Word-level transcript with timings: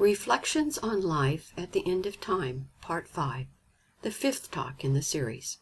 Reflections 0.00 0.78
on 0.78 1.02
Life 1.02 1.52
at 1.58 1.72
the 1.72 1.86
End 1.86 2.06
of 2.06 2.22
Time, 2.22 2.70
Part 2.80 3.06
5, 3.06 3.44
the 4.00 4.10
fifth 4.10 4.50
talk 4.50 4.82
in 4.82 4.94
the 4.94 5.02
series, 5.02 5.58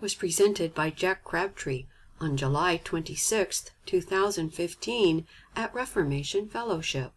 was 0.00 0.14
presented 0.14 0.74
by 0.74 0.88
Jack 0.88 1.22
Crabtree 1.22 1.84
on 2.18 2.38
July 2.38 2.80
26, 2.82 3.70
2015, 3.84 5.26
at 5.54 5.74
Reformation 5.74 6.48
Fellowship. 6.48 7.12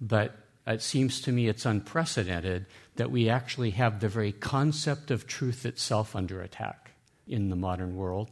But 0.00 0.36
it 0.66 0.82
seems 0.82 1.20
to 1.22 1.32
me 1.32 1.48
it's 1.48 1.66
unprecedented 1.66 2.66
that 2.96 3.10
we 3.10 3.28
actually 3.28 3.70
have 3.70 4.00
the 4.00 4.08
very 4.08 4.32
concept 4.32 5.10
of 5.10 5.26
truth 5.26 5.66
itself 5.66 6.14
under 6.14 6.40
attack 6.40 6.92
in 7.26 7.50
the 7.50 7.56
modern 7.56 7.96
world 7.96 8.30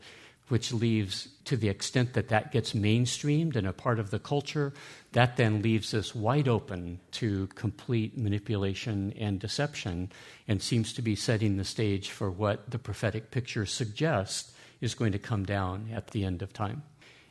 which 0.48 0.70
leaves, 0.70 1.28
to 1.44 1.56
the 1.56 1.68
extent 1.68 2.14
that 2.14 2.28
that 2.28 2.52
gets 2.52 2.72
mainstreamed 2.72 3.56
and 3.56 3.66
a 3.66 3.72
part 3.72 3.98
of 3.98 4.10
the 4.10 4.18
culture, 4.18 4.72
that 5.12 5.36
then 5.36 5.62
leaves 5.62 5.92
us 5.94 6.14
wide 6.14 6.48
open 6.48 7.00
to 7.12 7.46
complete 7.48 8.16
manipulation 8.16 9.12
and 9.18 9.40
deception 9.40 10.10
and 10.46 10.62
seems 10.62 10.92
to 10.92 11.02
be 11.02 11.16
setting 11.16 11.56
the 11.56 11.64
stage 11.64 12.10
for 12.10 12.30
what 12.30 12.70
the 12.70 12.78
prophetic 12.78 13.30
picture 13.30 13.66
suggests 13.66 14.52
is 14.80 14.94
going 14.94 15.12
to 15.12 15.18
come 15.18 15.44
down 15.44 15.88
at 15.92 16.08
the 16.08 16.24
end 16.24 16.42
of 16.42 16.52
time. 16.52 16.82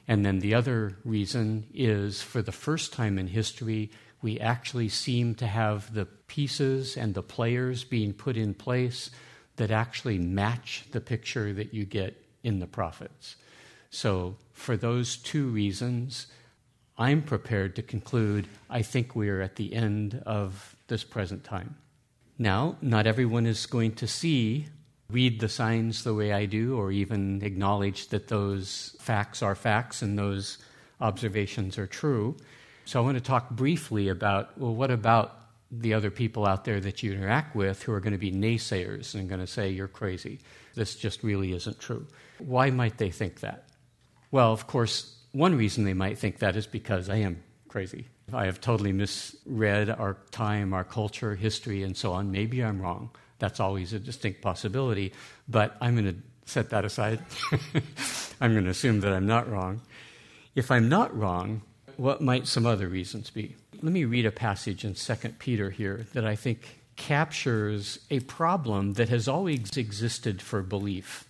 And 0.08 0.26
then 0.26 0.40
the 0.40 0.56
other 0.56 0.98
reason 1.06 1.68
is 1.74 2.22
for 2.22 2.42
the 2.42 2.52
first 2.52 2.92
time 2.92 3.18
in 3.18 3.28
history, 3.28 3.92
we 4.22 4.40
actually 4.40 4.90
seem 4.90 5.36
to 5.36 5.48
have 5.48 5.94
the 5.94 6.06
pieces 6.06 6.98
and 6.98 7.14
the 7.14 7.24
players 7.24 7.84
being 7.84 8.14
put 8.14 8.38
in 8.38 8.54
place 8.54 9.10
that 9.56 9.72
actually 9.72 10.18
match 10.18 10.86
the 10.92 11.02
picture 11.02 11.54
that 11.54 11.74
you 11.74 11.86
get 11.86 12.26
in 12.44 12.60
the 12.60 12.68
prophets. 12.68 13.36
So, 13.94 14.38
for 14.54 14.78
those 14.78 15.18
two 15.18 15.48
reasons, 15.48 16.28
I'm 16.98 17.22
prepared 17.22 17.76
to 17.76 17.82
conclude 17.82 18.48
I 18.70 18.84
think 18.84 19.18
we 19.18 19.28
are 19.28 19.42
at 19.42 19.58
the 19.58 19.74
end 19.74 20.24
of 20.26 20.78
this 20.88 21.04
present 21.04 21.44
time. 21.44 21.76
Now, 22.38 22.78
not 22.82 23.06
everyone 23.06 23.46
is 23.46 23.66
going 23.66 23.96
to 23.96 24.08
see, 24.08 24.68
read 25.10 25.42
the 25.42 25.50
signs 25.50 26.06
the 26.06 26.14
way 26.14 26.32
I 26.32 26.46
do, 26.46 26.78
or 26.78 26.94
even 26.94 27.42
acknowledge 27.44 28.08
that 28.08 28.30
those 28.30 28.96
facts 29.02 29.44
are 29.44 29.56
facts 29.56 30.02
and 30.02 30.18
those 30.18 30.58
observations 31.02 31.78
are 31.78 31.88
true. 31.88 32.38
So, 32.86 33.02
I 33.02 33.04
want 33.04 33.18
to 33.18 33.24
talk 33.24 33.50
briefly 33.50 34.08
about 34.08 34.58
well, 34.58 34.74
what 34.74 34.90
about 34.90 35.38
the 35.70 35.94
other 35.94 36.12
people 36.12 36.46
out 36.46 36.64
there 36.64 36.80
that 36.80 37.04
you 37.04 37.12
interact 37.12 37.58
with 37.58 37.84
who 37.84 37.92
are 37.92 38.00
going 38.00 38.14
to 38.14 38.18
be 38.18 38.32
naysayers 38.32 39.16
and 39.16 39.28
going 39.28 39.42
to 39.42 39.48
say, 39.48 39.70
you're 39.70 39.90
crazy? 39.90 40.40
This 40.76 40.96
just 40.96 41.24
really 41.24 41.52
isn't 41.52 41.80
true. 41.80 42.08
Why 42.38 42.70
might 42.70 42.98
they 42.98 43.10
think 43.10 43.42
that? 43.42 43.66
Well, 44.32 44.54
of 44.54 44.68
course, 44.68 45.16
one 45.34 45.56
reason 45.56 45.84
they 45.84 45.94
might 45.94 46.18
think 46.18 46.40
that 46.40 46.56
is 46.56 46.68
because 46.68 47.10
I 47.10 47.18
am 47.18 47.44
crazy. 47.68 48.08
I 48.34 48.46
have 48.46 48.62
totally 48.62 48.94
misread 48.94 49.90
our 49.90 50.18
time, 50.32 50.74
our 50.74 50.84
culture, 50.84 51.36
history, 51.36 51.84
and 51.84 51.96
so 51.96 52.14
on. 52.14 52.32
Maybe 52.32 52.64
I'm 52.64 52.82
wrong. 52.82 53.10
That's 53.40 53.60
always 53.60 53.92
a 53.94 54.00
distinct 54.00 54.42
possibility, 54.42 55.14
but 55.50 55.76
I'm 55.82 55.96
going 55.96 56.14
to 56.14 56.22
set 56.46 56.70
that 56.70 56.86
aside. 56.86 57.20
I'm 58.42 58.54
going 58.54 58.66
to 58.66 58.70
assume 58.70 59.02
that 59.02 59.14
I'm 59.14 59.26
not 59.26 59.50
wrong. 59.50 59.82
If 60.56 60.72
I'm 60.72 60.90
not 60.90 61.16
wrong, 61.18 61.62
what 61.98 62.22
might 62.22 62.48
some 62.48 62.66
other 62.66 62.88
reasons 62.88 63.30
be? 63.30 63.56
Let 63.82 63.92
me 63.94 64.06
read 64.06 64.26
a 64.26 64.32
passage 64.32 64.86
in 64.86 64.94
2 64.94 65.16
Peter 65.40 65.70
here 65.70 66.06
that 66.14 66.26
I 66.26 66.36
think 66.36 66.82
captures 66.96 68.00
a 68.10 68.20
problem 68.22 68.94
that 68.94 69.10
has 69.10 69.28
always 69.28 69.76
existed 69.76 70.42
for 70.42 70.62
belief. 70.62 71.26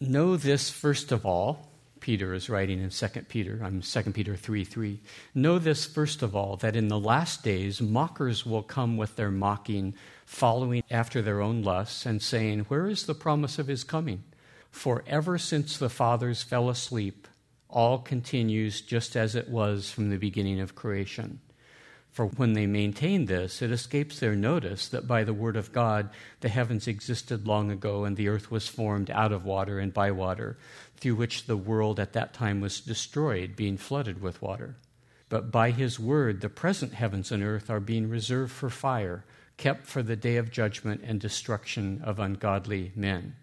Know 0.00 0.36
this 0.36 0.70
first 0.70 1.10
of 1.10 1.26
all, 1.26 1.69
Peter 2.00 2.32
is 2.32 2.48
writing 2.48 2.80
in 2.80 2.90
2 2.90 3.08
Peter, 3.28 3.60
I'm 3.62 3.82
2 3.82 4.02
Peter 4.12 4.34
3 4.34 4.64
3. 4.64 5.00
Know 5.34 5.58
this 5.58 5.84
first 5.84 6.22
of 6.22 6.34
all, 6.34 6.56
that 6.56 6.76
in 6.76 6.88
the 6.88 6.98
last 6.98 7.44
days 7.44 7.80
mockers 7.80 8.46
will 8.46 8.62
come 8.62 8.96
with 8.96 9.16
their 9.16 9.30
mocking, 9.30 9.94
following 10.24 10.82
after 10.90 11.20
their 11.20 11.40
own 11.40 11.62
lusts, 11.62 12.06
and 12.06 12.22
saying, 12.22 12.60
Where 12.60 12.86
is 12.86 13.06
the 13.06 13.14
promise 13.14 13.58
of 13.58 13.66
his 13.66 13.84
coming? 13.84 14.24
For 14.70 15.04
ever 15.06 15.36
since 15.36 15.76
the 15.76 15.90
fathers 15.90 16.42
fell 16.42 16.70
asleep, 16.70 17.28
all 17.68 17.98
continues 17.98 18.80
just 18.80 19.16
as 19.16 19.34
it 19.34 19.48
was 19.48 19.90
from 19.90 20.10
the 20.10 20.16
beginning 20.16 20.60
of 20.60 20.74
creation. 20.74 21.40
For 22.10 22.26
when 22.26 22.54
they 22.54 22.66
maintain 22.66 23.26
this, 23.26 23.62
it 23.62 23.70
escapes 23.70 24.18
their 24.18 24.34
notice 24.34 24.88
that 24.88 25.06
by 25.06 25.22
the 25.22 25.32
word 25.32 25.56
of 25.56 25.72
God 25.72 26.10
the 26.40 26.48
heavens 26.48 26.88
existed 26.88 27.46
long 27.46 27.70
ago, 27.70 28.04
and 28.04 28.16
the 28.16 28.28
earth 28.28 28.50
was 28.50 28.66
formed 28.66 29.10
out 29.10 29.32
of 29.32 29.44
water 29.44 29.78
and 29.78 29.94
by 29.94 30.10
water, 30.10 30.58
through 31.00 31.14
which 31.14 31.46
the 31.46 31.56
world 31.56 31.98
at 31.98 32.12
that 32.12 32.34
time 32.34 32.60
was 32.60 32.80
destroyed, 32.80 33.56
being 33.56 33.76
flooded 33.76 34.20
with 34.20 34.42
water. 34.42 34.76
But 35.28 35.50
by 35.50 35.70
his 35.70 35.98
word 35.98 36.40
the 36.40 36.48
present 36.48 36.94
heavens 36.94 37.32
and 37.32 37.42
earth 37.42 37.70
are 37.70 37.80
being 37.80 38.08
reserved 38.08 38.52
for 38.52 38.68
fire, 38.68 39.24
kept 39.56 39.86
for 39.86 40.02
the 40.02 40.16
day 40.16 40.36
of 40.36 40.50
judgment 40.50 41.02
and 41.04 41.20
destruction 41.20 42.00
of 42.04 42.18
ungodly 42.18 42.92
men. 42.94 43.36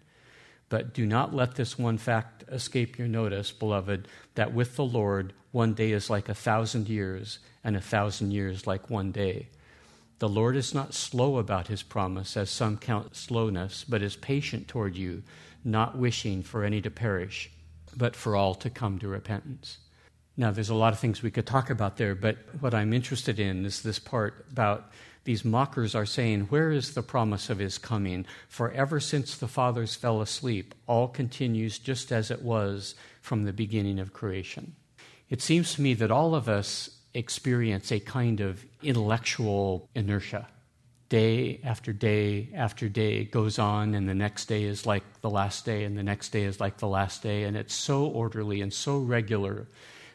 But 0.68 0.92
do 0.92 1.06
not 1.06 1.34
let 1.34 1.54
this 1.54 1.78
one 1.78 1.96
fact 1.96 2.44
escape 2.48 2.98
your 2.98 3.08
notice, 3.08 3.50
beloved, 3.50 4.06
that 4.34 4.52
with 4.52 4.76
the 4.76 4.84
Lord 4.84 5.32
one 5.50 5.72
day 5.72 5.92
is 5.92 6.10
like 6.10 6.28
a 6.28 6.34
thousand 6.34 6.88
years 6.88 7.38
and 7.64 7.74
a 7.74 7.80
thousand 7.80 8.32
years 8.32 8.66
like 8.66 8.90
one 8.90 9.10
day. 9.10 9.48
The 10.18 10.28
Lord 10.28 10.56
is 10.56 10.74
not 10.74 10.94
slow 10.94 11.38
about 11.38 11.68
his 11.68 11.82
promise, 11.82 12.36
as 12.36 12.50
some 12.50 12.76
count 12.76 13.16
slowness, 13.16 13.84
but 13.88 14.02
is 14.02 14.16
patient 14.16 14.68
toward 14.68 14.96
you, 14.96 15.22
not 15.68 15.96
wishing 15.96 16.42
for 16.42 16.64
any 16.64 16.80
to 16.80 16.90
perish, 16.90 17.50
but 17.96 18.16
for 18.16 18.34
all 18.34 18.54
to 18.56 18.70
come 18.70 18.98
to 18.98 19.08
repentance. 19.08 19.78
Now, 20.36 20.50
there's 20.50 20.70
a 20.70 20.74
lot 20.74 20.92
of 20.92 21.00
things 21.00 21.22
we 21.22 21.30
could 21.30 21.46
talk 21.46 21.68
about 21.68 21.96
there, 21.96 22.14
but 22.14 22.36
what 22.60 22.74
I'm 22.74 22.92
interested 22.92 23.40
in 23.40 23.64
is 23.64 23.82
this 23.82 23.98
part 23.98 24.46
about 24.52 24.92
these 25.24 25.44
mockers 25.44 25.94
are 25.94 26.06
saying, 26.06 26.42
Where 26.42 26.70
is 26.70 26.94
the 26.94 27.02
promise 27.02 27.50
of 27.50 27.58
his 27.58 27.76
coming? 27.76 28.24
For 28.48 28.70
ever 28.70 29.00
since 29.00 29.36
the 29.36 29.48
fathers 29.48 29.94
fell 29.94 30.22
asleep, 30.22 30.74
all 30.86 31.08
continues 31.08 31.78
just 31.78 32.12
as 32.12 32.30
it 32.30 32.40
was 32.40 32.94
from 33.20 33.44
the 33.44 33.52
beginning 33.52 33.98
of 33.98 34.12
creation. 34.12 34.74
It 35.28 35.42
seems 35.42 35.74
to 35.74 35.82
me 35.82 35.92
that 35.94 36.10
all 36.10 36.34
of 36.34 36.48
us 36.48 36.88
experience 37.14 37.90
a 37.90 38.00
kind 38.00 38.40
of 38.40 38.64
intellectual 38.82 39.88
inertia. 39.94 40.46
Day 41.08 41.60
after 41.64 41.92
day 41.92 42.50
after 42.54 42.88
day 42.88 43.24
goes 43.24 43.58
on, 43.58 43.94
and 43.94 44.08
the 44.08 44.14
next 44.14 44.46
day 44.46 44.64
is 44.64 44.84
like 44.84 45.04
the 45.22 45.30
last 45.30 45.64
day, 45.64 45.84
and 45.84 45.96
the 45.96 46.02
next 46.02 46.30
day 46.30 46.44
is 46.44 46.60
like 46.60 46.78
the 46.78 46.88
last 46.88 47.22
day, 47.22 47.44
and 47.44 47.56
it's 47.56 47.74
so 47.74 48.04
orderly 48.06 48.60
and 48.60 48.72
so 48.72 48.98
regular 48.98 49.66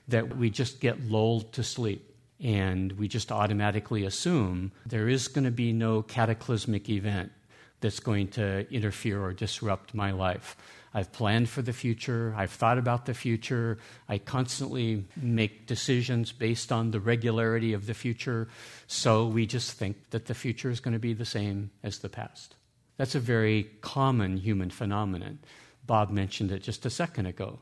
that 0.08 0.38
we 0.38 0.50
just 0.50 0.80
get 0.80 1.02
lulled 1.06 1.52
to 1.54 1.64
sleep 1.64 2.14
and 2.44 2.92
we 2.94 3.08
just 3.08 3.32
automatically 3.32 4.06
assume 4.06 4.72
there 4.86 5.08
is 5.08 5.28
going 5.28 5.46
to 5.46 5.52
be 5.52 5.72
no 5.72 6.02
cataclysmic 6.02 6.90
event 6.90 7.32
that's 7.80 8.00
going 8.00 8.28
to 8.28 8.68
interfere 8.74 9.24
or 9.24 9.34
disrupt 9.34 9.94
my 9.94 10.12
life. 10.12 10.56
I've 10.94 11.12
planned 11.12 11.50
for 11.50 11.62
the 11.62 11.74
future. 11.74 12.34
I've 12.38 12.52
thought 12.52 12.78
about 12.78 13.06
the 13.06 13.14
future. 13.14 13.80
I 14.08 14.20
constantly 14.20 15.06
make 15.16 15.66
decisions 15.66 16.32
based 16.32 16.72
on 16.72 16.92
the 16.92 17.00
regularity 17.00 17.74
of 17.74 17.88
the 17.88 17.94
future. 17.94 18.48
So 18.88 19.26
we 19.26 19.48
just 19.48 19.72
think 19.72 20.12
that 20.12 20.26
the 20.26 20.36
future 20.36 20.70
is 20.70 20.80
going 20.80 20.94
to 20.94 21.00
be 21.00 21.14
the 21.14 21.26
same 21.26 21.72
as 21.82 22.00
the 22.00 22.10
past. 22.10 22.56
That's 22.98 23.16
a 23.16 23.20
very 23.20 23.72
common 23.82 24.38
human 24.38 24.70
phenomenon. 24.70 25.40
Bob 25.86 26.12
mentioned 26.12 26.52
it 26.52 26.62
just 26.62 26.86
a 26.86 26.90
second 26.90 27.26
ago. 27.26 27.60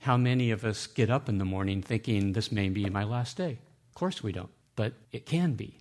How 0.00 0.18
many 0.18 0.50
of 0.50 0.64
us 0.64 0.86
get 0.86 1.08
up 1.08 1.30
in 1.30 1.38
the 1.38 1.46
morning 1.46 1.80
thinking 1.80 2.32
this 2.32 2.52
may 2.52 2.68
be 2.68 2.90
my 2.90 3.04
last 3.04 3.38
day? 3.38 3.58
Of 3.88 3.94
course 3.94 4.22
we 4.22 4.32
don't, 4.32 4.50
but 4.76 4.92
it 5.10 5.24
can 5.24 5.54
be. 5.54 5.78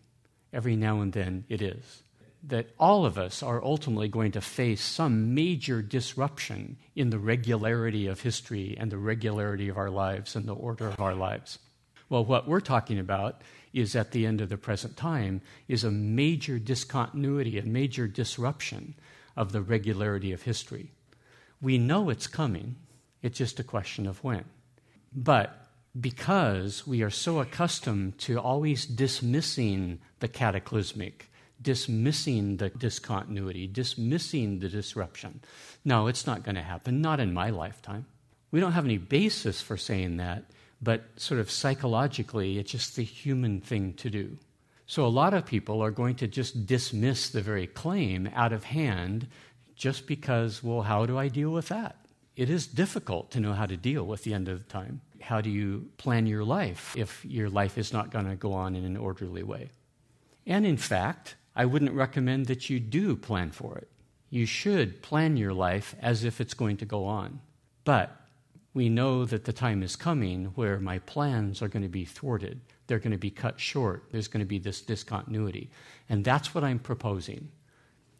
Every 0.53 0.77
now 0.77 1.01
and 1.01 1.11
then 1.11 1.43
it 1.49 1.61
is. 1.61 2.02
That 2.45 2.67
all 2.77 3.05
of 3.05 3.17
us 3.17 3.41
are 3.41 3.63
ultimately 3.63 4.09
going 4.09 4.33
to 4.33 4.41
face 4.41 4.81
some 4.81 5.33
major 5.33 5.81
disruption 5.81 6.77
in 6.95 7.09
the 7.09 7.19
regularity 7.19 8.07
of 8.07 8.21
history 8.21 8.75
and 8.77 8.91
the 8.91 8.97
regularity 8.97 9.69
of 9.69 9.77
our 9.77 9.89
lives 9.89 10.35
and 10.35 10.45
the 10.45 10.55
order 10.55 10.87
of 10.87 10.99
our 10.99 11.15
lives. 11.15 11.59
Well, 12.09 12.25
what 12.25 12.47
we're 12.47 12.59
talking 12.59 12.99
about 12.99 13.41
is 13.73 13.95
at 13.95 14.11
the 14.11 14.25
end 14.25 14.41
of 14.41 14.49
the 14.49 14.57
present 14.57 14.97
time 14.97 15.41
is 15.67 15.83
a 15.83 15.91
major 15.91 16.59
discontinuity, 16.59 17.57
a 17.57 17.63
major 17.63 18.07
disruption 18.07 18.93
of 19.35 19.51
the 19.51 19.61
regularity 19.61 20.31
of 20.31 20.43
history. 20.43 20.91
We 21.61 21.77
know 21.77 22.09
it's 22.09 22.27
coming, 22.27 22.75
it's 23.21 23.37
just 23.37 23.59
a 23.59 23.63
question 23.63 24.05
of 24.05 24.23
when. 24.23 24.45
But 25.15 25.67
because 25.99 26.85
we 26.85 27.01
are 27.03 27.09
so 27.09 27.39
accustomed 27.39 28.17
to 28.19 28.39
always 28.39 28.85
dismissing 28.85 29.99
the 30.19 30.27
cataclysmic, 30.27 31.31
dismissing 31.63 32.57
the 32.57 32.69
discontinuity, 32.69 33.67
dismissing 33.67 34.59
the 34.59 34.69
disruption. 34.69 35.41
No, 35.83 36.07
it's 36.07 36.27
not 36.27 36.43
going 36.43 36.55
to 36.55 36.61
happen, 36.61 37.01
not 37.01 37.19
in 37.19 37.33
my 37.33 37.49
lifetime. 37.49 38.05
We 38.51 38.59
don't 38.59 38.73
have 38.73 38.85
any 38.85 38.99
basis 38.99 39.61
for 39.61 39.77
saying 39.77 40.17
that, 40.17 40.43
but 40.81 41.05
sort 41.15 41.39
of 41.39 41.49
psychologically, 41.49 42.59
it's 42.59 42.71
just 42.71 42.95
the 42.95 43.03
human 43.03 43.61
thing 43.61 43.93
to 43.93 44.09
do. 44.09 44.37
So 44.85 45.05
a 45.05 45.07
lot 45.07 45.33
of 45.33 45.45
people 45.45 45.81
are 45.81 45.91
going 45.91 46.15
to 46.15 46.27
just 46.27 46.65
dismiss 46.65 47.29
the 47.29 47.41
very 47.41 47.67
claim 47.67 48.29
out 48.35 48.53
of 48.53 48.65
hand 48.65 49.27
just 49.75 50.05
because, 50.05 50.61
well, 50.61 50.81
how 50.81 51.05
do 51.05 51.17
I 51.17 51.29
deal 51.29 51.49
with 51.51 51.69
that? 51.69 51.95
It 52.35 52.49
is 52.49 52.67
difficult 52.67 53.31
to 53.31 53.39
know 53.39 53.53
how 53.53 53.65
to 53.65 53.77
deal 53.77 54.05
with 54.05 54.23
the 54.23 54.33
end 54.33 54.47
of 54.47 54.59
the 54.59 54.71
time. 54.71 55.01
How 55.21 55.39
do 55.39 55.49
you 55.49 55.89
plan 55.97 56.27
your 56.27 56.43
life 56.43 56.93
if 56.97 57.23
your 57.25 57.49
life 57.49 57.77
is 57.77 57.93
not 57.93 58.11
going 58.11 58.27
to 58.27 58.35
go 58.35 58.53
on 58.53 58.75
in 58.75 58.83
an 58.83 58.97
orderly 58.97 59.43
way? 59.43 59.69
And 60.45 60.65
in 60.65 60.77
fact, 60.77 61.35
I 61.55 61.65
wouldn't 61.65 61.93
recommend 61.93 62.47
that 62.47 62.69
you 62.69 62.79
do 62.79 63.15
plan 63.15 63.51
for 63.51 63.77
it. 63.77 63.89
You 64.29 64.45
should 64.45 65.01
plan 65.01 65.37
your 65.37 65.53
life 65.53 65.95
as 66.01 66.23
if 66.23 66.41
it's 66.41 66.55
going 66.55 66.77
to 66.77 66.85
go 66.85 67.05
on. 67.05 67.39
But 67.83 68.15
we 68.73 68.89
know 68.89 69.25
that 69.25 69.45
the 69.45 69.53
time 69.53 69.83
is 69.83 69.95
coming 69.95 70.45
where 70.55 70.79
my 70.79 70.99
plans 70.99 71.61
are 71.61 71.67
going 71.67 71.83
to 71.83 71.89
be 71.89 72.05
thwarted. 72.05 72.61
They're 72.87 72.99
going 72.99 73.11
to 73.11 73.17
be 73.17 73.29
cut 73.29 73.59
short. 73.59 74.05
There's 74.11 74.27
going 74.27 74.39
to 74.39 74.47
be 74.47 74.57
this 74.57 74.81
discontinuity. 74.81 75.69
And 76.09 76.25
that's 76.25 76.55
what 76.55 76.63
I'm 76.63 76.79
proposing 76.79 77.49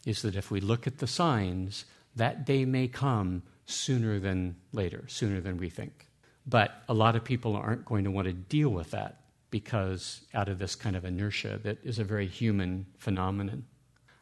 is 0.06 0.21
that 0.21 0.35
if 0.35 0.51
we 0.51 0.59
look 0.59 0.85
at 0.85 1.00
the 1.00 1.07
signs, 1.07 1.85
that 2.15 2.45
day 2.45 2.65
may 2.65 2.88
come 2.88 3.41
sooner 3.65 4.19
than 4.19 4.56
later, 4.71 5.06
sooner 5.07 5.41
than 5.41 5.57
we 5.57 5.69
think. 5.69 6.07
But 6.45 6.83
a 6.88 6.94
lot 6.94 7.15
of 7.15 7.24
people 7.24 7.56
aren't 7.56 7.85
going 7.85 8.03
to 8.03 8.12
want 8.12 8.27
to 8.27 8.33
deal 8.33 8.69
with 8.69 8.91
that 8.91 9.22
because 9.53 10.21
out 10.33 10.50
of 10.50 10.57
this 10.57 10.73
kind 10.73 10.95
of 10.95 11.05
inertia 11.05 11.59
that 11.61 11.77
is 11.83 12.00
a 12.00 12.03
very 12.03 12.25
human 12.25 12.88
phenomenon. 12.97 13.65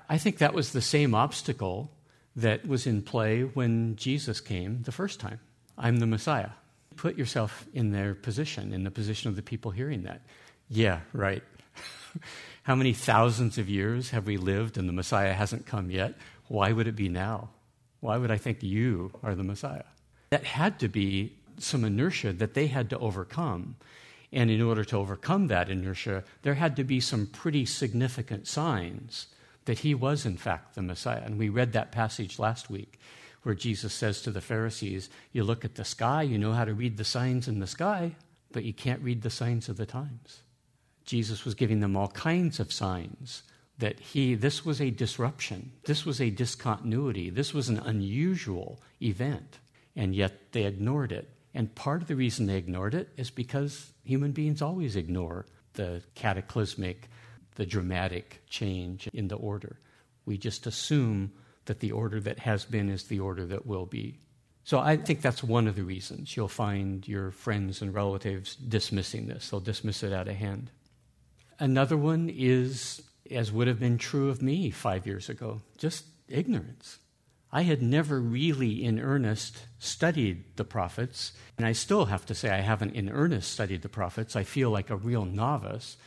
I 0.09 0.17
think 0.17 0.39
that 0.39 0.53
was 0.53 0.73
the 0.73 0.81
same 0.81 1.15
obstacle 1.15 1.89
that 2.35 2.67
was 2.67 2.85
in 2.85 3.01
play 3.01 3.43
when 3.43 3.95
Jesus 3.95 4.41
came 4.41 4.83
the 4.83 4.91
first 4.91 5.21
time. 5.21 5.39
I'm 5.77 5.99
the 5.99 6.05
Messiah. 6.05 6.49
Put 6.97 7.17
yourself 7.17 7.65
in 7.73 7.93
their 7.93 8.13
position, 8.13 8.73
in 8.73 8.83
the 8.83 8.91
position 8.91 9.29
of 9.29 9.37
the 9.37 9.41
people 9.41 9.71
hearing 9.71 10.03
that. 10.03 10.21
Yeah, 10.67 10.99
right. 11.13 11.43
How 12.63 12.75
many 12.75 12.91
thousands 12.91 13.57
of 13.57 13.69
years 13.69 14.09
have 14.09 14.27
we 14.27 14.35
lived 14.35 14.77
and 14.77 14.89
the 14.89 14.93
Messiah 14.93 15.31
hasn't 15.31 15.65
come 15.65 15.89
yet? 15.89 16.15
Why 16.49 16.73
would 16.73 16.87
it 16.87 16.95
be 16.97 17.07
now? 17.07 17.51
Why 18.01 18.17
would 18.17 18.31
I 18.31 18.37
think 18.37 18.63
you 18.63 19.11
are 19.23 19.33
the 19.33 19.45
Messiah? 19.45 19.87
That 20.31 20.43
had 20.43 20.77
to 20.79 20.89
be 20.89 21.37
some 21.57 21.85
inertia 21.85 22.33
that 22.33 22.53
they 22.53 22.67
had 22.67 22.89
to 22.89 22.99
overcome. 22.99 23.77
And 24.31 24.49
in 24.49 24.61
order 24.61 24.85
to 24.85 24.97
overcome 24.97 25.47
that 25.47 25.69
inertia, 25.69 26.23
there 26.41 26.53
had 26.53 26.75
to 26.77 26.83
be 26.83 26.99
some 26.99 27.27
pretty 27.27 27.65
significant 27.65 28.47
signs 28.47 29.27
that 29.65 29.79
he 29.79 29.93
was, 29.93 30.25
in 30.25 30.37
fact, 30.37 30.75
the 30.75 30.81
Messiah. 30.81 31.21
And 31.23 31.37
we 31.37 31.49
read 31.49 31.73
that 31.73 31.91
passage 31.91 32.39
last 32.39 32.69
week 32.69 32.99
where 33.43 33.55
Jesus 33.55 33.93
says 33.93 34.21
to 34.21 34.31
the 34.31 34.41
Pharisees, 34.41 35.09
You 35.31 35.43
look 35.43 35.65
at 35.65 35.75
the 35.75 35.85
sky, 35.85 36.21
you 36.21 36.37
know 36.37 36.53
how 36.53 36.65
to 36.65 36.73
read 36.73 36.97
the 36.97 37.03
signs 37.03 37.47
in 37.47 37.59
the 37.59 37.67
sky, 37.67 38.15
but 38.51 38.63
you 38.63 38.73
can't 38.73 39.01
read 39.01 39.21
the 39.21 39.29
signs 39.29 39.67
of 39.67 39.77
the 39.77 39.85
times. 39.85 40.41
Jesus 41.05 41.43
was 41.43 41.55
giving 41.55 41.79
them 41.79 41.97
all 41.97 42.09
kinds 42.09 42.59
of 42.59 42.71
signs 42.71 43.43
that 43.81 43.99
he 43.99 44.35
this 44.35 44.63
was 44.63 44.79
a 44.79 44.91
disruption 44.91 45.71
this 45.85 46.05
was 46.05 46.21
a 46.21 46.29
discontinuity 46.29 47.29
this 47.29 47.53
was 47.53 47.67
an 47.67 47.79
unusual 47.79 48.79
event 49.01 49.57
and 49.95 50.15
yet 50.15 50.51
they 50.51 50.65
ignored 50.65 51.11
it 51.11 51.29
and 51.53 51.73
part 51.75 52.01
of 52.01 52.07
the 52.07 52.15
reason 52.15 52.45
they 52.45 52.57
ignored 52.57 52.93
it 52.93 53.09
is 53.17 53.29
because 53.29 53.91
human 54.03 54.31
beings 54.31 54.61
always 54.61 54.95
ignore 54.95 55.45
the 55.73 56.01
cataclysmic 56.15 57.09
the 57.55 57.65
dramatic 57.65 58.41
change 58.49 59.07
in 59.13 59.27
the 59.27 59.35
order 59.35 59.77
we 60.25 60.37
just 60.37 60.67
assume 60.67 61.31
that 61.65 61.79
the 61.79 61.91
order 61.91 62.19
that 62.19 62.39
has 62.39 62.65
been 62.65 62.89
is 62.89 63.05
the 63.05 63.19
order 63.19 63.45
that 63.45 63.65
will 63.65 63.85
be. 63.85 64.19
So 64.63 64.79
I 64.79 64.97
think 64.97 65.21
that's 65.21 65.43
one 65.43 65.67
of 65.67 65.75
the 65.75 65.83
reasons 65.83 66.35
you'll 66.35 66.47
find 66.47 67.07
your 67.07 67.31
friends 67.31 67.81
and 67.81 67.93
relatives 67.93 68.55
dismissing 68.55 69.27
this. 69.27 69.49
They'll 69.49 69.59
dismiss 69.59 70.03
it 70.03 70.13
out 70.13 70.27
of 70.27 70.35
hand. 70.35 70.69
Another 71.59 71.97
one 71.97 72.29
is, 72.33 73.01
as 73.29 73.51
would 73.51 73.67
have 73.67 73.79
been 73.79 73.97
true 73.97 74.29
of 74.29 74.41
me 74.41 74.71
five 74.71 75.05
years 75.05 75.29
ago, 75.29 75.61
just 75.77 76.05
ignorance. 76.27 76.97
I 77.51 77.63
had 77.63 77.81
never 77.81 78.19
really 78.19 78.83
in 78.83 78.99
earnest 78.99 79.57
studied 79.77 80.43
the 80.55 80.63
prophets, 80.63 81.33
and 81.57 81.65
I 81.65 81.73
still 81.73 82.05
have 82.05 82.25
to 82.27 82.35
say 82.35 82.49
I 82.49 82.61
haven't 82.61 82.95
in 82.95 83.09
earnest 83.09 83.51
studied 83.51 83.81
the 83.81 83.89
prophets. 83.89 84.35
I 84.35 84.43
feel 84.43 84.69
like 84.69 84.89
a 84.89 84.95
real 84.95 85.25
novice. 85.25 85.97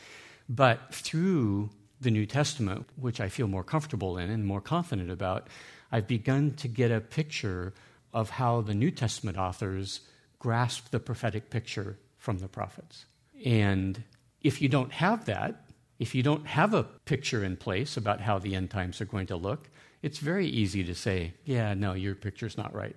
But 0.49 0.93
through 0.93 1.69
the 2.01 2.11
New 2.11 2.25
Testament, 2.25 2.87
which 2.95 3.21
I 3.21 3.29
feel 3.29 3.47
more 3.47 3.63
comfortable 3.63 4.17
in 4.17 4.29
and 4.29 4.45
more 4.45 4.61
confident 4.61 5.11
about, 5.11 5.47
I've 5.91 6.07
begun 6.07 6.53
to 6.55 6.67
get 6.67 6.91
a 6.91 6.99
picture 6.99 7.73
of 8.13 8.31
how 8.31 8.61
the 8.61 8.73
New 8.73 8.91
Testament 8.91 9.37
authors 9.37 10.01
grasp 10.39 10.89
the 10.89 10.99
prophetic 10.99 11.49
picture 11.49 11.97
from 12.17 12.39
the 12.39 12.47
prophets. 12.47 13.05
And 13.45 14.03
if 14.41 14.61
you 14.61 14.69
don't 14.69 14.91
have 14.91 15.25
that, 15.25 15.65
if 15.99 16.15
you 16.15 16.23
don't 16.23 16.45
have 16.47 16.73
a 16.73 16.83
picture 16.83 17.43
in 17.43 17.55
place 17.55 17.97
about 17.97 18.21
how 18.21 18.39
the 18.39 18.55
end 18.55 18.71
times 18.71 18.99
are 18.99 19.05
going 19.05 19.27
to 19.27 19.35
look, 19.35 19.69
it's 20.05 20.19
very 20.19 20.45
easy 20.45 20.83
to 20.83 20.93
say, 20.93 21.33
yeah, 21.45 21.73
no, 21.73 21.93
your 21.93 22.13
picture's 22.13 22.59
not 22.59 22.75
right. 22.75 22.95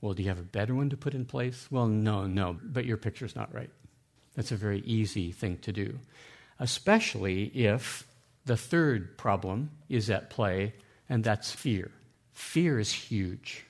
Well, 0.00 0.12
do 0.12 0.24
you 0.24 0.28
have 0.28 0.40
a 0.40 0.42
better 0.42 0.74
one 0.74 0.90
to 0.90 0.96
put 0.96 1.14
in 1.14 1.24
place? 1.24 1.68
Well, 1.70 1.86
no, 1.86 2.26
no, 2.26 2.56
but 2.60 2.84
your 2.84 2.96
picture's 2.96 3.36
not 3.36 3.54
right. 3.54 3.70
That's 4.34 4.50
a 4.50 4.56
very 4.56 4.80
easy 4.80 5.30
thing 5.30 5.58
to 5.58 5.72
do, 5.72 6.00
especially 6.58 7.44
if 7.44 8.08
the 8.44 8.56
third 8.56 9.16
problem 9.16 9.70
is 9.88 10.10
at 10.10 10.30
play, 10.30 10.74
and 11.08 11.22
that's 11.22 11.52
fear. 11.52 11.92
Fear 12.32 12.80
is 12.80 12.92
huge. 12.92 13.64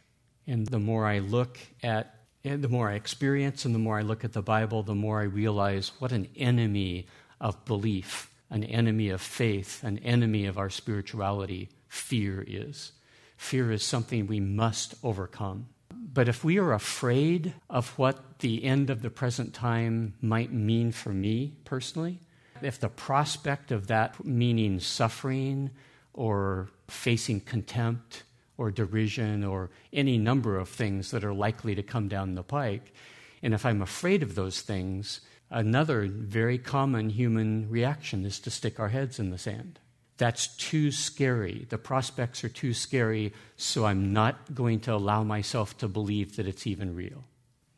And 0.47 0.67
the 0.67 0.79
more 0.79 1.05
I 1.05 1.19
look 1.19 1.59
at, 1.83 2.15
the 2.43 2.69
more 2.71 2.89
I 2.89 2.95
experience, 2.95 3.67
and 3.67 3.75
the 3.75 3.79
more 3.79 3.99
I 3.99 4.03
look 4.03 4.25
at 4.25 4.33
the 4.33 4.41
Bible, 4.41 4.83
the 4.83 4.95
more 4.95 5.21
I 5.21 5.25
realize 5.25 5.93
what 5.99 6.13
an 6.13 6.27
enemy 6.37 7.07
of 7.39 7.67
belief, 7.67 8.31
an 8.49 8.65
enemy 8.65 9.11
of 9.11 9.21
faith, 9.21 9.85
an 9.85 9.99
enemy 9.99 10.47
of 10.47 10.57
our 10.57 10.71
spirituality 10.71 11.69
fear 11.89 12.45
is. 12.47 12.93
Fear 13.37 13.73
is 13.73 13.83
something 13.83 14.27
we 14.27 14.41
must 14.41 14.95
overcome. 15.03 15.69
But 15.91 16.29
if 16.29 16.43
we 16.43 16.59
are 16.59 16.73
afraid 16.73 17.55
of 17.71 17.97
what 17.99 18.41
the 18.41 18.65
end 18.65 18.91
of 18.91 19.03
the 19.03 19.11
present 19.11 19.55
time 19.55 20.15
might 20.21 20.53
mean 20.53 20.93
for 20.93 21.11
me 21.11 21.55
personally, 21.65 22.21
if 22.63 22.81
the 22.81 22.89
prospect 22.89 23.71
of 23.71 23.87
that 23.87 24.25
meaning 24.25 24.81
suffering 24.81 25.71
or 26.13 26.69
facing 26.89 27.41
contempt 27.41 28.25
or 28.57 28.71
derision 28.71 29.45
or 29.45 29.71
any 29.93 30.19
number 30.19 30.59
of 30.59 30.69
things 30.69 31.13
that 31.13 31.25
are 31.25 31.33
likely 31.33 31.75
to 31.75 31.83
come 31.83 32.09
down 32.09 32.35
the 32.35 32.43
pike, 32.43 32.93
and 33.43 33.55
if 33.55 33.65
I'm 33.65 33.83
afraid 33.83 34.23
of 34.23 34.35
those 34.35 34.61
things, 34.61 35.21
another 35.51 36.07
very 36.09 36.59
common 36.59 37.11
human 37.11 37.71
reaction 37.71 38.25
is 38.25 38.41
to 38.41 38.51
stick 38.51 38.81
our 38.81 38.89
heads 38.89 39.19
in 39.19 39.31
the 39.31 39.39
sand. 39.39 39.79
That's 40.19 40.49
too 40.57 40.91
scary. 40.91 41.67
The 41.69 41.79
prospects 41.79 42.45
are 42.45 42.49
too 42.49 42.75
scary, 42.75 43.33
so 43.57 43.87
I'm 43.87 44.13
not 44.13 44.55
going 44.55 44.81
to 44.81 44.95
allow 44.95 45.23
myself 45.23 45.79
to 45.79 45.89
believe 45.89 46.37
that 46.37 46.47
it's 46.47 46.67
even 46.67 46.95
real. 46.95 47.25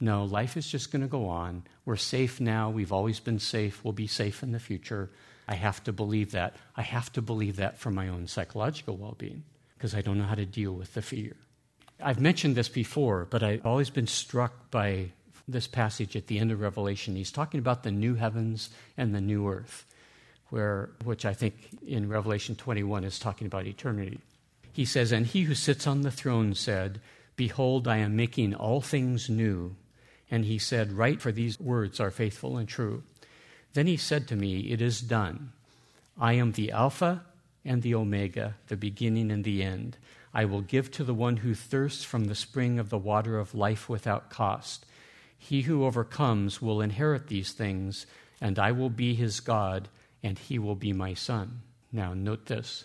No, 0.00 0.24
life 0.24 0.56
is 0.56 0.66
just 0.66 0.90
going 0.90 1.02
to 1.02 1.08
go 1.08 1.28
on. 1.28 1.64
We're 1.84 1.96
safe 1.96 2.40
now. 2.40 2.70
We've 2.70 2.92
always 2.92 3.20
been 3.20 3.38
safe. 3.38 3.84
We'll 3.84 3.92
be 3.92 4.06
safe 4.06 4.42
in 4.42 4.52
the 4.52 4.58
future. 4.58 5.10
I 5.46 5.54
have 5.54 5.84
to 5.84 5.92
believe 5.92 6.32
that. 6.32 6.56
I 6.76 6.82
have 6.82 7.12
to 7.12 7.22
believe 7.22 7.56
that 7.56 7.78
for 7.78 7.90
my 7.90 8.08
own 8.08 8.26
psychological 8.26 8.96
well 8.96 9.16
being 9.18 9.44
because 9.76 9.94
I 9.94 10.00
don't 10.00 10.18
know 10.18 10.24
how 10.24 10.34
to 10.34 10.46
deal 10.46 10.72
with 10.72 10.94
the 10.94 11.02
fear. 11.02 11.36
I've 12.02 12.20
mentioned 12.20 12.54
this 12.54 12.68
before, 12.68 13.26
but 13.28 13.42
I've 13.42 13.66
always 13.66 13.90
been 13.90 14.06
struck 14.06 14.70
by 14.70 15.10
this 15.48 15.66
passage 15.66 16.16
at 16.16 16.28
the 16.28 16.38
end 16.38 16.52
of 16.52 16.60
Revelation. 16.60 17.16
He's 17.16 17.32
talking 17.32 17.60
about 17.60 17.82
the 17.82 17.90
new 17.90 18.14
heavens 18.14 18.70
and 18.96 19.14
the 19.14 19.20
new 19.20 19.48
earth, 19.48 19.84
where, 20.50 20.90
which 21.04 21.24
I 21.24 21.32
think 21.32 21.54
in 21.86 22.08
Revelation 22.08 22.56
21 22.56 23.04
is 23.04 23.18
talking 23.18 23.46
about 23.46 23.66
eternity. 23.66 24.20
He 24.72 24.84
says, 24.84 25.12
And 25.12 25.26
he 25.26 25.42
who 25.42 25.54
sits 25.54 25.86
on 25.86 26.02
the 26.02 26.10
throne 26.10 26.54
said, 26.54 27.00
Behold, 27.36 27.88
I 27.88 27.98
am 27.98 28.16
making 28.16 28.54
all 28.54 28.80
things 28.80 29.30
new. 29.30 29.74
And 30.30 30.44
he 30.44 30.58
said, 30.58 30.92
Write, 30.92 31.20
for 31.20 31.32
these 31.32 31.58
words 31.58 31.98
are 31.98 32.10
faithful 32.10 32.56
and 32.56 32.68
true. 32.68 33.02
Then 33.72 33.86
he 33.86 33.96
said 33.96 34.28
to 34.28 34.36
me, 34.36 34.60
It 34.70 34.82
is 34.82 35.00
done. 35.00 35.52
I 36.18 36.34
am 36.34 36.52
the 36.52 36.70
Alpha 36.72 37.22
and 37.64 37.82
the 37.82 37.94
Omega, 37.94 38.56
the 38.68 38.76
beginning 38.76 39.30
and 39.30 39.44
the 39.44 39.62
end. 39.62 39.96
I 40.32 40.44
will 40.44 40.60
give 40.60 40.90
to 40.92 41.04
the 41.04 41.14
one 41.14 41.38
who 41.38 41.54
thirsts 41.54 42.04
from 42.04 42.24
the 42.24 42.34
spring 42.34 42.78
of 42.78 42.90
the 42.90 42.98
water 42.98 43.38
of 43.38 43.54
life 43.54 43.88
without 43.88 44.30
cost. 44.30 44.86
He 45.36 45.62
who 45.62 45.84
overcomes 45.84 46.62
will 46.62 46.80
inherit 46.80 47.26
these 47.26 47.52
things, 47.52 48.06
and 48.40 48.58
I 48.58 48.72
will 48.72 48.90
be 48.90 49.14
his 49.14 49.40
God, 49.40 49.88
and 50.22 50.38
he 50.38 50.58
will 50.58 50.74
be 50.74 50.92
my 50.92 51.14
son. 51.14 51.62
Now, 51.92 52.14
note 52.14 52.46
this. 52.46 52.84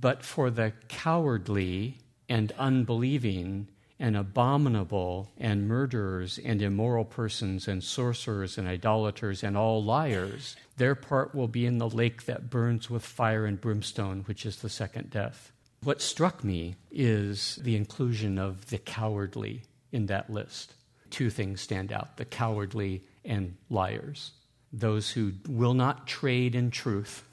But 0.00 0.22
for 0.22 0.50
the 0.50 0.72
cowardly 0.88 1.98
and 2.28 2.52
unbelieving, 2.58 3.68
and 4.02 4.16
abominable, 4.16 5.30
and 5.38 5.68
murderers, 5.68 6.36
and 6.44 6.60
immoral 6.60 7.04
persons, 7.04 7.68
and 7.68 7.84
sorcerers, 7.84 8.58
and 8.58 8.66
idolaters, 8.66 9.44
and 9.44 9.56
all 9.56 9.84
liars, 9.84 10.56
their 10.76 10.96
part 10.96 11.36
will 11.36 11.46
be 11.46 11.66
in 11.66 11.78
the 11.78 11.88
lake 11.88 12.24
that 12.24 12.50
burns 12.50 12.90
with 12.90 13.04
fire 13.04 13.46
and 13.46 13.60
brimstone, 13.60 14.22
which 14.22 14.44
is 14.44 14.56
the 14.56 14.68
second 14.68 15.08
death. 15.08 15.52
What 15.84 16.02
struck 16.02 16.42
me 16.42 16.74
is 16.90 17.60
the 17.62 17.76
inclusion 17.76 18.38
of 18.38 18.70
the 18.70 18.78
cowardly 18.78 19.62
in 19.92 20.06
that 20.06 20.28
list. 20.28 20.74
Two 21.10 21.30
things 21.30 21.60
stand 21.60 21.92
out 21.92 22.16
the 22.16 22.24
cowardly 22.24 23.04
and 23.24 23.56
liars. 23.70 24.32
Those 24.72 25.10
who 25.10 25.32
will 25.48 25.74
not 25.74 26.06
trade 26.06 26.54
in 26.54 26.70
truth, 26.70 27.24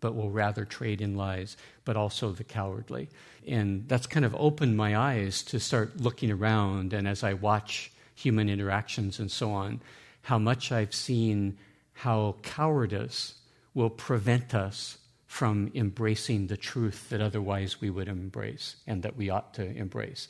but 0.00 0.14
will 0.14 0.30
rather 0.30 0.64
trade 0.64 1.00
in 1.00 1.16
lies, 1.16 1.56
but 1.84 1.96
also 1.96 2.32
the 2.32 2.44
cowardly. 2.44 3.08
And 3.46 3.88
that's 3.88 4.06
kind 4.06 4.24
of 4.24 4.36
opened 4.38 4.76
my 4.76 4.96
eyes 4.96 5.42
to 5.44 5.60
start 5.60 6.00
looking 6.00 6.30
around, 6.30 6.92
and 6.92 7.08
as 7.08 7.22
I 7.22 7.34
watch 7.34 7.92
human 8.14 8.48
interactions 8.48 9.18
and 9.18 9.30
so 9.30 9.50
on, 9.52 9.80
how 10.22 10.38
much 10.38 10.72
I've 10.72 10.94
seen 10.94 11.58
how 11.92 12.36
cowardice 12.42 13.34
will 13.72 13.90
prevent 13.90 14.54
us 14.54 14.98
from 15.26 15.70
embracing 15.74 16.46
the 16.46 16.56
truth 16.56 17.08
that 17.08 17.20
otherwise 17.20 17.80
we 17.80 17.90
would 17.90 18.08
embrace 18.08 18.76
and 18.86 19.02
that 19.02 19.16
we 19.16 19.30
ought 19.30 19.54
to 19.54 19.64
embrace 19.76 20.28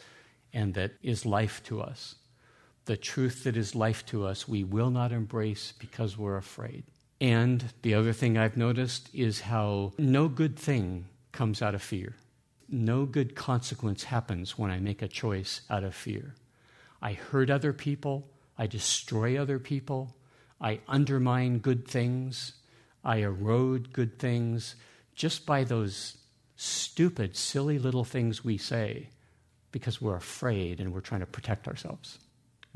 and 0.52 0.74
that 0.74 0.92
is 1.02 1.26
life 1.26 1.62
to 1.64 1.80
us. 1.80 2.14
The 2.86 2.96
truth 2.96 3.44
that 3.44 3.56
is 3.56 3.74
life 3.74 4.06
to 4.06 4.24
us, 4.24 4.48
we 4.48 4.64
will 4.64 4.90
not 4.90 5.12
embrace 5.12 5.72
because 5.78 6.16
we're 6.16 6.36
afraid. 6.36 6.84
And 7.20 7.64
the 7.82 7.94
other 7.94 8.12
thing 8.12 8.36
I've 8.36 8.56
noticed 8.56 9.08
is 9.12 9.40
how 9.40 9.92
no 9.98 10.28
good 10.28 10.58
thing 10.58 11.06
comes 11.32 11.62
out 11.62 11.74
of 11.74 11.82
fear. 11.82 12.14
No 12.68 13.04
good 13.04 13.34
consequence 13.34 14.04
happens 14.04 14.58
when 14.58 14.70
I 14.70 14.78
make 14.78 15.02
a 15.02 15.08
choice 15.08 15.62
out 15.70 15.84
of 15.84 15.94
fear. 15.94 16.34
I 17.00 17.12
hurt 17.12 17.50
other 17.50 17.72
people, 17.72 18.28
I 18.58 18.66
destroy 18.66 19.40
other 19.40 19.58
people, 19.58 20.16
I 20.60 20.80
undermine 20.88 21.58
good 21.58 21.86
things, 21.86 22.52
I 23.04 23.18
erode 23.18 23.92
good 23.92 24.18
things 24.18 24.74
just 25.14 25.46
by 25.46 25.64
those 25.64 26.18
stupid, 26.56 27.36
silly 27.36 27.78
little 27.78 28.04
things 28.04 28.44
we 28.44 28.58
say 28.58 29.10
because 29.70 30.00
we're 30.00 30.16
afraid 30.16 30.80
and 30.80 30.92
we're 30.92 31.00
trying 31.00 31.20
to 31.20 31.26
protect 31.26 31.68
ourselves. 31.68 32.18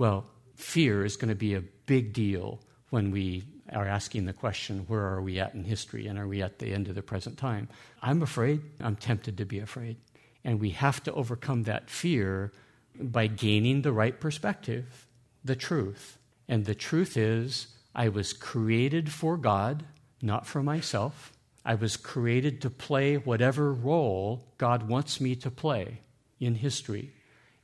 Well, 0.01 0.25
fear 0.55 1.05
is 1.05 1.19
going 1.19 1.29
to 1.29 1.35
be 1.35 1.53
a 1.53 1.61
big 1.61 2.15
deal 2.15 2.59
when 2.89 3.11
we 3.11 3.45
are 3.71 3.87
asking 3.87 4.25
the 4.25 4.33
question, 4.33 4.87
where 4.89 5.05
are 5.05 5.21
we 5.21 5.39
at 5.39 5.53
in 5.53 5.63
history 5.63 6.07
and 6.07 6.19
are 6.19 6.27
we 6.27 6.41
at 6.41 6.59
the 6.59 6.73
end 6.73 6.89
of 6.89 6.95
the 6.95 7.03
present 7.03 7.37
time? 7.37 7.69
I'm 8.01 8.23
afraid. 8.23 8.63
I'm 8.81 8.97
tempted 8.97 9.37
to 9.37 9.45
be 9.45 9.59
afraid. 9.59 9.99
And 10.43 10.59
we 10.59 10.71
have 10.71 11.03
to 11.03 11.13
overcome 11.13 11.65
that 11.65 11.91
fear 11.91 12.51
by 12.99 13.27
gaining 13.27 13.83
the 13.83 13.93
right 13.93 14.19
perspective, 14.19 15.07
the 15.45 15.55
truth. 15.55 16.17
And 16.49 16.65
the 16.65 16.75
truth 16.75 17.19
is, 17.19 17.67
I 17.95 18.09
was 18.09 18.33
created 18.33 19.13
for 19.13 19.37
God, 19.37 19.85
not 20.23 20.47
for 20.47 20.63
myself. 20.63 21.35
I 21.63 21.75
was 21.75 21.99
created 21.99 22.63
to 22.63 22.71
play 22.71 23.17
whatever 23.17 23.71
role 23.71 24.47
God 24.57 24.89
wants 24.89 25.21
me 25.21 25.37
to 25.37 25.51
play 25.51 26.01
in 26.41 26.55
history. 26.55 27.13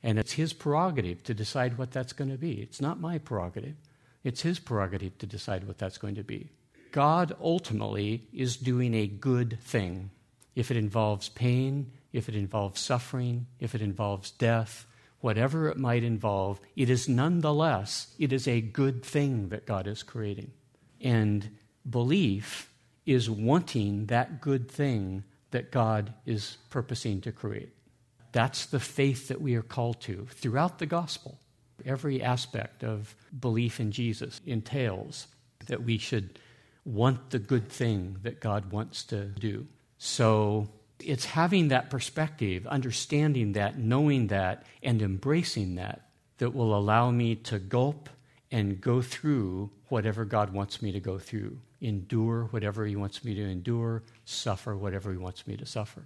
And 0.07 0.17
it's 0.17 0.31
His 0.31 0.53
prerogative 0.53 1.21
to 1.25 1.35
decide 1.35 1.77
what 1.77 1.91
that's 1.91 2.13
going 2.13 2.31
to 2.31 2.37
be. 2.37 2.53
It's 2.53 2.81
not 2.81 2.99
my 2.99 3.19
prerogative. 3.19 3.75
It's 4.27 4.41
his 4.41 4.59
prerogative 4.59 5.17
to 5.19 5.25
decide 5.25 5.65
what 5.65 5.77
that's 5.77 5.97
going 5.97 6.15
to 6.15 6.23
be. 6.23 6.49
God 6.91 7.33
ultimately 7.41 8.27
is 8.33 8.57
doing 8.57 8.93
a 8.93 9.07
good 9.07 9.57
thing. 9.61 10.11
If 10.53 10.69
it 10.69 10.75
involves 10.75 11.29
pain, 11.29 11.91
if 12.11 12.27
it 12.27 12.35
involves 12.35 12.81
suffering, 12.81 13.47
if 13.61 13.73
it 13.73 13.81
involves 13.81 14.31
death, 14.31 14.85
whatever 15.21 15.69
it 15.69 15.77
might 15.77 16.03
involve, 16.03 16.59
it 16.75 16.89
is 16.89 17.07
nonetheless, 17.07 18.13
it 18.19 18.33
is 18.33 18.49
a 18.49 18.59
good 18.59 19.01
thing 19.01 19.47
that 19.47 19.65
God 19.65 19.87
is 19.87 20.03
creating. 20.03 20.51
And 20.99 21.49
belief 21.89 22.69
is 23.05 23.29
wanting 23.29 24.07
that 24.07 24.41
good 24.41 24.69
thing 24.69 25.23
that 25.51 25.71
God 25.71 26.13
is 26.25 26.57
purposing 26.69 27.21
to 27.21 27.31
create. 27.31 27.76
That's 28.31 28.65
the 28.65 28.79
faith 28.79 29.27
that 29.29 29.41
we 29.41 29.55
are 29.55 29.61
called 29.61 30.01
to 30.01 30.27
throughout 30.29 30.79
the 30.79 30.85
gospel. 30.85 31.39
Every 31.85 32.21
aspect 32.21 32.83
of 32.83 33.15
belief 33.39 33.79
in 33.79 33.91
Jesus 33.91 34.41
entails 34.45 35.27
that 35.67 35.83
we 35.83 35.97
should 35.97 36.39
want 36.85 37.29
the 37.29 37.39
good 37.39 37.69
thing 37.69 38.17
that 38.23 38.39
God 38.39 38.71
wants 38.71 39.03
to 39.05 39.25
do. 39.25 39.67
So 39.97 40.69
it's 40.99 41.25
having 41.25 41.67
that 41.67 41.89
perspective, 41.89 42.65
understanding 42.67 43.53
that, 43.53 43.77
knowing 43.77 44.27
that, 44.27 44.65
and 44.81 45.01
embracing 45.01 45.75
that 45.75 46.01
that 46.37 46.53
will 46.53 46.75
allow 46.75 47.11
me 47.11 47.35
to 47.35 47.59
gulp 47.59 48.09
and 48.51 48.79
go 48.79 49.01
through 49.01 49.69
whatever 49.89 50.25
God 50.25 50.53
wants 50.53 50.81
me 50.81 50.91
to 50.91 50.99
go 50.99 51.17
through, 51.19 51.57
endure 51.81 52.45
whatever 52.45 52.85
He 52.85 52.95
wants 52.95 53.23
me 53.23 53.35
to 53.35 53.41
endure, 53.41 54.03
suffer 54.25 54.75
whatever 54.75 55.11
He 55.11 55.17
wants 55.17 55.45
me 55.45 55.57
to 55.57 55.65
suffer. 55.65 56.05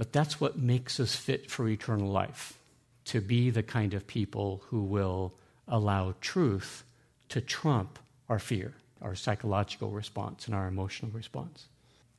But 0.00 0.14
that's 0.14 0.40
what 0.40 0.58
makes 0.58 0.98
us 0.98 1.14
fit 1.14 1.50
for 1.50 1.68
eternal 1.68 2.10
life 2.10 2.58
to 3.04 3.20
be 3.20 3.50
the 3.50 3.62
kind 3.62 3.92
of 3.92 4.06
people 4.06 4.62
who 4.68 4.80
will 4.80 5.34
allow 5.68 6.14
truth 6.22 6.84
to 7.28 7.42
trump 7.42 7.98
our 8.26 8.38
fear, 8.38 8.72
our 9.02 9.14
psychological 9.14 9.90
response, 9.90 10.46
and 10.46 10.54
our 10.54 10.68
emotional 10.68 11.10
response. 11.10 11.66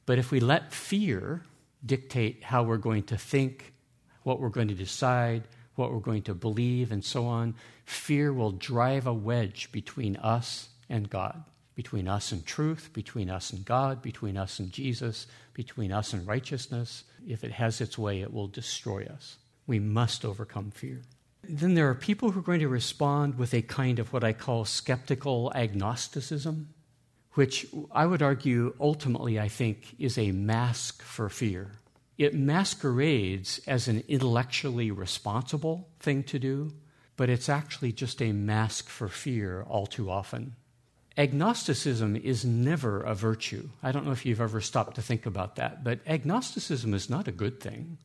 But 0.06 0.20
if 0.20 0.30
we 0.30 0.40
let 0.40 0.72
fear 0.72 1.42
dictate 1.84 2.44
how 2.44 2.62
we're 2.62 2.78
going 2.78 3.02
to 3.06 3.18
think, 3.18 3.74
what 4.22 4.40
we're 4.40 4.50
going 4.50 4.68
to 4.68 4.76
decide, 4.76 5.42
what 5.74 5.92
we're 5.92 6.02
going 6.02 6.22
to 6.22 6.36
believe, 6.36 6.92
and 6.92 7.04
so 7.04 7.26
on, 7.26 7.56
fear 7.84 8.32
will 8.32 8.52
drive 8.52 9.08
a 9.08 9.14
wedge 9.14 9.72
between 9.72 10.18
us 10.18 10.70
and 10.88 11.10
God, 11.10 11.44
between 11.76 12.08
us 12.08 12.32
and 12.32 12.46
truth, 12.46 12.90
between 12.94 13.30
us 13.30 13.52
and 13.52 13.66
God, 13.66 14.02
between 14.02 14.38
us 14.38 14.60
and 14.60 14.72
Jesus, 14.72 15.28
between 15.54 15.92
us 15.92 16.14
and 16.14 16.28
righteousness. 16.28 17.04
If 17.28 17.44
it 17.44 17.52
has 17.54 17.82
its 17.82 17.98
way, 17.98 18.22
it 18.22 18.34
will 18.34 18.48
destroy 18.48 19.06
us. 19.06 19.38
We 19.68 19.80
must 19.80 20.26
overcome 20.26 20.72
fear. 20.72 21.02
Then 21.44 21.74
there 21.74 21.90
are 21.90 21.96
people 21.96 22.32
who 22.32 22.40
are 22.40 22.44
going 22.44 22.60
to 22.60 22.68
respond 22.68 23.38
with 23.38 23.54
a 23.54 23.62
kind 23.62 24.00
of 24.00 24.14
what 24.14 24.24
I 24.24 24.34
call 24.34 24.66
skeptical 24.66 25.52
agnosticism, 25.56 26.70
which 27.34 27.66
I 27.92 28.06
would 28.06 28.22
argue 28.22 28.76
ultimately, 28.80 29.40
I 29.40 29.48
think, 29.48 29.96
is 29.98 30.18
a 30.18 30.32
mask 30.32 31.02
for 31.02 31.30
fear. 31.30 31.72
It 32.18 32.36
masquerades 32.36 33.60
as 33.66 33.88
an 33.88 34.04
intellectually 34.08 34.92
responsible 34.92 35.90
thing 36.00 36.24
to 36.26 36.38
do, 36.38 36.74
but 37.18 37.30
it's 37.30 37.50
actually 37.50 37.94
just 37.94 38.22
a 38.22 38.32
mask 38.32 38.90
for 38.90 39.08
fear 39.08 39.64
all 39.64 39.88
too 39.88 40.12
often. 40.12 40.56
Agnosticism 41.18 42.16
is 42.16 42.46
never 42.46 43.02
a 43.02 43.14
virtue. 43.14 43.70
I 43.84 43.92
don't 43.92 44.06
know 44.06 44.12
if 44.12 44.26
you've 44.26 44.42
ever 44.42 44.62
stopped 44.62 44.96
to 44.96 45.02
think 45.02 45.26
about 45.26 45.58
that, 45.58 45.84
but 45.84 46.00
agnosticism 46.08 46.94
is 46.94 47.10
not 47.10 47.28
a 47.28 47.32
good 47.32 47.60
thing 47.60 47.98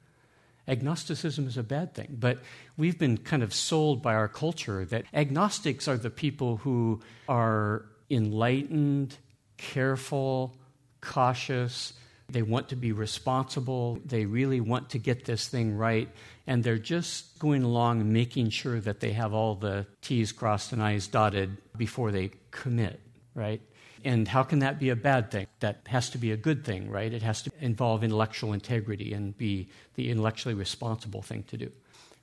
agnosticism 0.68 1.46
is 1.46 1.56
a 1.56 1.62
bad 1.62 1.94
thing. 1.94 2.16
But 2.18 2.38
we've 2.76 2.98
been 2.98 3.18
kind 3.18 3.42
of 3.42 3.54
sold 3.54 4.02
by 4.02 4.14
our 4.14 4.28
culture 4.28 4.84
that 4.86 5.04
agnostics 5.14 5.88
are 5.88 5.96
the 5.96 6.10
people 6.10 6.58
who 6.58 7.00
are 7.28 7.84
enlightened, 8.10 9.16
careful, 9.56 10.56
cautious. 11.00 11.92
They 12.28 12.42
want 12.42 12.70
to 12.70 12.76
be 12.76 12.92
responsible. 12.92 14.00
They 14.04 14.26
really 14.26 14.60
want 14.60 14.90
to 14.90 14.98
get 14.98 15.24
this 15.24 15.48
thing 15.48 15.76
right. 15.76 16.08
And 16.46 16.62
they're 16.62 16.78
just 16.78 17.38
going 17.38 17.62
along 17.62 18.12
making 18.12 18.50
sure 18.50 18.80
that 18.80 19.00
they 19.00 19.12
have 19.12 19.32
all 19.32 19.54
the 19.54 19.86
T's 20.02 20.32
crossed 20.32 20.72
and 20.72 20.82
I's 20.82 21.06
dotted 21.06 21.56
before 21.78 22.10
they 22.10 22.30
commit, 22.50 23.00
right? 23.34 23.60
And 24.04 24.28
how 24.28 24.42
can 24.42 24.60
that 24.60 24.78
be 24.78 24.90
a 24.90 24.96
bad 24.96 25.30
thing? 25.30 25.46
That 25.60 25.80
has 25.86 26.10
to 26.10 26.18
be 26.18 26.30
a 26.30 26.36
good 26.36 26.64
thing, 26.64 26.90
right? 26.90 27.12
It 27.12 27.22
has 27.22 27.42
to 27.42 27.50
involve 27.60 28.04
intellectual 28.04 28.52
integrity 28.52 29.12
and 29.12 29.36
be 29.36 29.68
the 29.94 30.10
intellectually 30.10 30.54
responsible 30.54 31.22
thing 31.22 31.42
to 31.44 31.56
do. 31.56 31.72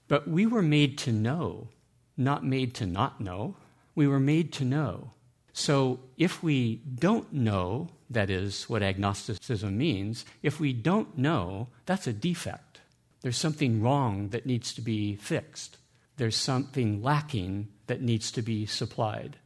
But 0.08 0.28
we 0.28 0.46
were 0.46 0.62
made 0.62 0.98
to 1.00 1.12
know, 1.12 1.70
not 2.16 2.46
made 2.46 2.74
to 2.76 2.86
not 2.86 3.20
know. 3.20 3.56
We 3.96 4.08
were 4.08 4.20
made 4.20 4.54
to 4.54 4.66
know. 4.66 5.12
So 5.54 6.00
if 6.18 6.42
we 6.42 6.78
don't 6.96 7.32
know, 7.32 7.90
that 8.10 8.30
is 8.30 8.70
what 8.70 8.82
agnosticism 8.82 9.78
means, 9.78 10.26
if 10.42 10.60
we 10.60 10.74
don't 10.74 11.18
know, 11.18 11.68
that's 11.86 12.08
a 12.08 12.14
defect. 12.14 12.82
There's 13.22 13.38
something 13.38 13.82
wrong 13.82 14.30
that 14.30 14.46
needs 14.46 14.74
to 14.74 14.82
be 14.82 15.16
fixed. 15.16 15.78
There's 16.18 16.36
something 16.36 17.02
lacking 17.02 17.70
that 17.88 18.02
needs 18.02 18.32
to 18.32 18.42
be 18.42 18.66
supplied. 18.66 19.38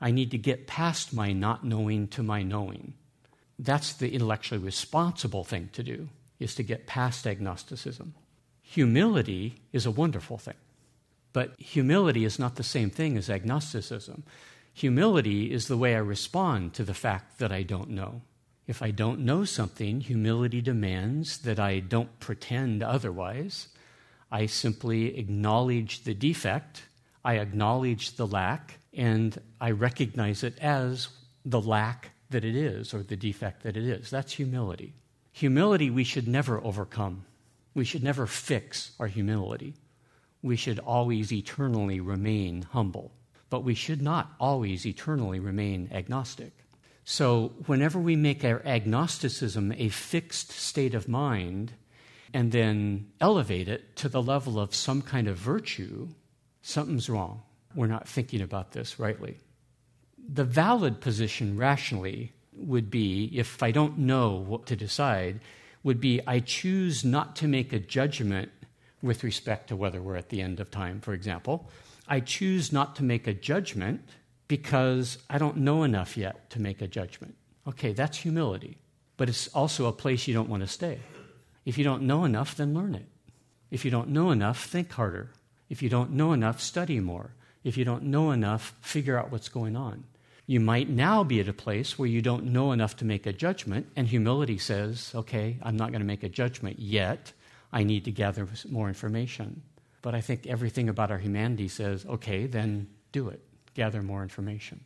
I 0.00 0.10
need 0.10 0.30
to 0.30 0.38
get 0.38 0.66
past 0.66 1.12
my 1.12 1.32
not 1.32 1.64
knowing 1.64 2.08
to 2.08 2.22
my 2.22 2.42
knowing. 2.42 2.94
That's 3.58 3.92
the 3.92 4.12
intellectually 4.12 4.64
responsible 4.64 5.44
thing 5.44 5.68
to 5.72 5.82
do, 5.82 6.08
is 6.38 6.54
to 6.54 6.62
get 6.62 6.86
past 6.86 7.26
agnosticism. 7.26 8.14
Humility 8.62 9.56
is 9.72 9.84
a 9.84 9.90
wonderful 9.90 10.38
thing. 10.38 10.54
But 11.32 11.60
humility 11.60 12.24
is 12.24 12.38
not 12.38 12.56
the 12.56 12.62
same 12.62 12.90
thing 12.90 13.16
as 13.16 13.28
agnosticism. 13.28 14.24
Humility 14.72 15.52
is 15.52 15.68
the 15.68 15.76
way 15.76 15.94
I 15.94 15.98
respond 15.98 16.74
to 16.74 16.84
the 16.84 16.94
fact 16.94 17.38
that 17.38 17.52
I 17.52 17.62
don't 17.62 17.90
know. 17.90 18.22
If 18.66 18.82
I 18.82 18.92
don't 18.92 19.20
know 19.20 19.44
something, 19.44 20.00
humility 20.00 20.60
demands 20.60 21.38
that 21.38 21.60
I 21.60 21.80
don't 21.80 22.18
pretend 22.20 22.82
otherwise. 22.82 23.68
I 24.30 24.46
simply 24.46 25.18
acknowledge 25.18 26.04
the 26.04 26.14
defect, 26.14 26.84
I 27.24 27.34
acknowledge 27.38 28.16
the 28.16 28.26
lack, 28.26 28.78
and 28.92 29.40
I 29.60 29.70
recognize 29.70 30.42
it 30.42 30.58
as 30.58 31.08
the 31.44 31.60
lack 31.60 32.10
that 32.30 32.44
it 32.44 32.56
is 32.56 32.94
or 32.94 33.02
the 33.02 33.16
defect 33.16 33.62
that 33.62 33.76
it 33.76 33.84
is. 33.84 34.10
That's 34.10 34.32
humility. 34.32 34.94
Humility 35.32 35.90
we 35.90 36.04
should 36.04 36.28
never 36.28 36.62
overcome. 36.62 37.24
We 37.74 37.84
should 37.84 38.02
never 38.02 38.26
fix 38.26 38.92
our 38.98 39.06
humility. 39.06 39.74
We 40.42 40.56
should 40.56 40.78
always 40.78 41.32
eternally 41.32 42.00
remain 42.00 42.62
humble, 42.62 43.12
but 43.48 43.64
we 43.64 43.74
should 43.74 44.02
not 44.02 44.32
always 44.40 44.86
eternally 44.86 45.38
remain 45.38 45.88
agnostic. 45.92 46.52
So, 47.04 47.52
whenever 47.66 47.98
we 47.98 48.16
make 48.16 48.44
our 48.44 48.62
agnosticism 48.64 49.72
a 49.72 49.88
fixed 49.88 50.50
state 50.50 50.94
of 50.94 51.08
mind 51.08 51.72
and 52.32 52.52
then 52.52 53.10
elevate 53.20 53.68
it 53.68 53.96
to 53.96 54.08
the 54.08 54.22
level 54.22 54.60
of 54.60 54.74
some 54.74 55.02
kind 55.02 55.26
of 55.26 55.36
virtue, 55.36 56.08
something's 56.62 57.10
wrong. 57.10 57.42
We're 57.74 57.86
not 57.86 58.08
thinking 58.08 58.40
about 58.40 58.72
this 58.72 58.98
rightly. 58.98 59.38
The 60.32 60.44
valid 60.44 61.00
position 61.00 61.56
rationally 61.56 62.32
would 62.54 62.90
be, 62.90 63.30
if 63.32 63.62
I 63.62 63.70
don't 63.70 63.98
know 63.98 64.32
what 64.32 64.66
to 64.66 64.76
decide, 64.76 65.40
would 65.82 66.00
be 66.00 66.20
I 66.26 66.40
choose 66.40 67.04
not 67.04 67.36
to 67.36 67.48
make 67.48 67.72
a 67.72 67.78
judgment 67.78 68.50
with 69.02 69.24
respect 69.24 69.68
to 69.68 69.76
whether 69.76 70.02
we're 70.02 70.16
at 70.16 70.28
the 70.28 70.42
end 70.42 70.60
of 70.60 70.70
time, 70.70 71.00
for 71.00 71.14
example. 71.14 71.68
I 72.06 72.20
choose 72.20 72.72
not 72.72 72.96
to 72.96 73.02
make 73.02 73.26
a 73.26 73.32
judgment 73.32 74.02
because 74.48 75.18
I 75.30 75.38
don't 75.38 75.58
know 75.58 75.84
enough 75.84 76.16
yet 76.16 76.50
to 76.50 76.60
make 76.60 76.82
a 76.82 76.88
judgment. 76.88 77.36
Okay, 77.66 77.92
that's 77.92 78.18
humility. 78.18 78.78
But 79.16 79.28
it's 79.28 79.48
also 79.48 79.86
a 79.86 79.92
place 79.92 80.26
you 80.26 80.34
don't 80.34 80.48
want 80.48 80.62
to 80.62 80.66
stay. 80.66 80.98
If 81.64 81.78
you 81.78 81.84
don't 81.84 82.02
know 82.02 82.24
enough, 82.24 82.56
then 82.56 82.74
learn 82.74 82.94
it. 82.94 83.06
If 83.70 83.84
you 83.84 83.90
don't 83.90 84.08
know 84.08 84.30
enough, 84.32 84.64
think 84.64 84.90
harder. 84.92 85.30
If 85.68 85.82
you 85.82 85.88
don't 85.88 86.12
know 86.12 86.32
enough, 86.32 86.60
study 86.60 86.98
more. 87.00 87.30
If 87.64 87.76
you 87.76 87.84
don't 87.84 88.04
know 88.04 88.30
enough, 88.30 88.74
figure 88.80 89.18
out 89.18 89.30
what's 89.30 89.48
going 89.48 89.76
on. 89.76 90.04
You 90.46 90.60
might 90.60 90.88
now 90.88 91.22
be 91.22 91.40
at 91.40 91.48
a 91.48 91.52
place 91.52 91.98
where 91.98 92.08
you 92.08 92.22
don't 92.22 92.46
know 92.46 92.72
enough 92.72 92.96
to 92.96 93.04
make 93.04 93.26
a 93.26 93.32
judgment, 93.32 93.86
and 93.94 94.08
humility 94.08 94.58
says, 94.58 95.12
okay, 95.14 95.58
I'm 95.62 95.76
not 95.76 95.90
going 95.90 96.00
to 96.00 96.06
make 96.06 96.24
a 96.24 96.28
judgment 96.28 96.78
yet. 96.78 97.32
I 97.72 97.84
need 97.84 98.04
to 98.06 98.10
gather 98.10 98.48
more 98.68 98.88
information. 98.88 99.62
But 100.02 100.14
I 100.14 100.20
think 100.20 100.46
everything 100.46 100.88
about 100.88 101.10
our 101.10 101.18
humanity 101.18 101.68
says, 101.68 102.04
okay, 102.06 102.46
then 102.46 102.88
do 103.12 103.28
it 103.28 103.40
gather 103.74 104.02
more 104.02 104.22
information. 104.22 104.80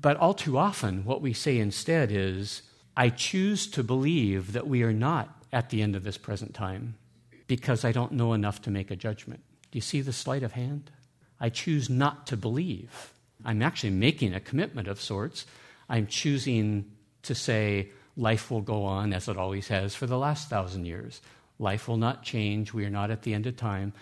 But 0.00 0.16
all 0.18 0.34
too 0.34 0.58
often, 0.58 1.04
what 1.04 1.22
we 1.22 1.32
say 1.32 1.58
instead 1.58 2.12
is, 2.12 2.62
I 2.96 3.08
choose 3.08 3.66
to 3.68 3.82
believe 3.82 4.52
that 4.52 4.66
we 4.66 4.82
are 4.82 4.92
not 4.92 5.44
at 5.52 5.70
the 5.70 5.82
end 5.82 5.96
of 5.96 6.04
this 6.04 6.18
present 6.18 6.54
time 6.54 6.96
because 7.46 7.84
I 7.84 7.92
don't 7.92 8.12
know 8.12 8.32
enough 8.32 8.60
to 8.62 8.70
make 8.70 8.90
a 8.90 8.96
judgment. 8.96 9.40
Do 9.70 9.76
you 9.78 9.82
see 9.82 10.00
the 10.00 10.12
sleight 10.12 10.42
of 10.42 10.52
hand? 10.52 10.90
I 11.40 11.48
choose 11.48 11.90
not 11.90 12.26
to 12.28 12.36
believe. 12.36 13.12
I'm 13.44 13.62
actually 13.62 13.90
making 13.90 14.34
a 14.34 14.40
commitment 14.40 14.88
of 14.88 15.00
sorts. 15.00 15.46
I'm 15.88 16.06
choosing 16.06 16.90
to 17.22 17.34
say, 17.34 17.90
life 18.16 18.50
will 18.50 18.62
go 18.62 18.84
on 18.84 19.12
as 19.12 19.28
it 19.28 19.36
always 19.36 19.68
has 19.68 19.94
for 19.94 20.06
the 20.06 20.18
last 20.18 20.48
thousand 20.48 20.86
years. 20.86 21.20
Life 21.58 21.88
will 21.88 21.96
not 21.96 22.22
change. 22.22 22.72
We 22.72 22.84
are 22.84 22.90
not 22.90 23.10
at 23.10 23.22
the 23.22 23.34
end 23.34 23.46
of 23.46 23.56
time. 23.56 23.92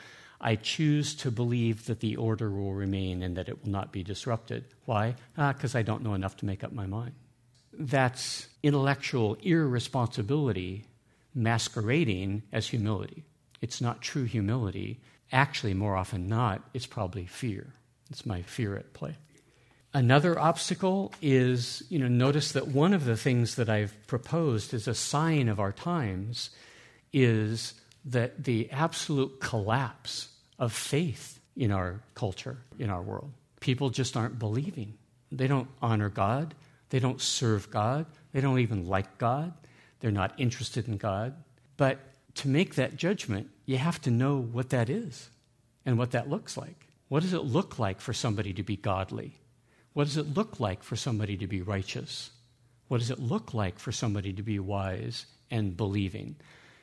I 0.40 0.56
choose 0.56 1.14
to 1.16 1.30
believe 1.30 1.86
that 1.86 2.00
the 2.00 2.16
order 2.16 2.50
will 2.50 2.74
remain 2.74 3.22
and 3.22 3.36
that 3.36 3.48
it 3.48 3.64
will 3.64 3.70
not 3.70 3.92
be 3.92 4.02
disrupted. 4.02 4.64
Why? 4.84 5.14
Because 5.36 5.74
ah, 5.74 5.78
I 5.78 5.82
don't 5.82 6.02
know 6.02 6.14
enough 6.14 6.36
to 6.38 6.46
make 6.46 6.62
up 6.62 6.72
my 6.72 6.86
mind. 6.86 7.12
That's 7.72 8.48
intellectual 8.62 9.36
irresponsibility 9.42 10.84
masquerading 11.34 12.42
as 12.52 12.68
humility. 12.68 13.24
It's 13.60 13.80
not 13.80 14.02
true 14.02 14.24
humility. 14.24 15.00
Actually, 15.34 15.74
more 15.74 15.96
often 15.96 16.28
not, 16.28 16.62
it's 16.72 16.86
probably 16.86 17.26
fear. 17.26 17.66
It's 18.08 18.24
my 18.24 18.42
fear 18.42 18.76
at 18.76 18.92
play. 18.94 19.16
Another 19.92 20.38
obstacle 20.38 21.12
is, 21.20 21.82
you 21.88 21.98
know, 21.98 22.06
notice 22.06 22.52
that 22.52 22.68
one 22.68 22.94
of 22.94 23.04
the 23.04 23.16
things 23.16 23.56
that 23.56 23.68
I've 23.68 23.94
proposed 24.06 24.72
as 24.72 24.86
a 24.86 24.94
sign 24.94 25.48
of 25.48 25.58
our 25.58 25.72
times 25.72 26.50
is 27.12 27.74
that 28.04 28.44
the 28.44 28.70
absolute 28.70 29.40
collapse 29.40 30.28
of 30.58 30.72
faith 30.72 31.40
in 31.56 31.72
our 31.72 32.00
culture, 32.14 32.58
in 32.78 32.88
our 32.88 33.02
world. 33.02 33.32
People 33.58 33.90
just 33.90 34.16
aren't 34.16 34.38
believing. 34.38 34.94
They 35.32 35.48
don't 35.48 35.68
honor 35.82 36.10
God. 36.10 36.54
They 36.90 37.00
don't 37.00 37.20
serve 37.20 37.72
God. 37.72 38.06
They 38.32 38.40
don't 38.40 38.60
even 38.60 38.86
like 38.86 39.18
God. 39.18 39.52
They're 39.98 40.12
not 40.12 40.34
interested 40.38 40.86
in 40.86 40.96
God. 40.96 41.34
But 41.76 41.98
to 42.36 42.48
make 42.48 42.76
that 42.76 42.96
judgment, 42.96 43.48
you 43.66 43.78
have 43.78 44.00
to 44.02 44.10
know 44.10 44.38
what 44.38 44.70
that 44.70 44.90
is 44.90 45.30
and 45.86 45.98
what 45.98 46.12
that 46.12 46.28
looks 46.28 46.56
like. 46.56 46.88
What 47.08 47.22
does 47.22 47.32
it 47.32 47.44
look 47.44 47.78
like 47.78 48.00
for 48.00 48.12
somebody 48.12 48.52
to 48.54 48.62
be 48.62 48.76
godly? 48.76 49.34
What 49.92 50.04
does 50.04 50.16
it 50.16 50.34
look 50.34 50.58
like 50.60 50.82
for 50.82 50.96
somebody 50.96 51.36
to 51.36 51.46
be 51.46 51.62
righteous? 51.62 52.30
What 52.88 52.98
does 52.98 53.10
it 53.10 53.18
look 53.18 53.54
like 53.54 53.78
for 53.78 53.92
somebody 53.92 54.32
to 54.32 54.42
be 54.42 54.58
wise 54.58 55.26
and 55.50 55.76
believing? 55.76 56.36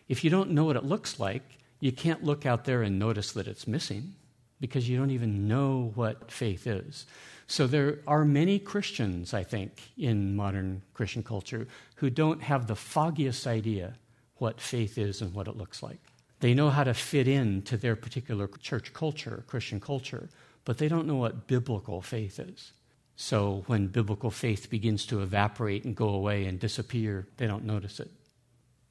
If 0.08 0.24
you 0.24 0.30
don't 0.30 0.52
know 0.52 0.66
what 0.66 0.76
it 0.76 0.86
looks 0.86 1.20
like, 1.20 1.44
you 1.80 1.92
can't 1.92 2.24
look 2.24 2.46
out 2.46 2.66
there 2.66 2.84
and 2.84 2.98
notice 2.98 3.32
that 3.34 3.48
it's 3.48 3.68
missing 3.68 4.14
because 4.60 4.88
you 4.88 4.98
don't 4.98 5.12
even 5.12 5.48
know 5.48 5.92
what 5.96 6.32
faith 6.32 6.68
is. 6.68 7.06
So 7.48 7.68
there 7.68 8.00
are 8.08 8.24
many 8.24 8.60
Christians, 8.60 9.34
I 9.34 9.44
think, 9.44 9.92
in 9.98 10.36
modern 10.36 10.84
Christian 10.94 11.24
culture 11.24 11.68
who 11.96 12.10
don't 12.10 12.42
have 12.42 12.68
the 12.68 12.76
foggiest 12.76 13.48
idea 13.48 13.96
what 14.38 14.62
faith 14.62 14.98
is 14.98 15.22
and 15.22 15.34
what 15.34 15.48
it 15.48 15.58
looks 15.58 15.84
like. 15.84 16.00
They 16.42 16.54
know 16.54 16.72
how 16.72 16.84
to 16.84 16.94
fit 16.94 17.28
in 17.28 17.62
to 17.64 17.78
their 17.78 17.96
particular 17.96 18.48
church 18.60 18.94
culture, 18.94 19.44
Christian 19.48 19.80
culture, 19.80 20.30
but 20.66 20.78
they 20.78 20.88
don't 20.88 21.08
know 21.08 21.16
what 21.16 21.48
biblical 21.48 22.02
faith 22.02 22.40
is. 22.40 22.74
So 23.16 23.64
when 23.68 23.88
biblical 23.88 24.32
faith 24.32 24.70
begins 24.70 25.06
to 25.08 25.22
evaporate 25.22 25.86
and 25.86 25.96
go 25.96 26.10
away 26.10 26.46
and 26.46 26.60
disappear, 26.60 27.28
they 27.38 27.46
don't 27.46 27.66
notice 27.66 28.00
it. 28.00 28.10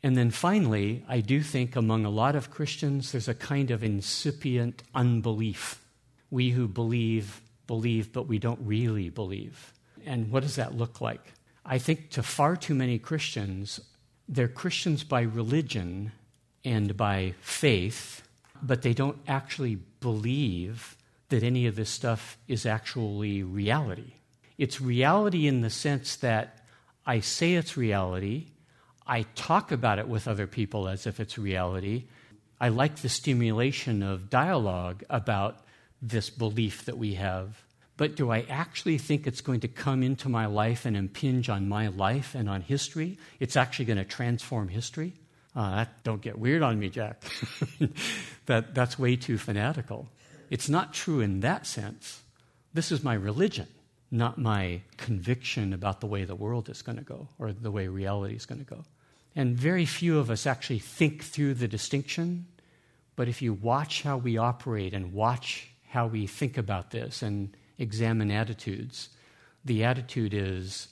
And 0.03 0.17
then 0.17 0.31
finally, 0.31 1.05
I 1.09 1.21
do 1.21 1.43
think 1.43 1.75
among 1.75 2.05
a 2.05 2.11
lot 2.11 2.37
of 2.37 2.51
Christians, 2.51 3.13
there's 3.13 3.29
a 3.29 3.35
kind 3.35 3.73
of 3.73 3.83
incipient 3.83 4.85
unbelief. 4.95 5.85
We 6.31 6.51
who 6.51 6.69
believe, 6.69 7.41
believe, 7.67 8.13
but 8.13 8.29
we 8.29 8.39
don't 8.39 8.61
really 8.63 9.11
believe. 9.11 9.73
And 10.07 10.31
what 10.31 10.45
does 10.45 10.57
that 10.57 10.79
look 10.79 11.01
like? 11.01 11.33
I 11.67 11.79
think 11.79 12.11
to 12.11 12.23
far 12.23 12.57
too 12.57 12.75
many 12.75 12.99
Christians, 12.99 13.81
they're 14.29 14.49
Christians 14.49 15.03
by 15.03 15.23
religion 15.23 16.13
and 16.65 16.97
by 16.97 17.35
faith, 17.41 18.23
but 18.63 18.83
they 18.83 18.95
don't 18.95 19.19
actually 19.27 19.77
believe 20.01 20.97
that 21.29 21.43
any 21.43 21.67
of 21.67 21.77
this 21.77 21.91
stuff 21.91 22.39
is 22.49 22.67
actually 22.67 23.43
reality. 23.43 24.13
It's 24.59 24.81
reality 24.81 25.47
in 25.47 25.61
the 25.61 25.71
sense 25.71 26.17
that 26.17 26.65
I 27.07 27.21
say 27.21 27.55
it's 27.55 27.77
reality, 27.77 28.49
I 29.07 29.23
talk 29.35 29.73
about 29.73 29.99
it 29.99 30.07
with 30.07 30.29
other 30.29 30.47
people 30.47 30.87
as 30.87 31.07
if 31.07 31.19
it's 31.19 31.39
reality. 31.39 32.05
I 32.61 32.69
like 32.69 32.97
the 32.97 33.09
stimulation 33.09 34.03
of 34.03 34.31
dialogue 34.31 35.03
about 35.11 35.65
this 36.03 36.31
belief 36.31 36.85
that 36.85 36.99
we 36.99 37.15
have. 37.15 37.65
But 37.97 38.15
do 38.15 38.31
I 38.31 38.47
actually 38.49 38.99
think 38.99 39.27
it's 39.27 39.41
going 39.41 39.61
to 39.61 39.69
come 39.69 40.03
into 40.03 40.29
my 40.29 40.47
life 40.47 40.87
and 40.87 40.97
impinge 40.97 41.49
on 41.49 41.69
my 41.69 41.89
life 41.89 42.35
and 42.35 42.49
on 42.49 42.63
history? 42.63 43.19
It's 43.41 43.57
actually 43.57 43.87
going 43.87 43.99
to 43.99 44.05
transform 44.05 44.69
history? 44.69 45.15
Uh, 45.61 45.75
that, 45.75 46.03
don't 46.05 46.23
get 46.23 46.39
weird 46.39 46.63
on 46.63 46.79
me, 46.79 46.89
Jack. 46.89 47.23
that, 48.47 48.75
that's 48.75 48.99
way 48.99 49.15
too 49.15 49.37
fanatical. 49.37 50.09
It's 50.49 50.71
not 50.71 50.95
true 50.95 51.21
in 51.21 51.41
that 51.41 51.67
sense. 51.67 52.23
This 52.73 52.91
is 52.91 53.05
my 53.05 53.13
religion, 53.13 53.67
not 54.11 54.39
my 54.39 54.81
conviction 54.97 55.75
about 55.75 56.01
the 56.01 56.07
way 56.07 56.25
the 56.25 56.35
world 56.35 56.71
is 56.71 56.81
going 56.81 56.97
to 56.97 57.05
go 57.05 57.29
or 57.39 57.53
the 57.53 57.71
way 57.71 57.89
reality 57.89 58.37
is 58.37 58.47
going 58.47 58.65
to 58.65 58.65
go. 58.65 58.85
And 59.37 59.55
very 59.55 59.85
few 59.85 60.19
of 60.19 60.31
us 60.31 60.47
actually 60.47 60.79
think 60.79 61.25
through 61.25 61.53
the 61.53 61.69
distinction. 61.69 62.47
But 63.15 63.29
if 63.29 63.43
you 63.43 63.53
watch 63.53 64.01
how 64.01 64.17
we 64.17 64.39
operate 64.39 64.95
and 64.95 65.13
watch 65.13 65.69
how 65.91 66.07
we 66.07 66.27
think 66.27 66.57
about 66.57 66.91
this 66.91 67.21
and 67.21 67.55
examine 67.77 68.31
attitudes, 68.31 69.11
the 69.67 69.85
attitude 69.85 70.33
is 70.33 70.89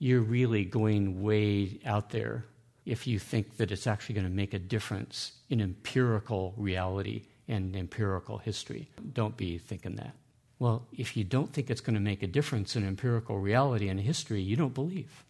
you're 0.00 0.22
really 0.22 0.64
going 0.64 1.22
way 1.22 1.78
out 1.86 2.10
there 2.10 2.46
if 2.88 3.06
you 3.06 3.18
think 3.18 3.58
that 3.58 3.70
it's 3.70 3.86
actually 3.86 4.14
going 4.14 4.26
to 4.26 4.32
make 4.32 4.54
a 4.54 4.58
difference 4.58 5.32
in 5.50 5.60
empirical 5.60 6.54
reality 6.56 7.24
and 7.46 7.76
empirical 7.76 8.38
history. 8.38 8.88
Don't 9.12 9.36
be 9.36 9.58
thinking 9.58 9.96
that. 9.96 10.14
Well, 10.58 10.86
if 10.96 11.14
you 11.16 11.22
don't 11.22 11.52
think 11.52 11.70
it's 11.70 11.82
going 11.82 11.94
to 11.94 12.00
make 12.00 12.22
a 12.22 12.26
difference 12.26 12.76
in 12.76 12.86
empirical 12.86 13.38
reality 13.38 13.88
and 13.88 14.00
history, 14.00 14.40
you 14.40 14.56
don't 14.56 14.74
believe. 14.74 15.24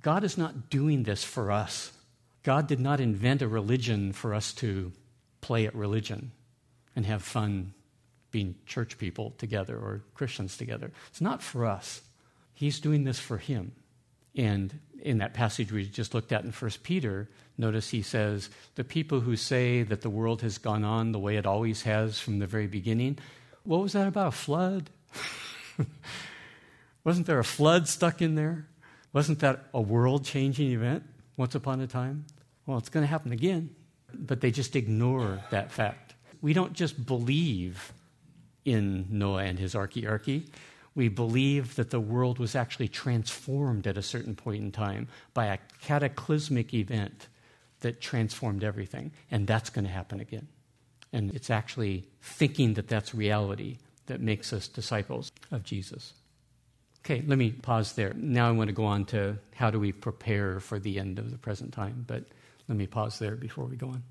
God 0.00 0.24
is 0.24 0.38
not 0.38 0.70
doing 0.70 1.02
this 1.02 1.22
for 1.22 1.52
us. 1.52 1.92
God 2.42 2.66
did 2.66 2.80
not 2.80 2.98
invent 2.98 3.42
a 3.42 3.48
religion 3.48 4.12
for 4.14 4.34
us 4.34 4.54
to 4.54 4.90
play 5.42 5.66
at 5.66 5.74
religion 5.74 6.32
and 6.96 7.04
have 7.04 7.22
fun 7.22 7.74
being 8.30 8.54
church 8.64 8.96
people 8.96 9.34
together 9.36 9.76
or 9.76 10.02
Christians 10.14 10.56
together. 10.56 10.90
It's 11.08 11.20
not 11.20 11.42
for 11.42 11.66
us. 11.66 12.00
He's 12.54 12.80
doing 12.80 13.04
this 13.04 13.18
for 13.18 13.36
Him. 13.36 13.72
And 14.36 14.78
in 15.00 15.18
that 15.18 15.34
passage 15.34 15.72
we 15.72 15.86
just 15.86 16.14
looked 16.14 16.32
at 16.32 16.44
in 16.44 16.52
1 16.52 16.70
Peter, 16.82 17.28
notice 17.56 17.90
he 17.90 18.02
says, 18.02 18.50
The 18.74 18.84
people 18.84 19.20
who 19.20 19.36
say 19.36 19.82
that 19.82 20.02
the 20.02 20.10
world 20.10 20.42
has 20.42 20.58
gone 20.58 20.84
on 20.84 21.12
the 21.12 21.18
way 21.18 21.36
it 21.36 21.46
always 21.46 21.82
has 21.82 22.20
from 22.20 22.38
the 22.38 22.46
very 22.46 22.66
beginning, 22.66 23.18
what 23.64 23.80
was 23.80 23.92
that 23.94 24.06
about? 24.06 24.28
A 24.28 24.32
flood? 24.32 24.90
Wasn't 27.04 27.26
there 27.26 27.38
a 27.38 27.44
flood 27.44 27.88
stuck 27.88 28.20
in 28.20 28.34
there? 28.34 28.66
Wasn't 29.12 29.38
that 29.40 29.64
a 29.72 29.80
world 29.80 30.24
changing 30.24 30.72
event 30.72 31.04
once 31.36 31.54
upon 31.54 31.80
a 31.80 31.86
time? 31.86 32.26
Well, 32.66 32.78
it's 32.78 32.88
going 32.88 33.02
to 33.02 33.10
happen 33.10 33.32
again. 33.32 33.70
But 34.12 34.40
they 34.40 34.50
just 34.50 34.76
ignore 34.76 35.40
that 35.50 35.72
fact. 35.72 36.14
We 36.40 36.52
don't 36.52 36.72
just 36.72 37.06
believe 37.06 37.92
in 38.64 39.06
Noah 39.10 39.44
and 39.44 39.58
his 39.58 39.74
archy 39.74 40.06
We 40.96 41.08
believe 41.08 41.76
that 41.76 41.90
the 41.90 42.00
world 42.00 42.38
was 42.38 42.56
actually 42.56 42.88
transformed 42.88 43.86
at 43.86 43.98
a 43.98 44.02
certain 44.02 44.34
point 44.34 44.64
in 44.64 44.72
time 44.72 45.06
by 45.34 45.46
a 45.46 45.58
cataclysmic 45.82 46.74
event 46.74 47.28
that 47.80 48.00
transformed 48.00 48.64
everything. 48.64 49.12
And 49.30 49.46
that's 49.46 49.70
going 49.70 49.84
to 49.84 49.90
happen 49.90 50.18
again. 50.20 50.48
And 51.12 51.32
it's 51.34 51.50
actually 51.50 52.08
thinking 52.20 52.74
that 52.74 52.88
that's 52.88 53.14
reality 53.14 53.76
that 54.06 54.20
makes 54.20 54.52
us 54.52 54.68
disciples 54.68 55.30
of 55.52 55.62
Jesus. 55.62 56.14
Okay, 57.04 57.22
let 57.26 57.38
me 57.38 57.50
pause 57.50 57.92
there. 57.92 58.14
Now 58.14 58.48
I 58.48 58.52
want 58.52 58.68
to 58.68 58.74
go 58.74 58.86
on 58.86 59.04
to 59.06 59.38
how 59.54 59.70
do 59.70 59.78
we 59.78 59.92
prepare 59.92 60.60
for 60.60 60.78
the 60.78 60.98
end 60.98 61.18
of 61.18 61.30
the 61.30 61.38
present 61.38 61.72
time, 61.72 62.04
but 62.06 62.24
let 62.68 62.76
me 62.76 62.86
pause 62.86 63.18
there 63.18 63.36
before 63.36 63.66
we 63.66 63.76
go 63.76 63.88
on. 63.88 64.02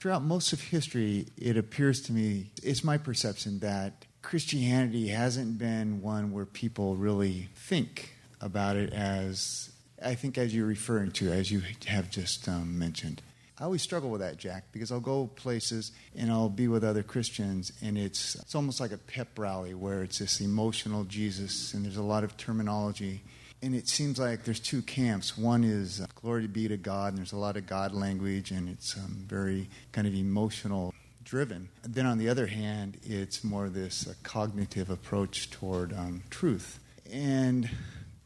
Throughout 0.00 0.22
most 0.22 0.52
of 0.52 0.60
history, 0.60 1.26
it 1.38 1.56
appears 1.56 2.02
to 2.02 2.12
me, 2.12 2.50
it's 2.62 2.84
my 2.84 2.98
perception 2.98 3.60
that 3.60 4.04
Christianity 4.24 5.08
hasn't 5.08 5.58
been 5.58 6.00
one 6.00 6.32
where 6.32 6.46
people 6.46 6.96
really 6.96 7.50
think 7.54 8.14
about 8.40 8.74
it 8.74 8.90
as, 8.92 9.70
I 10.02 10.14
think, 10.14 10.38
as 10.38 10.54
you're 10.54 10.66
referring 10.66 11.12
to, 11.12 11.30
as 11.30 11.52
you 11.52 11.62
have 11.86 12.10
just 12.10 12.48
um, 12.48 12.78
mentioned. 12.78 13.20
I 13.60 13.64
always 13.64 13.82
struggle 13.82 14.08
with 14.10 14.22
that, 14.22 14.38
Jack, 14.38 14.64
because 14.72 14.90
I'll 14.90 14.98
go 14.98 15.26
places 15.26 15.92
and 16.16 16.32
I'll 16.32 16.48
be 16.48 16.68
with 16.68 16.82
other 16.82 17.02
Christians, 17.02 17.70
and 17.82 17.98
it's 17.98 18.34
it's 18.36 18.54
almost 18.54 18.80
like 18.80 18.92
a 18.92 18.98
pep 18.98 19.38
rally 19.38 19.74
where 19.74 20.02
it's 20.02 20.18
this 20.18 20.40
emotional 20.40 21.04
Jesus, 21.04 21.74
and 21.74 21.84
there's 21.84 21.98
a 21.98 22.02
lot 22.02 22.24
of 22.24 22.36
terminology, 22.38 23.20
and 23.62 23.74
it 23.74 23.88
seems 23.88 24.18
like 24.18 24.44
there's 24.44 24.58
two 24.58 24.80
camps. 24.82 25.36
One 25.36 25.64
is 25.64 26.00
uh, 26.00 26.06
glory 26.14 26.46
be 26.46 26.66
to 26.66 26.78
God, 26.78 27.08
and 27.10 27.18
there's 27.18 27.32
a 27.32 27.36
lot 27.36 27.58
of 27.58 27.66
God 27.66 27.92
language, 27.94 28.50
and 28.50 28.70
it's 28.70 28.96
um, 28.96 29.24
very 29.28 29.68
kind 29.92 30.06
of 30.06 30.14
emotional 30.14 30.94
driven. 31.24 31.68
Then 31.82 32.06
on 32.06 32.18
the 32.18 32.28
other 32.28 32.46
hand, 32.46 32.98
it's 33.02 33.42
more 33.42 33.68
this 33.68 34.06
uh, 34.06 34.14
cognitive 34.22 34.90
approach 34.90 35.50
toward 35.50 35.92
um, 35.92 36.22
truth, 36.30 36.78
and 37.10 37.70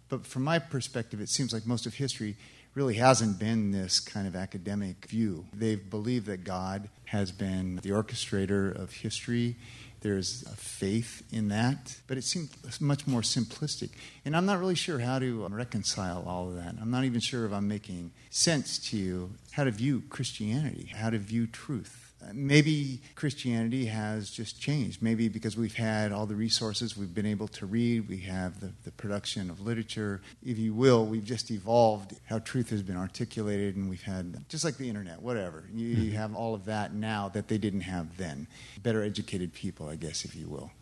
but 0.09 0.27
from 0.27 0.45
my 0.45 0.59
perspective, 0.59 1.21
it 1.21 1.29
seems 1.29 1.53
like 1.53 1.67
most 1.67 1.87
of 1.87 1.95
history 1.95 2.37
really 2.75 2.95
hasn't 2.95 3.39
been 3.39 3.73
this 3.73 4.01
kind 4.01 4.27
of 4.27 4.37
academic 4.37 5.07
view. 5.07 5.45
They've 5.53 5.91
believed 5.91 6.27
that 6.27 6.45
God 6.45 6.89
has 7.07 7.33
been 7.33 7.77
the 7.77 7.91
orchestrator 7.91 8.75
of 8.75 8.93
history. 8.93 9.57
There's 10.01 10.43
a 10.43 10.57
faith 10.57 11.27
in 11.33 11.49
that, 11.49 11.97
but 12.07 12.17
it 12.17 12.25
seems 12.25 12.81
much 12.81 13.07
more 13.07 13.23
simplistic. 13.23 13.91
And 14.25 14.37
I'm 14.37 14.47
not 14.47 14.61
really 14.61 14.77
sure 14.77 15.01
how 15.01 15.19
to 15.19 15.47
reconcile 15.49 16.25
all 16.27 16.49
of 16.49 16.55
that. 16.55 16.77
I'm 16.81 16.91
not 16.91 17.05
even 17.05 17.21
sure 17.21 17.45
if 17.47 17.53
I'm 17.53 17.67
making 17.67 18.13
sense 18.31 18.79
to 18.91 18.97
you 18.97 19.31
how 19.51 19.65
to 19.65 19.73
view 19.73 20.05
Christianity, 20.09 20.93
how 20.95 21.11
to 21.11 21.19
view 21.19 21.49
truth 21.49 22.08
maybe 22.33 23.01
Christianity 23.15 23.87
has 23.87 24.31
just 24.31 24.61
changed. 24.61 25.03
Maybe 25.03 25.29
because 25.29 25.57
we've 25.57 25.75
had 25.75 26.13
all 26.13 26.27
the 26.27 26.35
resources, 26.35 26.97
we've 26.97 27.15
been 27.15 27.27
able 27.27 27.49
to 27.49 27.67
read, 27.67 28.09
we 28.09 28.19
have 28.19 28.61
the, 28.61 28.73
the 28.85 28.91
production 28.93 29.51
of 29.51 29.61
literature. 29.61 30.21
If 30.45 30.59
you 30.59 30.75
will, 30.75 31.07
we've 31.07 31.25
just 31.25 31.51
evolved 31.51 32.17
how 32.25 32.41
truth 32.41 32.71
has 32.71 32.83
been 32.83 32.97
articulated, 32.97 33.77
and 33.77 33.89
we've 33.89 34.03
had, 34.03 34.49
just 34.49 34.65
like 34.65 34.77
the 34.77 34.89
internet, 34.89 35.23
whatever. 35.23 35.65
You, 35.73 35.89
you 35.89 35.97
mm-hmm. 35.97 36.17
have 36.17 36.35
all 36.35 36.55
of 36.55 36.65
that 36.67 36.95
now 36.95 37.29
that 37.31 37.49
they 37.49 37.59
didn't 37.59 37.83
have 37.83 38.17
then. 38.17 38.47
Better 38.83 39.03
educated 39.03 39.53
people, 39.53 39.89
I 39.89 39.97
guess, 39.97 40.25
if 40.25 40.35
you 40.35 40.49
will. 40.49 40.73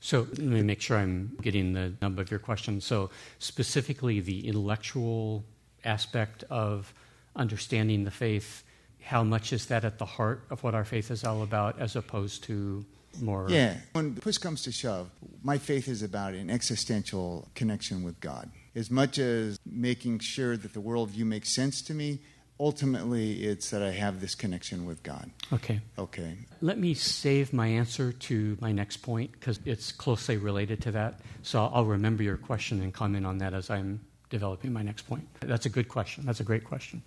So 0.00 0.26
let 0.30 0.38
me 0.38 0.62
make 0.62 0.80
sure 0.80 0.98
I'm 0.98 1.36
getting 1.42 1.72
the 1.72 1.94
number 2.00 2.22
of 2.22 2.30
your 2.30 2.40
question. 2.40 2.80
So, 2.80 3.10
specifically, 3.38 4.20
the 4.20 4.46
intellectual 4.46 5.44
aspect 5.84 6.44
of 6.50 6.92
understanding 7.34 8.04
the 8.04 8.10
faith 8.10 8.64
how 9.06 9.22
much 9.22 9.52
is 9.52 9.66
that 9.66 9.84
at 9.84 9.98
the 9.98 10.04
heart 10.04 10.42
of 10.50 10.64
what 10.64 10.74
our 10.74 10.84
faith 10.84 11.12
is 11.12 11.22
all 11.22 11.42
about 11.42 11.78
as 11.78 11.94
opposed 11.94 12.42
to 12.42 12.84
more 13.22 13.46
yeah. 13.48 13.76
When 13.92 14.16
push 14.16 14.36
comes 14.36 14.64
to 14.64 14.72
shove 14.72 15.08
my 15.42 15.58
faith 15.58 15.86
is 15.88 16.02
about 16.02 16.34
an 16.34 16.50
existential 16.50 17.48
connection 17.54 18.02
with 18.02 18.20
god. 18.20 18.50
As 18.74 18.90
much 18.90 19.18
as 19.18 19.58
making 19.64 20.18
sure 20.18 20.56
that 20.56 20.74
the 20.74 20.80
worldview 20.80 21.24
makes 21.24 21.54
sense 21.54 21.82
to 21.82 21.94
me 21.94 22.18
ultimately 22.58 23.44
it's 23.44 23.70
that 23.70 23.82
i 23.82 23.90
have 23.90 24.20
this 24.20 24.34
connection 24.34 24.84
with 24.86 25.02
god. 25.04 25.30
Okay. 25.52 25.80
Okay. 25.96 26.36
Let 26.60 26.78
me 26.78 26.92
save 26.92 27.52
my 27.52 27.68
answer 27.68 28.12
to 28.12 28.58
my 28.60 28.72
next 28.72 28.98
point 28.98 29.30
because 29.32 29.60
it's 29.64 29.92
closely 29.92 30.36
related 30.36 30.82
to 30.82 30.90
that. 30.92 31.20
So 31.42 31.70
i'll 31.72 31.84
remember 31.84 32.24
your 32.24 32.36
question 32.36 32.82
and 32.82 32.92
comment 32.92 33.24
on 33.24 33.38
that 33.38 33.54
as 33.54 33.70
i'm 33.70 34.00
developing 34.30 34.72
my 34.72 34.82
next 34.82 35.02
point. 35.02 35.28
That's 35.38 35.66
a 35.66 35.70
good 35.70 35.88
question. 35.88 36.26
That's 36.26 36.40
a 36.40 36.44
great 36.44 36.64
question 36.64 37.02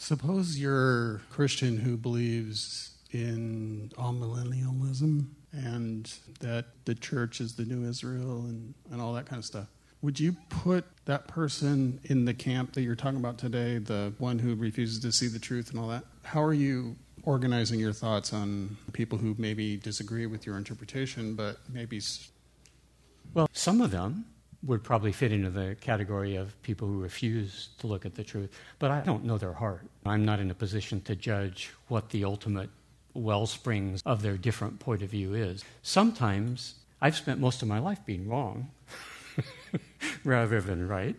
Suppose 0.00 0.58
you're 0.58 1.16
a 1.16 1.18
Christian 1.28 1.76
who 1.76 1.98
believes 1.98 2.92
in 3.10 3.92
amillennialism 3.98 5.26
and 5.52 6.10
that 6.40 6.64
the 6.86 6.94
church 6.94 7.38
is 7.38 7.54
the 7.54 7.66
new 7.66 7.86
Israel 7.86 8.46
and, 8.46 8.72
and 8.90 9.02
all 9.02 9.12
that 9.12 9.26
kind 9.26 9.38
of 9.38 9.44
stuff. 9.44 9.66
Would 10.00 10.18
you 10.18 10.34
put 10.48 10.86
that 11.04 11.28
person 11.28 12.00
in 12.04 12.24
the 12.24 12.32
camp 12.32 12.72
that 12.72 12.80
you're 12.80 12.96
talking 12.96 13.18
about 13.18 13.36
today, 13.36 13.76
the 13.76 14.14
one 14.16 14.38
who 14.38 14.54
refuses 14.54 15.00
to 15.00 15.12
see 15.12 15.28
the 15.28 15.38
truth 15.38 15.70
and 15.70 15.78
all 15.78 15.88
that? 15.88 16.04
How 16.22 16.42
are 16.42 16.54
you 16.54 16.96
organizing 17.24 17.78
your 17.78 17.92
thoughts 17.92 18.32
on 18.32 18.78
people 18.94 19.18
who 19.18 19.34
maybe 19.36 19.76
disagree 19.76 20.24
with 20.24 20.46
your 20.46 20.56
interpretation, 20.56 21.34
but 21.34 21.58
maybe. 21.68 22.00
Well, 23.34 23.50
some 23.52 23.82
of 23.82 23.90
them 23.90 24.24
would 24.62 24.84
probably 24.84 25.12
fit 25.12 25.32
into 25.32 25.50
the 25.50 25.76
category 25.80 26.36
of 26.36 26.60
people 26.62 26.86
who 26.86 27.00
refuse 27.00 27.70
to 27.78 27.86
look 27.86 28.04
at 28.04 28.14
the 28.14 28.24
truth. 28.24 28.50
But 28.78 28.90
I 28.90 29.00
don't 29.00 29.24
know 29.24 29.38
their 29.38 29.54
heart. 29.54 29.86
I'm 30.04 30.24
not 30.24 30.40
in 30.40 30.50
a 30.50 30.54
position 30.54 31.00
to 31.02 31.16
judge 31.16 31.72
what 31.88 32.10
the 32.10 32.24
ultimate 32.24 32.70
well 33.14 33.46
springs 33.46 34.02
of 34.04 34.22
their 34.22 34.36
different 34.36 34.78
point 34.78 35.02
of 35.02 35.10
view 35.10 35.34
is. 35.34 35.64
Sometimes 35.82 36.74
I've 37.00 37.16
spent 37.16 37.40
most 37.40 37.62
of 37.62 37.68
my 37.68 37.78
life 37.78 38.04
being 38.04 38.28
wrong 38.28 38.70
rather 40.24 40.60
than 40.60 40.86
right. 40.86 41.16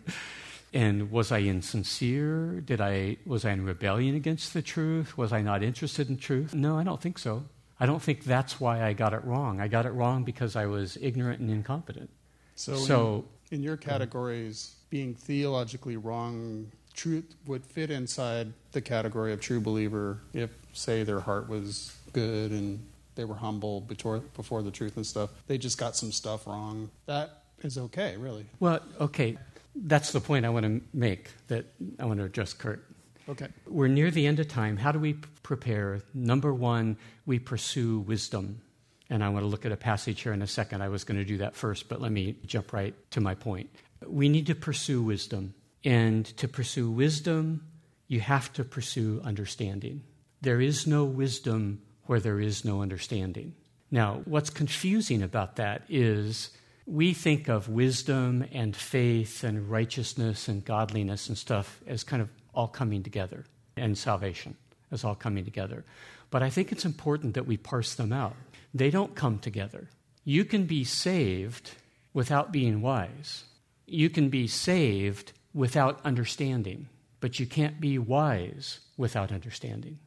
And 0.72 1.10
was 1.10 1.32
I 1.32 1.38
insincere? 1.38 2.60
Did 2.60 2.80
I 2.80 3.18
was 3.26 3.44
I 3.44 3.50
in 3.50 3.64
rebellion 3.64 4.14
against 4.14 4.54
the 4.54 4.62
truth? 4.62 5.18
Was 5.18 5.32
I 5.32 5.42
not 5.42 5.62
interested 5.62 6.08
in 6.08 6.16
truth? 6.16 6.54
No, 6.54 6.78
I 6.78 6.84
don't 6.84 7.00
think 7.00 7.18
so. 7.18 7.44
I 7.78 7.86
don't 7.86 8.00
think 8.00 8.24
that's 8.24 8.60
why 8.60 8.82
I 8.82 8.92
got 8.92 9.12
it 9.12 9.24
wrong. 9.24 9.60
I 9.60 9.68
got 9.68 9.86
it 9.86 9.90
wrong 9.90 10.22
because 10.22 10.56
I 10.56 10.66
was 10.66 10.96
ignorant 11.00 11.40
and 11.40 11.50
incompetent. 11.50 12.10
So, 12.54 12.76
so 12.76 13.24
in, 13.50 13.58
in 13.58 13.62
your 13.62 13.76
categories, 13.76 14.74
being 14.90 15.14
theologically 15.14 15.96
wrong, 15.96 16.70
truth 16.94 17.34
would 17.46 17.64
fit 17.64 17.90
inside 17.90 18.52
the 18.72 18.80
category 18.80 19.32
of 19.32 19.40
true 19.40 19.60
believer 19.60 20.20
if, 20.32 20.50
say, 20.72 21.02
their 21.02 21.20
heart 21.20 21.48
was 21.48 21.96
good 22.12 22.50
and 22.50 22.84
they 23.14 23.24
were 23.24 23.34
humble 23.34 23.80
before, 23.80 24.18
before 24.18 24.62
the 24.62 24.70
truth 24.70 24.96
and 24.96 25.06
stuff. 25.06 25.30
They 25.46 25.58
just 25.58 25.78
got 25.78 25.96
some 25.96 26.12
stuff 26.12 26.46
wrong. 26.46 26.90
That 27.06 27.42
is 27.62 27.78
okay, 27.78 28.16
really. 28.16 28.46
Well, 28.60 28.80
okay. 29.00 29.38
That's 29.74 30.12
the 30.12 30.20
point 30.20 30.44
I 30.44 30.50
want 30.50 30.66
to 30.66 30.82
make 30.92 31.30
that 31.48 31.64
I 31.98 32.04
want 32.04 32.18
to 32.18 32.24
address 32.24 32.52
Kurt. 32.52 32.84
Okay. 33.28 33.48
We're 33.66 33.88
near 33.88 34.10
the 34.10 34.26
end 34.26 34.40
of 34.40 34.48
time. 34.48 34.76
How 34.76 34.92
do 34.92 34.98
we 34.98 35.14
prepare? 35.42 36.02
Number 36.12 36.52
one, 36.52 36.98
we 37.24 37.38
pursue 37.38 38.00
wisdom. 38.00 38.60
And 39.12 39.22
I 39.22 39.28
want 39.28 39.42
to 39.42 39.46
look 39.46 39.66
at 39.66 39.72
a 39.72 39.76
passage 39.76 40.22
here 40.22 40.32
in 40.32 40.40
a 40.40 40.46
second. 40.46 40.80
I 40.80 40.88
was 40.88 41.04
going 41.04 41.18
to 41.18 41.24
do 41.26 41.36
that 41.36 41.54
first, 41.54 41.86
but 41.86 42.00
let 42.00 42.10
me 42.10 42.34
jump 42.46 42.72
right 42.72 42.94
to 43.10 43.20
my 43.20 43.34
point. 43.34 43.68
We 44.06 44.30
need 44.30 44.46
to 44.46 44.54
pursue 44.54 45.02
wisdom. 45.02 45.52
And 45.84 46.24
to 46.38 46.48
pursue 46.48 46.90
wisdom, 46.90 47.66
you 48.08 48.20
have 48.20 48.50
to 48.54 48.64
pursue 48.64 49.20
understanding. 49.22 50.02
There 50.40 50.62
is 50.62 50.86
no 50.86 51.04
wisdom 51.04 51.82
where 52.06 52.20
there 52.20 52.40
is 52.40 52.64
no 52.64 52.80
understanding. 52.80 53.54
Now, 53.90 54.22
what's 54.24 54.48
confusing 54.48 55.22
about 55.22 55.56
that 55.56 55.82
is 55.90 56.48
we 56.86 57.12
think 57.12 57.48
of 57.48 57.68
wisdom 57.68 58.46
and 58.50 58.74
faith 58.74 59.44
and 59.44 59.68
righteousness 59.70 60.48
and 60.48 60.64
godliness 60.64 61.28
and 61.28 61.36
stuff 61.36 61.82
as 61.86 62.02
kind 62.02 62.22
of 62.22 62.30
all 62.54 62.68
coming 62.68 63.02
together, 63.02 63.44
and 63.76 63.98
salvation 63.98 64.56
as 64.90 65.04
all 65.04 65.14
coming 65.14 65.44
together. 65.44 65.84
But 66.30 66.42
I 66.42 66.48
think 66.48 66.72
it's 66.72 66.86
important 66.86 67.34
that 67.34 67.46
we 67.46 67.58
parse 67.58 67.94
them 67.94 68.10
out. 68.10 68.36
They 68.74 68.90
don't 68.90 69.14
come 69.14 69.38
together. 69.38 69.88
You 70.24 70.44
can 70.44 70.66
be 70.66 70.84
saved 70.84 71.72
without 72.12 72.52
being 72.52 72.80
wise. 72.80 73.44
You 73.86 74.08
can 74.08 74.28
be 74.28 74.46
saved 74.46 75.32
without 75.52 76.00
understanding, 76.04 76.88
but 77.20 77.38
you 77.38 77.46
can't 77.46 77.80
be 77.80 77.98
wise 77.98 78.80
without 78.96 79.32
understanding. 79.32 79.98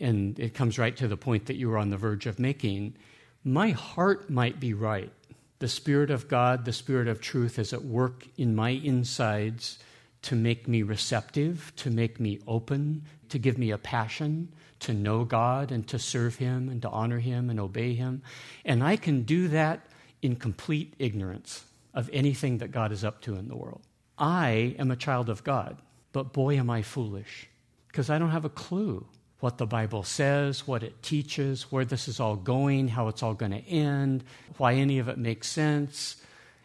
And 0.00 0.38
it 0.38 0.54
comes 0.54 0.78
right 0.78 0.96
to 0.96 1.08
the 1.08 1.16
point 1.16 1.46
that 1.46 1.56
you 1.56 1.68
were 1.68 1.78
on 1.78 1.90
the 1.90 1.96
verge 1.96 2.26
of 2.26 2.38
making. 2.38 2.96
My 3.44 3.70
heart 3.70 4.30
might 4.30 4.58
be 4.58 4.74
right. 4.74 5.12
The 5.58 5.68
Spirit 5.68 6.10
of 6.10 6.28
God, 6.28 6.64
the 6.64 6.72
Spirit 6.72 7.08
of 7.08 7.20
truth, 7.20 7.58
is 7.58 7.72
at 7.72 7.84
work 7.84 8.26
in 8.36 8.54
my 8.54 8.70
insides 8.70 9.78
to 10.22 10.36
make 10.36 10.68
me 10.68 10.82
receptive, 10.82 11.72
to 11.76 11.90
make 11.90 12.20
me 12.20 12.40
open, 12.46 13.04
to 13.28 13.38
give 13.38 13.58
me 13.58 13.70
a 13.70 13.78
passion 13.78 14.52
to 14.80 14.94
know 14.94 15.24
God 15.24 15.72
and 15.72 15.86
to 15.88 15.98
serve 15.98 16.36
Him 16.36 16.68
and 16.68 16.82
to 16.82 16.88
honor 16.88 17.18
Him 17.18 17.50
and 17.50 17.58
obey 17.58 17.94
Him. 17.94 18.22
And 18.64 18.82
I 18.82 18.96
can 18.96 19.22
do 19.22 19.48
that 19.48 19.86
in 20.22 20.36
complete 20.36 20.94
ignorance 20.98 21.64
of 21.94 22.10
anything 22.12 22.58
that 22.58 22.70
God 22.70 22.92
is 22.92 23.04
up 23.04 23.20
to 23.22 23.36
in 23.36 23.48
the 23.48 23.56
world. 23.56 23.82
I 24.18 24.74
am 24.78 24.90
a 24.90 24.96
child 24.96 25.28
of 25.28 25.44
God, 25.44 25.80
but 26.12 26.32
boy, 26.32 26.56
am 26.56 26.70
I 26.70 26.82
foolish 26.82 27.48
because 27.88 28.10
I 28.10 28.18
don't 28.18 28.30
have 28.30 28.44
a 28.44 28.50
clue 28.50 29.06
what 29.40 29.58
the 29.58 29.66
Bible 29.66 30.02
says, 30.02 30.66
what 30.66 30.82
it 30.82 31.02
teaches, 31.02 31.70
where 31.70 31.84
this 31.84 32.08
is 32.08 32.18
all 32.18 32.36
going, 32.36 32.88
how 32.88 33.08
it's 33.08 33.22
all 33.22 33.34
going 33.34 33.52
to 33.52 33.68
end, 33.68 34.24
why 34.56 34.74
any 34.74 34.98
of 34.98 35.08
it 35.08 35.18
makes 35.18 35.46
sense. 35.46 36.16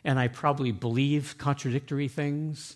And 0.03 0.19
I 0.19 0.27
probably 0.27 0.71
believe 0.71 1.37
contradictory 1.37 2.07
things. 2.07 2.75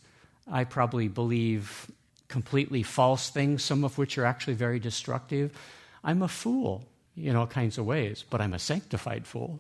I 0.49 0.63
probably 0.63 1.07
believe 1.07 1.89
completely 2.27 2.83
false 2.83 3.29
things, 3.29 3.63
some 3.63 3.83
of 3.83 3.97
which 3.97 4.17
are 4.17 4.25
actually 4.25 4.53
very 4.53 4.79
destructive. 4.79 5.57
I'm 6.03 6.21
a 6.21 6.27
fool 6.27 6.85
in 7.15 7.35
all 7.35 7.47
kinds 7.47 7.77
of 7.77 7.85
ways, 7.85 8.23
but 8.29 8.41
I'm 8.41 8.53
a 8.53 8.59
sanctified 8.59 9.25
fool. 9.25 9.59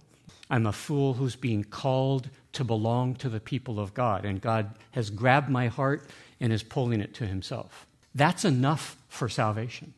I'm 0.49 0.65
a 0.65 0.73
fool 0.73 1.13
who's 1.13 1.35
being 1.35 1.63
called 1.63 2.29
to 2.53 2.63
belong 2.63 3.15
to 3.15 3.29
the 3.29 3.39
people 3.39 3.79
of 3.79 3.93
God, 3.93 4.25
and 4.25 4.41
God 4.41 4.71
has 4.91 5.09
grabbed 5.09 5.49
my 5.49 5.67
heart 5.67 6.07
and 6.39 6.53
is 6.53 6.63
pulling 6.63 7.01
it 7.01 7.13
to 7.15 7.27
Himself. 7.27 7.85
That's 8.15 8.45
enough 8.45 8.97
for 9.09 9.29
salvation. 9.29 9.93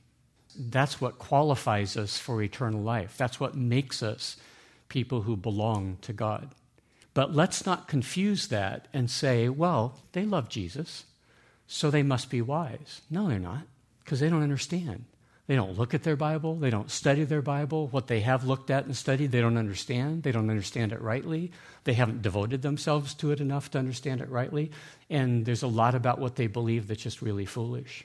That's 0.58 1.00
what 1.00 1.20
qualifies 1.20 1.96
us 1.96 2.18
for 2.18 2.42
eternal 2.42 2.82
life. 2.82 3.16
That's 3.18 3.40
what 3.40 3.56
makes 3.56 4.02
us 4.02 4.38
people 4.90 5.22
who 5.22 5.36
belong 5.38 5.98
to 6.02 6.14
God. 6.14 6.50
But 7.14 7.36
let's 7.36 7.66
not 7.66 7.88
confuse 7.88 8.48
that 8.48 8.88
and 8.94 9.10
say, 9.10 9.50
well, 9.50 10.00
they 10.14 10.26
love 10.26 10.50
Jesus 10.50 11.06
so 11.72 11.92
they 11.92 12.02
must 12.02 12.32
be 12.32 12.42
wise. 12.42 13.02
No, 13.12 13.30
they're 13.30 13.38
not, 13.38 13.62
because 14.04 14.20
they 14.20 14.28
don't 14.28 14.42
understand. 14.42 15.06
They 15.46 15.56
don't 15.56 15.78
look 15.78 15.94
at 15.94 16.02
their 16.02 16.16
Bible, 16.16 16.56
they 16.56 16.72
don't 16.72 16.90
study 16.90 17.24
their 17.24 17.44
Bible. 17.44 17.88
What 17.88 18.08
they 18.08 18.22
have 18.22 18.44
looked 18.44 18.72
at 18.72 18.86
and 18.86 18.98
studied, 18.98 19.32
they 19.32 19.40
don't 19.40 19.58
understand. 19.58 20.24
They 20.24 20.32
don't 20.32 20.50
understand 20.50 20.92
it 20.92 21.02
rightly. 21.02 21.52
They 21.84 21.94
haven't 21.94 22.24
devoted 22.24 22.64
themselves 22.64 23.14
to 23.16 23.32
it 23.32 23.40
enough 23.40 23.70
to 23.72 23.80
understand 23.80 24.22
it 24.22 24.30
rightly. 24.30 24.72
And 25.12 25.46
there's 25.46 25.62
a 25.62 25.68
lot 25.68 25.94
about 25.94 26.18
what 26.18 26.38
they 26.38 26.48
believe 26.48 26.88
that's 26.88 27.04
just 27.04 27.22
really 27.22 27.46
foolish. 27.46 28.04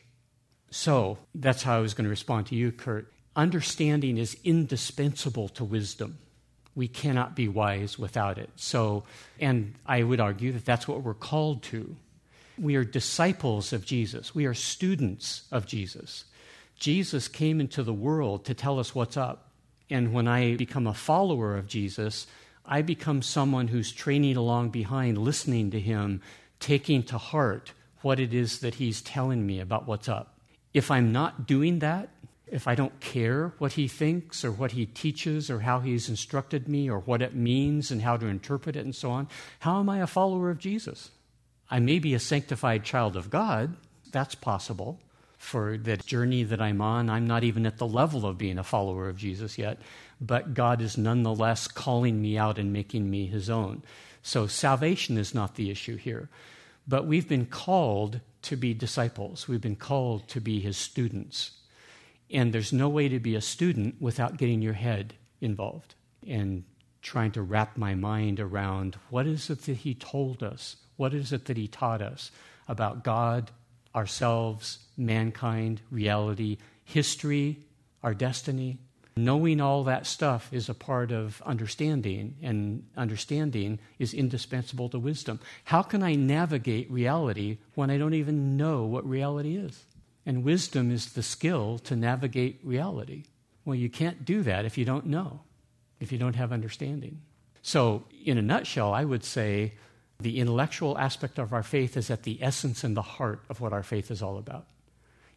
So 0.70 1.16
that's 1.35 1.62
how 1.62 1.79
I 1.79 1.81
was 1.81 1.94
going 1.94 2.05
to 2.05 2.11
respond 2.11 2.46
to 2.48 2.55
you, 2.55 2.70
Kurt. 2.70 3.11
Understanding 3.35 4.18
is 4.18 4.37
indispensable 4.44 5.48
to 5.50 5.64
wisdom. 5.64 6.18
We 6.74 6.88
cannot 6.88 7.35
be 7.35 7.48
wise 7.48 7.98
without 7.98 8.37
it. 8.37 8.50
So, 8.57 9.05
and 9.40 9.74
I 9.87 10.03
would 10.03 10.20
argue 10.20 10.53
that 10.53 10.66
that's 10.66 10.87
what 10.87 11.03
we're 11.03 11.14
called 11.14 11.62
to. 11.64 11.96
We 12.58 12.76
are 12.76 12.84
disciples 12.84 13.72
of 13.72 13.84
Jesus, 13.84 14.34
we 14.34 14.46
are 14.46 14.54
students 14.54 15.42
of 15.50 15.66
Jesus. 15.66 16.24
Jesus 16.76 17.28
came 17.28 17.60
into 17.60 17.82
the 17.82 17.94
world 17.94 18.44
to 18.46 18.54
tell 18.54 18.78
us 18.78 18.94
what's 18.94 19.16
up. 19.16 19.50
And 19.90 20.12
when 20.12 20.26
I 20.26 20.56
become 20.56 20.86
a 20.86 20.94
follower 20.94 21.56
of 21.56 21.68
Jesus, 21.68 22.26
I 22.66 22.82
become 22.82 23.22
someone 23.22 23.68
who's 23.68 23.92
training 23.92 24.36
along 24.36 24.70
behind, 24.70 25.18
listening 25.18 25.70
to 25.70 25.80
him, 25.80 26.20
taking 26.58 27.02
to 27.04 27.18
heart 27.18 27.72
what 28.00 28.18
it 28.18 28.34
is 28.34 28.60
that 28.60 28.76
he's 28.76 29.02
telling 29.02 29.46
me 29.46 29.60
about 29.60 29.86
what's 29.86 30.08
up. 30.08 30.38
If 30.72 30.90
I'm 30.90 31.12
not 31.12 31.46
doing 31.46 31.78
that, 31.80 32.08
if 32.46 32.68
I 32.68 32.74
don't 32.74 32.98
care 33.00 33.54
what 33.58 33.72
he 33.72 33.88
thinks 33.88 34.44
or 34.44 34.52
what 34.52 34.72
he 34.72 34.86
teaches 34.86 35.50
or 35.50 35.60
how 35.60 35.80
he's 35.80 36.08
instructed 36.08 36.68
me 36.68 36.90
or 36.90 37.00
what 37.00 37.22
it 37.22 37.34
means 37.34 37.90
and 37.90 38.02
how 38.02 38.16
to 38.16 38.26
interpret 38.26 38.76
it 38.76 38.84
and 38.84 38.94
so 38.94 39.10
on, 39.10 39.28
how 39.60 39.80
am 39.80 39.88
I 39.88 39.98
a 39.98 40.06
follower 40.06 40.50
of 40.50 40.58
Jesus? 40.58 41.10
I 41.74 41.80
may 41.80 41.98
be 41.98 42.14
a 42.14 42.20
sanctified 42.20 42.84
child 42.84 43.16
of 43.16 43.30
God. 43.30 43.74
That's 44.12 44.37
possible. 44.37 45.00
For 45.38 45.76
the 45.76 45.96
journey 45.96 46.44
that 46.44 46.62
I'm 46.62 46.80
on, 46.80 47.10
I'm 47.10 47.26
not 47.26 47.42
even 47.42 47.66
at 47.66 47.78
the 47.78 47.87
level 47.88 48.24
of 48.24 48.38
being 48.38 48.60
a 48.60 48.62
follower 48.62 49.08
of 49.08 49.16
Jesus 49.16 49.58
yet, 49.58 49.80
but 50.20 50.54
God 50.54 50.80
is 50.80 50.96
nonetheless 50.96 51.66
calling 51.66 52.22
me 52.22 52.38
out 52.38 52.60
and 52.60 52.72
making 52.72 53.10
me 53.10 53.26
his 53.26 53.50
own. 53.50 53.82
So 54.22 54.46
salvation 54.46 55.18
is 55.18 55.34
not 55.34 55.56
the 55.56 55.68
issue 55.68 55.96
here. 55.96 56.28
But 56.87 57.08
we've 57.08 57.28
been 57.28 57.46
called 57.46 58.20
to 58.42 58.56
be 58.56 58.72
disciples, 58.72 59.48
we've 59.48 59.60
been 59.60 59.74
called 59.74 60.28
to 60.28 60.40
be 60.40 60.60
his 60.60 60.76
students. 60.76 61.50
And 62.30 62.52
there's 62.52 62.72
no 62.72 62.88
way 62.88 63.08
to 63.08 63.18
be 63.18 63.34
a 63.34 63.40
student 63.40 64.00
without 64.00 64.37
getting 64.37 64.62
your 64.62 64.74
head 64.74 65.14
involved 65.40 65.96
and 66.24 66.62
trying 67.02 67.32
to 67.32 67.42
wrap 67.42 67.76
my 67.76 67.96
mind 67.96 68.38
around 68.38 68.96
what 69.10 69.26
is 69.26 69.50
it 69.50 69.62
that 69.62 69.78
he 69.78 69.92
told 69.92 70.40
us 70.44 70.76
what 70.96 71.14
is 71.14 71.33
it 71.33 71.46
that 71.46 71.57
he 71.57 71.68
taught 71.68 72.02
us 72.02 72.30
about 72.68 73.04
God, 73.04 73.50
ourselves, 73.94 74.78
mankind, 74.96 75.80
reality, 75.90 76.59
history, 76.85 77.59
our 78.02 78.14
destiny? 78.14 78.78
Knowing 79.16 79.61
all 79.61 79.85
that 79.85 80.07
stuff 80.07 80.52
is 80.52 80.68
a 80.68 80.74
part 80.74 81.12
of 81.12 81.40
understanding, 81.46 82.35
and 82.42 82.85
understanding 82.96 83.78
is 83.98 84.12
indispensable 84.12 84.88
to 84.88 84.98
wisdom. 84.98 85.38
How 85.64 85.83
can 85.83 86.02
I 86.02 86.16
navigate 86.16 86.90
reality 86.90 87.59
when 87.74 87.90
I 87.90 87.98
don't 87.98 88.14
even 88.14 88.57
know 88.57 88.85
what 88.85 89.09
reality 89.09 89.57
is? 89.57 89.85
And 90.26 90.42
wisdom 90.42 90.90
is 90.90 91.12
the 91.12 91.22
skill 91.22 91.78
to 91.80 91.94
navigate 91.94 92.59
reality. 92.64 93.24
Well, 93.64 93.76
you 93.76 93.88
can't 93.88 94.24
do 94.24 94.42
that 94.42 94.64
if 94.64 94.76
you 94.76 94.85
don't 94.85 95.07
know, 95.07 95.42
if 96.00 96.11
you 96.11 96.18
don't 96.18 96.37
have 96.37 96.52
understanding. 96.52 97.20
So, 97.62 98.04
in 98.24 98.37
a 98.37 98.42
nutshell, 98.42 98.92
I 98.92 99.04
would 99.04 99.24
say 99.24 99.74
the 100.20 100.38
intellectual 100.38 100.96
aspect 100.98 101.38
of 101.38 101.53
our 101.53 101.62
faith 101.62 101.96
is 101.96 102.11
at 102.11 102.22
the 102.22 102.42
essence 102.42 102.85
and 102.85 102.96
the 102.96 103.03
heart 103.03 103.42
of 103.48 103.61
what 103.61 103.72
our 103.72 103.83
faith 103.83 104.11
is 104.11 104.22
all 104.22 104.38
about. 104.38 104.66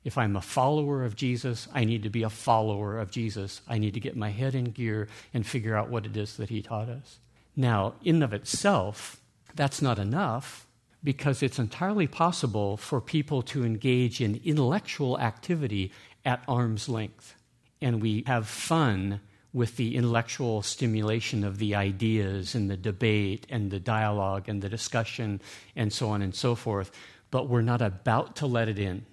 If 0.03 0.17
I'm 0.17 0.35
a 0.35 0.41
follower 0.41 1.03
of 1.03 1.15
Jesus, 1.15 1.67
I 1.73 1.83
need 1.83 2.03
to 2.03 2.09
be 2.09 2.23
a 2.23 2.29
follower 2.29 2.97
of 2.97 3.11
Jesus. 3.11 3.61
I 3.67 3.77
need 3.77 3.93
to 3.95 3.99
get 3.99 4.15
my 4.15 4.29
head 4.29 4.55
in 4.55 4.65
gear 4.65 5.09
and 5.33 5.45
figure 5.45 5.75
out 5.75 5.89
what 5.89 6.05
it 6.05 6.15
is 6.15 6.37
that 6.37 6.49
he 6.49 6.61
taught 6.61 6.87
us. 6.87 7.19
Now, 7.55 7.95
in 8.03 8.23
of 8.23 8.33
itself, 8.33 9.19
that's 9.55 9.81
not 9.81 9.99
enough 9.99 10.67
because 11.03 11.43
it's 11.43 11.59
entirely 11.59 12.07
possible 12.07 12.77
for 12.77 13.01
people 13.01 13.41
to 13.41 13.65
engage 13.65 14.21
in 14.21 14.41
intellectual 14.45 15.19
activity 15.19 15.91
at 16.23 16.43
arm's 16.47 16.87
length. 16.87 17.35
And 17.81 18.01
we 18.01 18.23
have 18.27 18.47
fun 18.47 19.19
with 19.57 19.75
the 19.75 19.95
intellectual 19.95 20.61
stimulation 20.61 21.43
of 21.43 21.57
the 21.57 21.73
ideas 21.73 22.53
and 22.53 22.69
the 22.69 22.77
debate 22.77 23.47
and 23.49 23.71
the 23.71 23.79
dialogue 23.79 24.47
and 24.47 24.61
the 24.61 24.69
discussion 24.69 25.41
and 25.75 25.91
so 25.91 26.09
on 26.09 26.21
and 26.21 26.35
so 26.35 26.53
forth, 26.53 26.91
but 27.31 27.49
we're 27.49 27.63
not 27.63 27.81
about 27.81 28.35
to 28.35 28.45
let 28.45 28.69
it 28.69 28.77
in. 28.77 29.03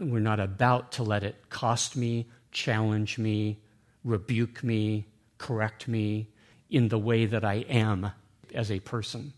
We're 0.00 0.18
not 0.18 0.40
about 0.40 0.90
to 0.92 1.04
let 1.04 1.22
it 1.22 1.36
cost 1.50 1.94
me, 1.94 2.26
challenge 2.50 3.16
me, 3.16 3.60
rebuke 4.02 4.64
me, 4.64 5.06
correct 5.38 5.86
me 5.86 6.26
in 6.68 6.88
the 6.88 6.98
way 6.98 7.24
that 7.24 7.44
I 7.44 7.64
am 7.68 8.10
as 8.52 8.72
a 8.72 8.80
person. 8.80 9.32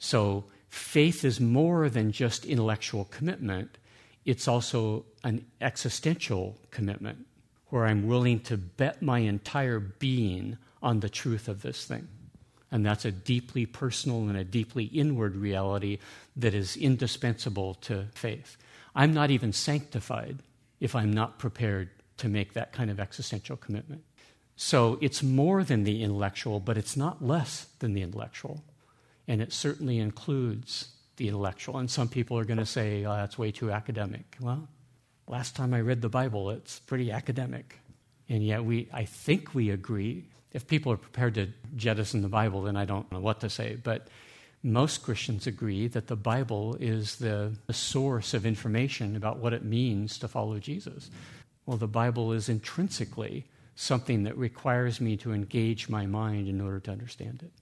So, 0.00 0.46
faith 0.68 1.24
is 1.24 1.38
more 1.40 1.88
than 1.88 2.10
just 2.10 2.44
intellectual 2.44 3.04
commitment, 3.04 3.78
it's 4.24 4.48
also 4.48 5.04
an 5.22 5.46
existential 5.60 6.58
commitment 6.72 7.27
where 7.70 7.86
I'm 7.86 8.06
willing 8.06 8.40
to 8.40 8.56
bet 8.56 9.02
my 9.02 9.20
entire 9.20 9.78
being 9.78 10.58
on 10.82 11.00
the 11.00 11.08
truth 11.08 11.48
of 11.48 11.62
this 11.62 11.84
thing. 11.84 12.08
And 12.70 12.84
that's 12.84 13.04
a 13.04 13.10
deeply 13.10 13.66
personal 13.66 14.28
and 14.28 14.36
a 14.36 14.44
deeply 14.44 14.84
inward 14.84 15.36
reality 15.36 15.98
that 16.36 16.54
is 16.54 16.76
indispensable 16.76 17.74
to 17.74 18.06
faith. 18.14 18.56
I'm 18.94 19.12
not 19.12 19.30
even 19.30 19.52
sanctified 19.52 20.38
if 20.80 20.94
I'm 20.94 21.12
not 21.12 21.38
prepared 21.38 21.90
to 22.18 22.28
make 22.28 22.52
that 22.54 22.72
kind 22.72 22.90
of 22.90 23.00
existential 23.00 23.56
commitment. 23.56 24.02
So 24.56 24.98
it's 25.00 25.22
more 25.22 25.62
than 25.62 25.84
the 25.84 26.02
intellectual, 26.02 26.60
but 26.60 26.76
it's 26.76 26.96
not 26.96 27.24
less 27.24 27.66
than 27.78 27.94
the 27.94 28.02
intellectual. 28.02 28.64
And 29.26 29.40
it 29.40 29.52
certainly 29.52 29.98
includes 29.98 30.88
the 31.16 31.28
intellectual. 31.28 31.78
And 31.78 31.90
some 31.90 32.08
people 32.08 32.38
are 32.38 32.44
going 32.44 32.58
to 32.58 32.66
say, 32.66 33.04
oh, 33.04 33.14
that's 33.14 33.38
way 33.38 33.52
too 33.52 33.70
academic. 33.70 34.36
Well, 34.40 34.68
Last 35.28 35.54
time 35.54 35.74
I 35.74 35.80
read 35.80 36.00
the 36.00 36.08
Bible, 36.08 36.50
it's 36.50 36.78
pretty 36.80 37.12
academic. 37.12 37.78
And 38.28 38.42
yet, 38.42 38.64
we, 38.64 38.88
I 38.92 39.04
think 39.04 39.54
we 39.54 39.70
agree. 39.70 40.24
If 40.52 40.66
people 40.66 40.90
are 40.92 40.96
prepared 40.96 41.34
to 41.34 41.48
jettison 41.76 42.22
the 42.22 42.28
Bible, 42.28 42.62
then 42.62 42.76
I 42.76 42.86
don't 42.86 43.10
know 43.12 43.20
what 43.20 43.40
to 43.40 43.50
say. 43.50 43.76
But 43.82 44.08
most 44.62 45.02
Christians 45.02 45.46
agree 45.46 45.86
that 45.88 46.06
the 46.06 46.16
Bible 46.16 46.76
is 46.80 47.16
the, 47.16 47.52
the 47.66 47.74
source 47.74 48.32
of 48.32 48.46
information 48.46 49.16
about 49.16 49.38
what 49.38 49.52
it 49.52 49.64
means 49.64 50.18
to 50.18 50.28
follow 50.28 50.58
Jesus. 50.58 51.10
Well, 51.66 51.76
the 51.76 51.86
Bible 51.86 52.32
is 52.32 52.48
intrinsically 52.48 53.44
something 53.74 54.24
that 54.24 54.36
requires 54.36 55.00
me 55.00 55.16
to 55.18 55.32
engage 55.32 55.88
my 55.88 56.06
mind 56.06 56.48
in 56.48 56.60
order 56.60 56.80
to 56.80 56.90
understand 56.90 57.42
it. 57.42 57.52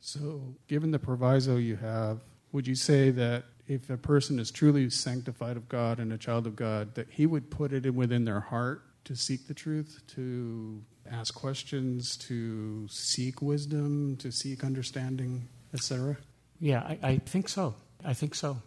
So, 0.00 0.54
given 0.68 0.90
the 0.90 0.98
proviso 0.98 1.56
you 1.56 1.76
have 1.76 2.20
would 2.52 2.66
you 2.66 2.74
say 2.74 3.10
that 3.10 3.44
if 3.72 3.90
a 3.90 3.96
person 3.96 4.38
is 4.38 4.50
truly 4.50 4.90
sanctified 4.90 5.56
of 5.56 5.68
God 5.68 5.98
and 5.98 6.12
a 6.12 6.18
child 6.18 6.46
of 6.46 6.56
God, 6.56 6.94
that 6.94 7.08
He 7.10 7.26
would 7.26 7.50
put 7.50 7.72
it 7.72 7.92
within 7.94 8.24
their 8.24 8.40
heart 8.40 8.82
to 9.04 9.16
seek 9.16 9.48
the 9.48 9.54
truth, 9.54 10.00
to 10.14 10.82
ask 11.10 11.34
questions, 11.34 12.16
to 12.16 12.86
seek 12.88 13.42
wisdom, 13.42 14.16
to 14.16 14.30
seek 14.30 14.64
understanding, 14.64 15.48
etc.? 15.74 16.16
Yeah, 16.60 16.80
I, 16.80 16.98
I 17.02 17.16
think 17.18 17.48
so. 17.48 17.74
I 18.04 18.14
think 18.14 18.34
so. 18.34 18.58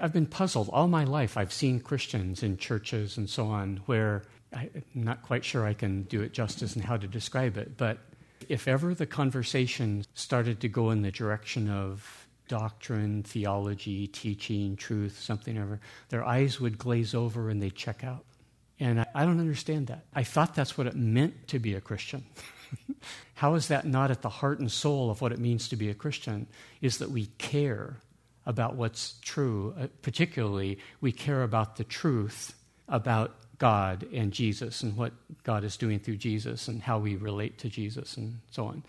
I've 0.00 0.12
been 0.12 0.26
puzzled 0.26 0.70
all 0.72 0.88
my 0.88 1.04
life. 1.04 1.36
I've 1.36 1.52
seen 1.52 1.80
Christians 1.80 2.42
in 2.42 2.56
churches 2.56 3.18
and 3.18 3.28
so 3.28 3.46
on 3.46 3.82
where 3.86 4.22
I'm 4.54 4.82
not 4.94 5.22
quite 5.22 5.44
sure 5.44 5.66
I 5.66 5.74
can 5.74 6.04
do 6.04 6.22
it 6.22 6.32
justice 6.32 6.74
and 6.74 6.84
how 6.84 6.96
to 6.96 7.06
describe 7.06 7.56
it, 7.56 7.76
but 7.76 7.98
if 8.48 8.66
ever 8.66 8.94
the 8.94 9.06
conversation 9.06 10.04
started 10.14 10.60
to 10.60 10.68
go 10.68 10.90
in 10.90 11.02
the 11.02 11.10
direction 11.10 11.70
of 11.70 12.21
doctrine, 12.52 13.22
theology, 13.22 14.06
teaching, 14.06 14.76
truth, 14.76 15.18
something 15.18 15.56
ever, 15.56 15.80
their 16.10 16.22
eyes 16.22 16.60
would 16.60 16.76
glaze 16.76 17.14
over 17.14 17.48
and 17.48 17.62
they'd 17.62 17.74
check 17.74 18.04
out. 18.04 18.26
And 18.78 19.00
I, 19.00 19.06
I 19.14 19.24
don't 19.24 19.40
understand 19.40 19.86
that. 19.86 20.04
I 20.12 20.22
thought 20.22 20.54
that's 20.54 20.76
what 20.76 20.86
it 20.86 20.94
meant 20.94 21.48
to 21.48 21.58
be 21.58 21.72
a 21.72 21.80
Christian. 21.80 22.26
How 23.34 23.54
is 23.54 23.68
that 23.68 23.86
not 23.86 24.10
at 24.10 24.20
the 24.20 24.28
heart 24.28 24.60
and 24.60 24.70
soul 24.70 25.10
of 25.10 25.22
what 25.22 25.32
it 25.32 25.38
means 25.38 25.66
to 25.70 25.76
be 25.76 25.88
a 25.88 25.94
Christian? 25.94 26.46
Is 26.82 26.98
that 26.98 27.10
we 27.10 27.26
care 27.38 27.96
about 28.44 28.76
what's 28.76 29.14
true. 29.22 29.74
Uh, 29.80 29.86
particularly, 30.02 30.78
we 31.00 31.10
care 31.10 31.44
about 31.44 31.76
the 31.76 31.84
truth 31.84 32.54
about 32.86 33.34
God 33.56 34.06
and 34.12 34.30
Jesus 34.30 34.82
and 34.82 34.94
what 34.94 35.14
God 35.42 35.64
is 35.64 35.78
doing 35.78 36.00
through 36.00 36.16
Jesus 36.16 36.68
and 36.68 36.82
how 36.82 36.98
we 36.98 37.16
relate 37.16 37.56
to 37.60 37.70
Jesus 37.70 38.18
and 38.18 38.40
so 38.50 38.66
on. 38.66 38.82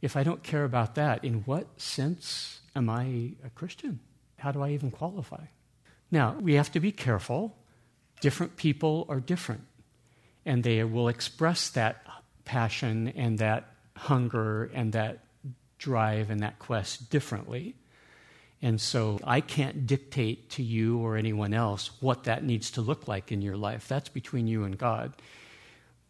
If 0.00 0.16
I 0.16 0.22
don't 0.22 0.44
care 0.44 0.64
about 0.64 0.94
that, 0.94 1.24
in 1.24 1.40
what 1.40 1.66
sense 1.80 2.59
am 2.74 2.88
I 2.90 3.32
a 3.44 3.50
Christian? 3.54 4.00
How 4.38 4.52
do 4.52 4.62
I 4.62 4.70
even 4.70 4.90
qualify? 4.90 5.44
Now, 6.10 6.36
we 6.40 6.54
have 6.54 6.72
to 6.72 6.80
be 6.80 6.92
careful. 6.92 7.56
Different 8.20 8.56
people 8.56 9.06
are 9.08 9.20
different, 9.20 9.62
and 10.44 10.62
they 10.62 10.82
will 10.84 11.08
express 11.08 11.70
that 11.70 12.04
passion 12.44 13.08
and 13.08 13.38
that 13.38 13.66
hunger 13.96 14.70
and 14.74 14.92
that 14.92 15.24
drive 15.78 16.30
and 16.30 16.40
that 16.40 16.58
quest 16.58 17.10
differently. 17.10 17.74
And 18.62 18.80
so 18.80 19.18
I 19.24 19.40
can't 19.40 19.86
dictate 19.86 20.50
to 20.50 20.62
you 20.62 20.98
or 20.98 21.16
anyone 21.16 21.54
else 21.54 21.90
what 22.00 22.24
that 22.24 22.44
needs 22.44 22.72
to 22.72 22.82
look 22.82 23.08
like 23.08 23.32
in 23.32 23.40
your 23.40 23.56
life. 23.56 23.88
That's 23.88 24.10
between 24.10 24.46
you 24.46 24.64
and 24.64 24.76
God. 24.76 25.14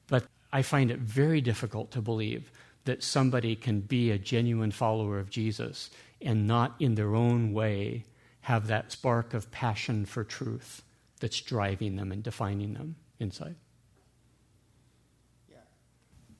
But 0.08 0.24
I 0.52 0.62
find 0.62 0.90
it 0.90 0.98
very 0.98 1.40
difficult 1.40 1.92
to 1.92 2.00
believe 2.00 2.50
that 2.84 3.04
somebody 3.04 3.54
can 3.54 3.80
be 3.80 4.10
a 4.10 4.18
genuine 4.18 4.72
follower 4.72 5.20
of 5.20 5.30
Jesus 5.30 5.90
and 6.22 6.46
not 6.46 6.74
in 6.78 6.94
their 6.94 7.14
own 7.14 7.52
way 7.52 8.04
have 8.42 8.66
that 8.66 8.92
spark 8.92 9.34
of 9.34 9.50
passion 9.50 10.04
for 10.04 10.24
truth 10.24 10.82
that's 11.20 11.40
driving 11.40 11.96
them 11.96 12.10
and 12.10 12.22
defining 12.22 12.74
them 12.74 12.96
inside. 13.18 13.54
Yeah. 15.50 15.58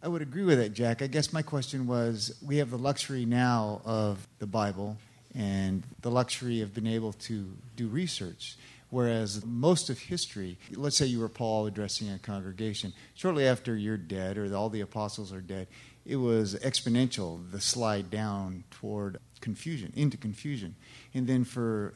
I 0.02 0.08
would 0.08 0.22
agree 0.22 0.44
with 0.44 0.58
that, 0.58 0.72
Jack. 0.72 1.02
I 1.02 1.06
guess 1.06 1.32
my 1.32 1.42
question 1.42 1.86
was 1.86 2.36
we 2.44 2.56
have 2.56 2.70
the 2.70 2.78
luxury 2.78 3.26
now 3.26 3.82
of 3.84 4.26
the 4.38 4.46
Bible 4.46 4.96
and 5.34 5.84
the 6.00 6.10
luxury 6.10 6.62
of 6.62 6.74
being 6.74 6.92
able 6.92 7.12
to 7.12 7.52
do 7.76 7.88
research. 7.88 8.56
Whereas 8.88 9.44
most 9.44 9.88
of 9.88 10.00
history, 10.00 10.58
let's 10.72 10.96
say 10.96 11.06
you 11.06 11.20
were 11.20 11.28
Paul 11.28 11.66
addressing 11.66 12.10
a 12.10 12.18
congregation, 12.18 12.92
shortly 13.14 13.46
after 13.46 13.76
you're 13.76 13.96
dead 13.96 14.36
or 14.36 14.52
all 14.54 14.68
the 14.68 14.80
apostles 14.80 15.32
are 15.32 15.40
dead, 15.40 15.68
it 16.04 16.16
was 16.16 16.56
exponential, 16.56 17.38
the 17.52 17.60
slide 17.60 18.10
down 18.10 18.64
toward 18.70 19.18
confusion, 19.40 19.92
into 19.96 20.16
confusion. 20.16 20.74
And 21.14 21.26
then 21.26 21.44
for 21.44 21.94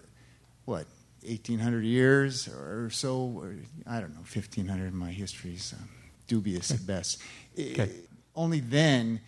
what, 0.64 0.87
1800 1.22 1.85
years 1.85 2.48
or 2.48 2.90
so, 2.90 3.33
or, 3.37 3.57
I 3.87 4.00
don't 4.00 4.11
know, 4.11 4.20
1500, 4.20 4.92
my 4.92 5.11
history's 5.11 5.72
um, 5.72 5.88
dubious 6.26 6.70
at 6.70 6.87
best. 6.87 7.22
Okay. 7.59 7.90
Only 8.37 8.61
then 8.61 9.20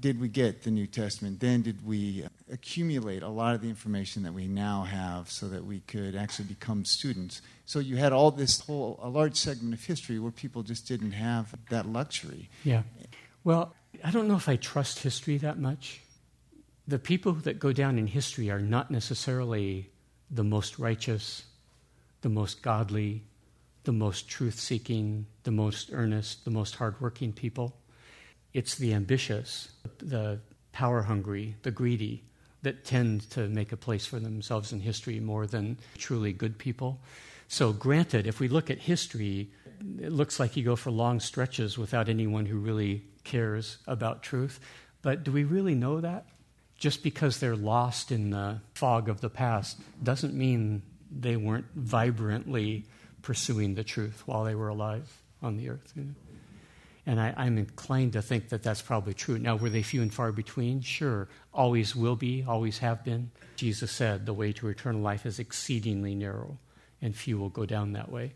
did 0.00 0.18
we 0.18 0.28
get 0.28 0.62
the 0.62 0.70
New 0.70 0.86
Testament. 0.86 1.40
Then 1.40 1.62
did 1.62 1.86
we 1.86 2.24
accumulate 2.50 3.22
a 3.22 3.28
lot 3.28 3.54
of 3.54 3.60
the 3.60 3.68
information 3.68 4.22
that 4.22 4.32
we 4.32 4.46
now 4.46 4.82
have 4.84 5.30
so 5.30 5.48
that 5.48 5.64
we 5.64 5.80
could 5.80 6.16
actually 6.16 6.46
become 6.46 6.84
students. 6.84 7.42
So 7.66 7.78
you 7.78 7.96
had 7.96 8.12
all 8.12 8.30
this 8.30 8.60
whole, 8.60 8.98
a 9.02 9.08
large 9.08 9.36
segment 9.36 9.74
of 9.74 9.84
history 9.84 10.18
where 10.18 10.32
people 10.32 10.62
just 10.62 10.88
didn't 10.88 11.12
have 11.12 11.54
that 11.68 11.86
luxury. 11.86 12.48
Yeah. 12.64 12.82
Well, 13.44 13.74
I 14.02 14.10
don't 14.10 14.26
know 14.26 14.36
if 14.36 14.48
I 14.48 14.56
trust 14.56 15.00
history 15.00 15.36
that 15.38 15.58
much. 15.58 16.00
The 16.90 16.98
people 16.98 17.34
that 17.34 17.60
go 17.60 17.72
down 17.72 18.00
in 18.00 18.08
history 18.08 18.50
are 18.50 18.58
not 18.58 18.90
necessarily 18.90 19.90
the 20.28 20.42
most 20.42 20.76
righteous, 20.76 21.44
the 22.22 22.28
most 22.28 22.62
godly, 22.62 23.22
the 23.84 23.92
most 23.92 24.28
truth 24.28 24.58
seeking, 24.58 25.26
the 25.44 25.52
most 25.52 25.90
earnest, 25.92 26.44
the 26.44 26.50
most 26.50 26.74
hardworking 26.74 27.32
people. 27.32 27.76
It's 28.54 28.74
the 28.74 28.92
ambitious, 28.92 29.68
the 29.98 30.40
power 30.72 31.02
hungry, 31.02 31.54
the 31.62 31.70
greedy 31.70 32.24
that 32.62 32.84
tend 32.84 33.30
to 33.30 33.46
make 33.46 33.70
a 33.70 33.76
place 33.76 34.04
for 34.04 34.18
themselves 34.18 34.72
in 34.72 34.80
history 34.80 35.20
more 35.20 35.46
than 35.46 35.78
truly 35.96 36.32
good 36.32 36.58
people. 36.58 36.98
So, 37.46 37.72
granted, 37.72 38.26
if 38.26 38.40
we 38.40 38.48
look 38.48 38.68
at 38.68 38.78
history, 38.78 39.52
it 40.00 40.10
looks 40.10 40.40
like 40.40 40.56
you 40.56 40.64
go 40.64 40.74
for 40.74 40.90
long 40.90 41.20
stretches 41.20 41.78
without 41.78 42.08
anyone 42.08 42.46
who 42.46 42.58
really 42.58 43.04
cares 43.22 43.78
about 43.86 44.24
truth. 44.24 44.58
But 45.02 45.22
do 45.22 45.30
we 45.30 45.44
really 45.44 45.76
know 45.76 46.00
that? 46.00 46.26
Just 46.80 47.04
because 47.04 47.38
they're 47.38 47.54
lost 47.54 48.10
in 48.10 48.30
the 48.30 48.60
fog 48.74 49.08
of 49.08 49.20
the 49.20 49.30
past 49.30 49.78
doesn't 50.02 50.34
mean 50.34 50.82
they 51.10 51.36
weren't 51.36 51.66
vibrantly 51.76 52.86
pursuing 53.22 53.74
the 53.74 53.84
truth 53.84 54.22
while 54.26 54.44
they 54.44 54.54
were 54.54 54.68
alive 54.68 55.22
on 55.42 55.56
the 55.56 55.68
earth. 55.68 55.92
You 55.94 56.04
know? 56.04 56.14
And 57.06 57.20
I, 57.20 57.46
am 57.46 57.58
inclined 57.58 58.14
to 58.14 58.22
think 58.22 58.48
that 58.50 58.62
that's 58.62 58.82
probably 58.82 59.14
true. 59.14 59.38
Now, 59.38 59.56
were 59.56 59.68
they 59.68 59.82
few 59.82 60.00
and 60.00 60.12
far 60.12 60.32
between? 60.32 60.80
Sure. 60.80 61.28
Always 61.52 61.96
will 61.96 62.16
be, 62.16 62.44
always 62.46 62.78
have 62.78 63.04
been. 63.04 63.30
Jesus 63.56 63.90
said 63.90 64.26
the 64.26 64.32
way 64.32 64.52
to 64.52 64.68
eternal 64.68 65.00
life 65.00 65.26
is 65.26 65.38
exceedingly 65.38 66.14
narrow, 66.14 66.58
and 67.02 67.16
few 67.16 67.38
will 67.38 67.48
go 67.48 67.66
down 67.66 67.92
that 67.92 68.10
way. 68.10 68.34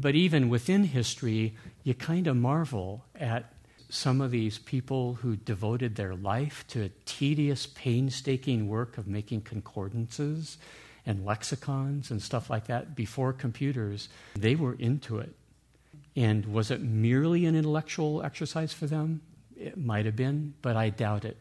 But 0.00 0.14
even 0.14 0.48
within 0.48 0.84
history, 0.84 1.56
you 1.82 1.94
kind 1.94 2.26
of 2.26 2.36
marvel 2.36 3.04
at 3.14 3.53
some 3.94 4.20
of 4.20 4.32
these 4.32 4.58
people 4.58 5.14
who 5.14 5.36
devoted 5.36 5.94
their 5.94 6.14
life 6.16 6.64
to 6.68 6.82
a 6.82 6.90
tedious, 7.04 7.66
painstaking 7.66 8.68
work 8.68 8.98
of 8.98 9.06
making 9.06 9.42
concordances 9.42 10.58
and 11.06 11.24
lexicons 11.24 12.10
and 12.10 12.20
stuff 12.20 12.50
like 12.50 12.66
that 12.66 12.96
before 12.96 13.32
computers. 13.32 14.08
They 14.34 14.56
were 14.56 14.74
into 14.74 15.18
it. 15.18 15.34
And 16.16 16.46
was 16.46 16.70
it 16.70 16.80
merely 16.80 17.46
an 17.46 17.54
intellectual 17.54 18.22
exercise 18.22 18.72
for 18.72 18.86
them? 18.86 19.20
It 19.56 19.76
might 19.76 20.06
have 20.06 20.16
been, 20.16 20.54
but 20.60 20.76
I 20.76 20.90
doubt 20.90 21.24
it. 21.24 21.36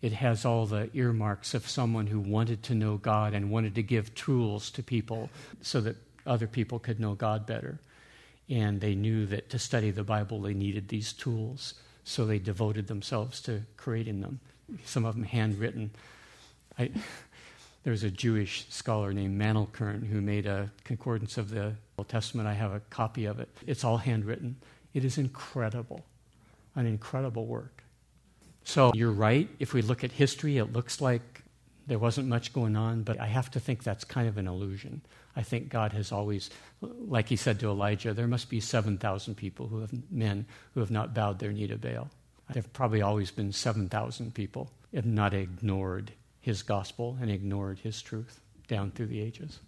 It 0.00 0.12
has 0.12 0.44
all 0.44 0.66
the 0.66 0.88
earmarks 0.94 1.54
of 1.54 1.68
someone 1.68 2.06
who 2.06 2.20
wanted 2.20 2.62
to 2.64 2.74
know 2.74 2.96
God 2.96 3.34
and 3.34 3.50
wanted 3.50 3.74
to 3.76 3.82
give 3.82 4.14
tools 4.14 4.70
to 4.72 4.82
people 4.82 5.30
so 5.62 5.80
that 5.80 5.96
other 6.26 6.46
people 6.46 6.78
could 6.78 7.00
know 7.00 7.14
God 7.14 7.46
better. 7.46 7.78
And 8.48 8.80
they 8.80 8.94
knew 8.94 9.26
that 9.26 9.50
to 9.50 9.58
study 9.58 9.90
the 9.90 10.04
Bible, 10.04 10.40
they 10.40 10.54
needed 10.54 10.88
these 10.88 11.12
tools. 11.12 11.74
So 12.04 12.26
they 12.26 12.38
devoted 12.38 12.88
themselves 12.88 13.40
to 13.42 13.62
creating 13.76 14.20
them, 14.20 14.40
some 14.84 15.04
of 15.04 15.14
them 15.14 15.24
handwritten. 15.24 15.90
I, 16.78 16.90
was 17.84 18.04
a 18.04 18.10
Jewish 18.10 18.66
scholar 18.68 19.12
named 19.12 19.40
Mandelkern 19.40 20.06
who 20.06 20.20
made 20.20 20.46
a 20.46 20.70
concordance 20.84 21.36
of 21.36 21.50
the 21.50 21.74
Old 21.98 22.08
Testament. 22.08 22.48
I 22.48 22.54
have 22.54 22.72
a 22.72 22.80
copy 22.90 23.24
of 23.24 23.40
it. 23.40 23.48
It's 23.66 23.84
all 23.84 23.98
handwritten. 23.98 24.56
It 24.94 25.04
is 25.04 25.18
incredible, 25.18 26.04
an 26.76 26.86
incredible 26.86 27.46
work. 27.46 27.82
So 28.64 28.92
you're 28.94 29.12
right. 29.12 29.48
If 29.58 29.72
we 29.74 29.82
look 29.82 30.04
at 30.04 30.12
history, 30.12 30.58
it 30.58 30.72
looks 30.72 31.00
like 31.00 31.41
there 31.86 31.98
wasn't 31.98 32.28
much 32.28 32.52
going 32.52 32.76
on, 32.76 33.02
but 33.02 33.18
I 33.20 33.26
have 33.26 33.50
to 33.52 33.60
think 33.60 33.82
that's 33.82 34.04
kind 34.04 34.28
of 34.28 34.38
an 34.38 34.46
illusion. 34.46 35.02
I 35.34 35.42
think 35.42 35.68
God 35.68 35.92
has 35.92 36.12
always, 36.12 36.50
like 36.80 37.28
he 37.28 37.36
said 37.36 37.58
to 37.60 37.68
Elijah, 37.68 38.14
there 38.14 38.26
must 38.26 38.50
be 38.50 38.60
7,000 38.60 39.34
people 39.34 39.68
who 39.68 39.80
have, 39.80 39.92
men 40.10 40.46
who 40.74 40.80
have 40.80 40.90
not 40.90 41.14
bowed 41.14 41.38
their 41.38 41.52
knee 41.52 41.66
to 41.66 41.76
Baal. 41.76 42.10
There 42.52 42.62
have 42.62 42.72
probably 42.72 43.02
always 43.02 43.30
been 43.30 43.52
7,000 43.52 44.34
people 44.34 44.70
have 44.94 45.06
not 45.06 45.32
ignored 45.32 46.12
his 46.40 46.62
gospel 46.62 47.16
and 47.20 47.30
ignored 47.30 47.78
his 47.78 48.02
truth 48.02 48.40
down 48.68 48.90
through 48.90 49.06
the 49.06 49.20
ages. 49.20 49.58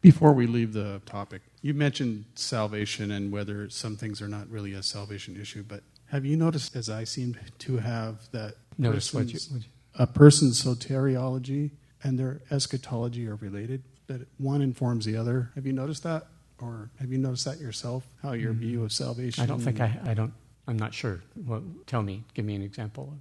Before 0.00 0.32
we 0.32 0.46
leave 0.46 0.72
the 0.72 1.00
topic, 1.06 1.42
you 1.62 1.74
mentioned 1.74 2.24
salvation 2.34 3.10
and 3.10 3.32
whether 3.32 3.68
some 3.70 3.96
things 3.96 4.20
are 4.20 4.28
not 4.28 4.48
really 4.50 4.72
a 4.72 4.82
salvation 4.82 5.38
issue, 5.40 5.64
but 5.66 5.82
have 6.06 6.24
you 6.24 6.36
noticed, 6.36 6.76
as 6.76 6.88
I 6.90 7.04
seem 7.04 7.36
to 7.58 7.78
have, 7.78 8.30
that 8.32 8.54
Notice 8.78 9.14
what 9.14 9.32
you, 9.32 9.38
what 9.50 9.62
you... 9.62 9.68
a 9.98 10.06
person's 10.06 10.62
soteriology 10.62 11.72
and 12.02 12.18
their 12.18 12.40
eschatology 12.50 13.26
are 13.28 13.36
related? 13.36 13.82
That 14.06 14.26
one 14.38 14.60
informs 14.60 15.06
the 15.06 15.16
other. 15.16 15.50
Have 15.54 15.66
you 15.66 15.72
noticed 15.72 16.02
that, 16.02 16.26
or 16.60 16.90
have 17.00 17.10
you 17.10 17.18
noticed 17.18 17.46
that 17.46 17.58
yourself? 17.58 18.06
How 18.22 18.32
your 18.32 18.52
mm-hmm. 18.52 18.60
view 18.60 18.84
of 18.84 18.92
salvation? 18.92 19.42
I 19.42 19.46
don't 19.46 19.60
think 19.60 19.80
I. 19.80 19.98
I 20.04 20.14
don't. 20.14 20.34
I'm 20.66 20.78
not 20.78 20.92
sure. 20.92 21.22
Well, 21.36 21.62
tell 21.86 22.02
me. 22.02 22.24
Give 22.34 22.44
me 22.44 22.54
an 22.54 22.62
example. 22.62 23.14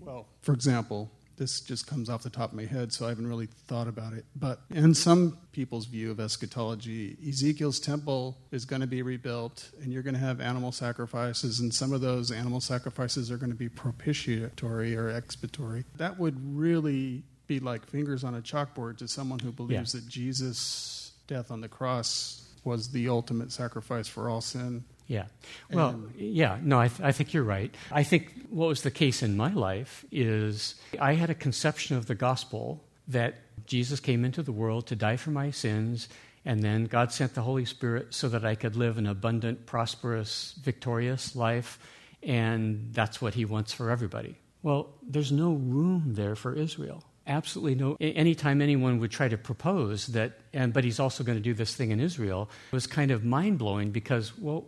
Well, 0.00 0.26
for 0.42 0.52
example, 0.52 1.10
this 1.38 1.60
just 1.60 1.86
comes 1.86 2.10
off 2.10 2.22
the 2.22 2.30
top 2.30 2.50
of 2.50 2.56
my 2.56 2.64
head, 2.66 2.92
so 2.92 3.06
I 3.06 3.08
haven't 3.10 3.26
really 3.28 3.46
thought 3.46 3.88
about 3.88 4.12
it. 4.12 4.24
But 4.36 4.60
in 4.70 4.92
some 4.94 5.38
people's 5.52 5.86
view 5.86 6.10
of 6.10 6.20
eschatology, 6.20 7.16
Ezekiel's 7.26 7.80
temple 7.80 8.36
is 8.50 8.64
going 8.64 8.80
to 8.82 8.86
be 8.86 9.02
rebuilt, 9.02 9.70
and 9.82 9.92
you're 9.92 10.02
going 10.02 10.14
to 10.14 10.20
have 10.20 10.40
animal 10.40 10.72
sacrifices, 10.72 11.60
and 11.60 11.72
some 11.72 11.92
of 11.92 12.00
those 12.00 12.30
animal 12.30 12.60
sacrifices 12.60 13.30
are 13.30 13.36
going 13.38 13.50
to 13.52 13.56
be 13.56 13.68
propitiatory 13.68 14.96
or 14.96 15.08
expiatory. 15.08 15.84
That 15.96 16.18
would 16.18 16.36
really 16.56 17.22
be 17.46 17.60
like 17.60 17.86
fingers 17.86 18.24
on 18.24 18.34
a 18.34 18.42
chalkboard 18.42 18.98
to 18.98 19.08
someone 19.08 19.38
who 19.38 19.52
believes 19.52 19.94
Yeah. 19.94 20.00
that 20.00 20.08
Jesus' 20.08 21.12
death 21.26 21.50
on 21.50 21.60
the 21.62 21.68
cross 21.68 22.44
was 22.64 22.90
the 22.90 23.08
ultimate 23.08 23.52
sacrifice 23.52 24.06
for 24.08 24.28
all 24.28 24.40
sin. 24.40 24.84
Yeah. 25.08 25.24
Well, 25.72 25.88
And- 25.90 26.12
yeah, 26.16 26.58
no, 26.62 26.78
I, 26.78 26.88
th- 26.88 27.00
I 27.00 27.12
think 27.12 27.32
you're 27.34 27.42
right. 27.42 27.74
I 27.90 28.02
think 28.04 28.34
what 28.50 28.68
was 28.68 28.82
the 28.82 28.90
case 28.90 29.22
in 29.22 29.36
my 29.36 29.52
life 29.52 30.04
is 30.12 30.74
I 31.00 31.14
had 31.14 31.30
a 31.30 31.34
conception 31.34 31.96
of 31.96 32.06
the 32.06 32.14
gospel 32.14 32.84
that 33.08 33.34
Jesus 33.66 34.00
came 34.00 34.24
into 34.24 34.42
the 34.42 34.52
world 34.52 34.86
to 34.88 34.96
die 34.96 35.16
for 35.16 35.30
my 35.30 35.50
sins, 35.50 36.08
and 36.44 36.62
then 36.62 36.84
God 36.84 37.10
sent 37.10 37.34
the 37.34 37.40
Holy 37.42 37.64
Spirit 37.64 38.12
so 38.14 38.28
that 38.28 38.44
I 38.44 38.54
could 38.54 38.76
live 38.76 38.98
an 38.98 39.06
abundant, 39.06 39.64
prosperous, 39.66 40.54
victorious 40.62 41.34
life, 41.34 41.78
and 42.22 42.90
that's 42.92 43.20
what 43.22 43.34
He 43.34 43.44
wants 43.46 43.72
for 43.72 43.90
everybody. 43.90 44.36
Well, 44.62 44.90
there's 45.02 45.32
no 45.32 45.52
room 45.52 46.02
there 46.14 46.36
for 46.36 46.52
Israel. 46.52 47.02
Absolutely 47.28 47.74
no. 47.74 47.96
Anytime 48.00 48.62
anyone 48.62 48.98
would 49.00 49.10
try 49.10 49.28
to 49.28 49.36
propose 49.36 50.06
that, 50.08 50.38
and 50.54 50.72
but 50.72 50.82
he's 50.82 50.98
also 50.98 51.22
going 51.22 51.36
to 51.36 51.44
do 51.44 51.52
this 51.52 51.76
thing 51.76 51.90
in 51.90 52.00
Israel, 52.00 52.48
it 52.72 52.74
was 52.74 52.86
kind 52.86 53.10
of 53.10 53.22
mind 53.22 53.58
blowing 53.58 53.90
because, 53.90 54.36
well, 54.38 54.64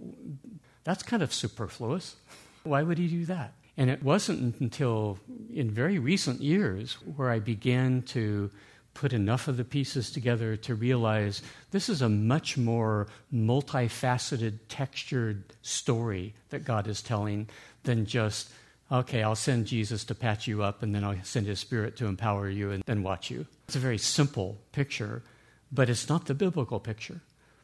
that's 0.84 1.02
kind 1.02 1.22
of 1.22 1.32
superfluous. 1.32 2.16
Why 2.62 2.82
would 2.82 2.98
he 2.98 3.08
do 3.08 3.24
that? 3.24 3.54
And 3.78 3.88
it 3.88 4.02
wasn't 4.02 4.60
until 4.60 5.18
in 5.52 5.70
very 5.70 5.98
recent 5.98 6.42
years 6.42 6.98
where 7.16 7.30
I 7.30 7.38
began 7.38 8.02
to 8.02 8.50
put 8.92 9.12
enough 9.14 9.48
of 9.48 9.56
the 9.56 9.64
pieces 9.64 10.10
together 10.10 10.56
to 10.56 10.74
realize 10.74 11.42
this 11.70 11.88
is 11.88 12.02
a 12.02 12.08
much 12.08 12.58
more 12.58 13.06
multifaceted, 13.32 14.58
textured 14.68 15.54
story 15.62 16.34
that 16.50 16.64
God 16.64 16.86
is 16.88 17.00
telling 17.00 17.48
than 17.84 18.04
just, 18.04 18.50
okay, 18.90 19.22
I'll 19.22 19.36
send 19.36 19.66
Jesus 19.66 20.04
to 20.04 20.14
patch 20.14 20.46
you 20.46 20.62
up 20.62 20.82
and 20.82 20.94
then 20.94 21.04
I'll 21.04 21.16
send 21.22 21.46
his 21.46 21.60
spirit 21.60 21.96
to 21.96 22.06
empower 22.06 22.48
you 22.48 22.70
and 22.70 22.82
then 22.86 23.02
watch 23.02 23.30
you. 23.30 23.46
It's 23.68 23.76
a 23.76 23.80
very 23.80 23.98
simple 23.98 24.60
picture, 24.72 25.22
but 25.70 25.88
it's 25.88 26.08
not 26.08 26.26
the 26.26 26.34
biblical 26.34 26.80
picture. 26.80 27.20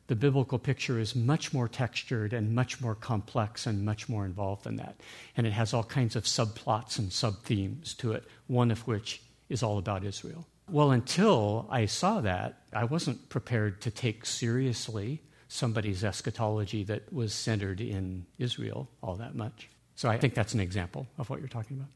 The 0.06 0.14
biblical 0.14 0.60
picture 0.60 1.00
is 1.00 1.16
much 1.16 1.52
more 1.52 1.66
textured 1.66 2.32
and 2.32 2.54
much 2.54 2.80
more 2.80 2.94
complex 2.94 3.66
and 3.66 3.84
much 3.84 4.08
more 4.08 4.24
involved 4.24 4.62
than 4.62 4.76
that. 4.76 5.00
And 5.36 5.46
it 5.46 5.52
has 5.52 5.74
all 5.74 5.82
kinds 5.82 6.14
of 6.14 6.24
subplots 6.24 6.98
and 6.98 7.12
sub-themes 7.12 7.94
to 7.94 8.12
it, 8.12 8.24
one 8.46 8.70
of 8.70 8.86
which 8.86 9.20
is 9.48 9.64
all 9.64 9.78
about 9.78 10.04
Israel. 10.04 10.46
Well, 10.70 10.92
until 10.92 11.66
I 11.70 11.86
saw 11.86 12.20
that, 12.20 12.60
I 12.72 12.84
wasn't 12.84 13.28
prepared 13.28 13.80
to 13.82 13.90
take 13.90 14.26
seriously 14.26 15.22
somebody's 15.48 16.04
eschatology 16.04 16.84
that 16.84 17.12
was 17.12 17.32
centered 17.32 17.80
in 17.80 18.26
Israel 18.38 18.88
all 19.02 19.16
that 19.16 19.34
much. 19.34 19.68
So 19.97 20.11
I 20.11 20.18
think 20.18 20.34
that's 20.34 20.55
an 20.55 20.61
example 20.61 21.07
of 21.18 21.28
what 21.30 21.40
you're 21.40 21.49
talking 21.49 21.78
about. 21.78 21.88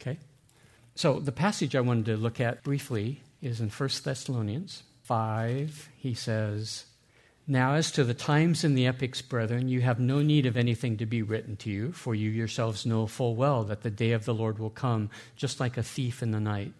Okay? 0.00 0.18
So 0.94 1.20
the 1.20 1.32
passage 1.32 1.76
I 1.76 1.80
wanted 1.80 2.06
to 2.06 2.16
look 2.16 2.40
at 2.40 2.62
briefly 2.62 3.20
is 3.42 3.60
in 3.60 3.68
1 3.68 3.88
Thessalonians 4.02 4.82
5. 5.02 5.90
He 5.96 6.14
says, 6.14 6.86
Now 7.46 7.74
as 7.74 7.92
to 7.92 8.04
the 8.04 8.14
times 8.14 8.64
and 8.64 8.76
the 8.76 8.86
epics, 8.86 9.20
brethren, 9.20 9.68
you 9.68 9.82
have 9.82 10.00
no 10.00 10.22
need 10.22 10.46
of 10.46 10.56
anything 10.56 10.96
to 10.96 11.06
be 11.06 11.20
written 11.20 11.56
to 11.56 11.70
you, 11.70 11.92
for 11.92 12.14
you 12.14 12.30
yourselves 12.30 12.86
know 12.86 13.06
full 13.06 13.36
well 13.36 13.62
that 13.64 13.82
the 13.82 13.90
day 13.90 14.12
of 14.12 14.24
the 14.24 14.34
Lord 14.34 14.58
will 14.58 14.70
come 14.70 15.10
just 15.36 15.60
like 15.60 15.76
a 15.76 15.82
thief 15.82 16.22
in 16.22 16.30
the 16.30 16.40
night. 16.40 16.72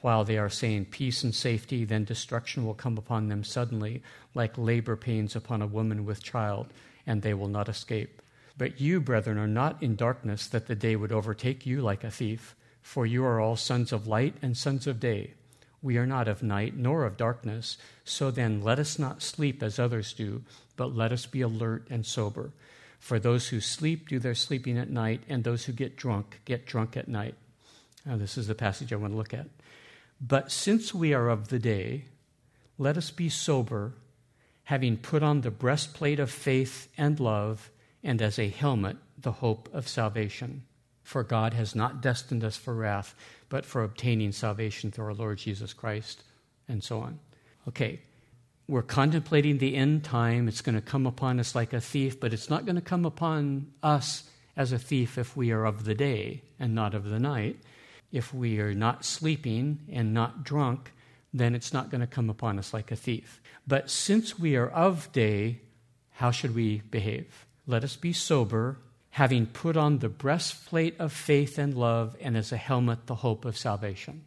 While 0.00 0.24
they 0.24 0.38
are 0.38 0.50
saying 0.50 0.86
peace 0.86 1.22
and 1.22 1.34
safety, 1.34 1.84
then 1.84 2.04
destruction 2.04 2.64
will 2.64 2.74
come 2.74 2.98
upon 2.98 3.28
them 3.28 3.44
suddenly, 3.44 4.02
like 4.34 4.58
labor 4.58 4.96
pains 4.96 5.36
upon 5.36 5.62
a 5.62 5.66
woman 5.66 6.04
with 6.04 6.22
child, 6.22 6.72
and 7.06 7.22
they 7.22 7.34
will 7.34 7.48
not 7.48 7.68
escape. 7.68 8.20
But 8.58 8.80
you, 8.80 9.00
brethren, 9.00 9.38
are 9.38 9.46
not 9.46 9.80
in 9.80 9.94
darkness 9.94 10.48
that 10.48 10.66
the 10.66 10.74
day 10.74 10.96
would 10.96 11.12
overtake 11.12 11.64
you 11.64 11.80
like 11.80 12.02
a 12.02 12.10
thief, 12.10 12.56
for 12.82 13.06
you 13.06 13.24
are 13.24 13.40
all 13.40 13.54
sons 13.56 13.92
of 13.92 14.08
light 14.08 14.34
and 14.42 14.56
sons 14.56 14.88
of 14.88 14.98
day. 14.98 15.34
We 15.80 15.96
are 15.96 16.06
not 16.06 16.26
of 16.26 16.42
night 16.42 16.76
nor 16.76 17.04
of 17.04 17.16
darkness. 17.16 17.78
So 18.04 18.32
then, 18.32 18.60
let 18.60 18.80
us 18.80 18.98
not 18.98 19.22
sleep 19.22 19.62
as 19.62 19.78
others 19.78 20.12
do, 20.12 20.42
but 20.76 20.94
let 20.94 21.12
us 21.12 21.24
be 21.24 21.40
alert 21.40 21.86
and 21.88 22.04
sober. 22.04 22.50
For 22.98 23.20
those 23.20 23.48
who 23.48 23.60
sleep 23.60 24.08
do 24.08 24.18
their 24.18 24.34
sleeping 24.34 24.76
at 24.76 24.90
night, 24.90 25.22
and 25.28 25.44
those 25.44 25.64
who 25.66 25.72
get 25.72 25.96
drunk 25.96 26.40
get 26.44 26.66
drunk 26.66 26.96
at 26.96 27.06
night. 27.06 27.36
Now, 28.04 28.16
this 28.16 28.36
is 28.36 28.48
the 28.48 28.56
passage 28.56 28.92
I 28.92 28.96
want 28.96 29.12
to 29.12 29.16
look 29.16 29.34
at. 29.34 29.46
But 30.20 30.50
since 30.50 30.92
we 30.92 31.14
are 31.14 31.28
of 31.28 31.48
the 31.48 31.60
day, 31.60 32.06
let 32.76 32.96
us 32.96 33.12
be 33.12 33.28
sober, 33.28 33.92
having 34.64 34.96
put 34.96 35.22
on 35.22 35.42
the 35.42 35.50
breastplate 35.52 36.18
of 36.18 36.30
faith 36.30 36.88
and 36.98 37.20
love, 37.20 37.70
and 38.02 38.22
as 38.22 38.38
a 38.38 38.48
helmet, 38.48 38.96
the 39.18 39.32
hope 39.32 39.68
of 39.72 39.88
salvation. 39.88 40.62
For 41.02 41.22
God 41.22 41.54
has 41.54 41.74
not 41.74 42.02
destined 42.02 42.44
us 42.44 42.56
for 42.56 42.74
wrath, 42.74 43.14
but 43.48 43.64
for 43.64 43.82
obtaining 43.82 44.32
salvation 44.32 44.90
through 44.90 45.06
our 45.06 45.14
Lord 45.14 45.38
Jesus 45.38 45.72
Christ, 45.72 46.22
and 46.68 46.84
so 46.84 47.00
on. 47.00 47.18
Okay, 47.66 48.00
we're 48.68 48.82
contemplating 48.82 49.58
the 49.58 49.74
end 49.74 50.04
time. 50.04 50.46
It's 50.46 50.60
going 50.60 50.74
to 50.74 50.82
come 50.82 51.06
upon 51.06 51.40
us 51.40 51.54
like 51.54 51.72
a 51.72 51.80
thief, 51.80 52.20
but 52.20 52.34
it's 52.34 52.50
not 52.50 52.66
going 52.66 52.76
to 52.76 52.82
come 52.82 53.06
upon 53.06 53.72
us 53.82 54.24
as 54.56 54.72
a 54.72 54.78
thief 54.78 55.16
if 55.16 55.36
we 55.36 55.50
are 55.50 55.64
of 55.64 55.84
the 55.84 55.94
day 55.94 56.42
and 56.58 56.74
not 56.74 56.94
of 56.94 57.04
the 57.04 57.18
night. 57.18 57.56
If 58.12 58.34
we 58.34 58.60
are 58.60 58.74
not 58.74 59.04
sleeping 59.04 59.80
and 59.90 60.12
not 60.12 60.44
drunk, 60.44 60.92
then 61.32 61.54
it's 61.54 61.72
not 61.72 61.90
going 61.90 62.00
to 62.00 62.06
come 62.06 62.28
upon 62.28 62.58
us 62.58 62.74
like 62.74 62.90
a 62.90 62.96
thief. 62.96 63.40
But 63.66 63.90
since 63.90 64.38
we 64.38 64.56
are 64.56 64.68
of 64.68 65.10
day, 65.12 65.60
how 66.12 66.30
should 66.30 66.54
we 66.54 66.82
behave? 66.90 67.46
Let 67.68 67.84
us 67.84 67.96
be 67.96 68.14
sober, 68.14 68.78
having 69.10 69.44
put 69.44 69.76
on 69.76 69.98
the 69.98 70.08
breastplate 70.08 70.98
of 70.98 71.12
faith 71.12 71.58
and 71.58 71.74
love, 71.74 72.16
and 72.18 72.34
as 72.34 72.50
a 72.50 72.56
helmet, 72.56 73.06
the 73.06 73.16
hope 73.16 73.44
of 73.44 73.58
salvation. 73.58 74.24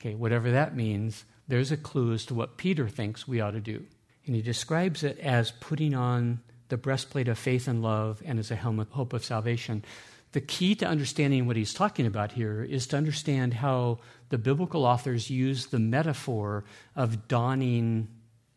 Okay, 0.00 0.14
whatever 0.14 0.50
that 0.52 0.74
means, 0.74 1.24
there's 1.48 1.70
a 1.70 1.76
clue 1.76 2.14
as 2.14 2.24
to 2.26 2.34
what 2.34 2.56
Peter 2.56 2.88
thinks 2.88 3.28
we 3.28 3.42
ought 3.42 3.50
to 3.50 3.60
do. 3.60 3.84
And 4.24 4.34
he 4.34 4.40
describes 4.40 5.04
it 5.04 5.18
as 5.18 5.50
putting 5.50 5.94
on 5.94 6.40
the 6.70 6.78
breastplate 6.78 7.28
of 7.28 7.38
faith 7.38 7.68
and 7.68 7.82
love 7.82 8.22
and 8.24 8.38
as 8.38 8.50
a 8.50 8.56
helmet, 8.56 8.88
hope 8.90 9.12
of 9.12 9.22
salvation. 9.22 9.84
The 10.32 10.40
key 10.40 10.74
to 10.76 10.86
understanding 10.86 11.46
what 11.46 11.56
he's 11.56 11.74
talking 11.74 12.06
about 12.06 12.32
here 12.32 12.62
is 12.62 12.86
to 12.86 12.96
understand 12.96 13.52
how 13.52 13.98
the 14.30 14.38
biblical 14.38 14.86
authors 14.86 15.28
use 15.28 15.66
the 15.66 15.78
metaphor 15.78 16.64
of 16.96 17.28
donning 17.28 18.08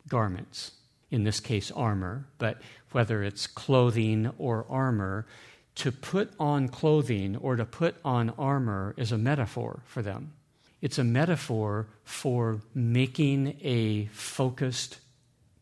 garments, 0.08 0.72
in 1.10 1.26
this 1.26 1.42
case, 1.42 1.70
armor, 1.72 2.28
but 2.38 2.62
whether 2.92 3.24
it's 3.24 3.48
clothing 3.48 4.32
or 4.38 4.66
armor, 4.70 5.26
to 5.76 5.92
put 5.92 6.32
on 6.40 6.68
clothing 6.68 7.38
or 7.38 7.56
to 7.56 7.66
put 7.66 7.96
on 8.04 8.30
armor 8.32 8.94
is 8.98 9.12
a 9.12 9.18
metaphor 9.18 9.82
for 9.86 10.02
them. 10.02 10.34
It's 10.82 10.98
a 10.98 11.04
metaphor 11.04 11.88
for 12.04 12.62
making 12.74 13.58
a 13.62 14.08
focused, 14.08 15.00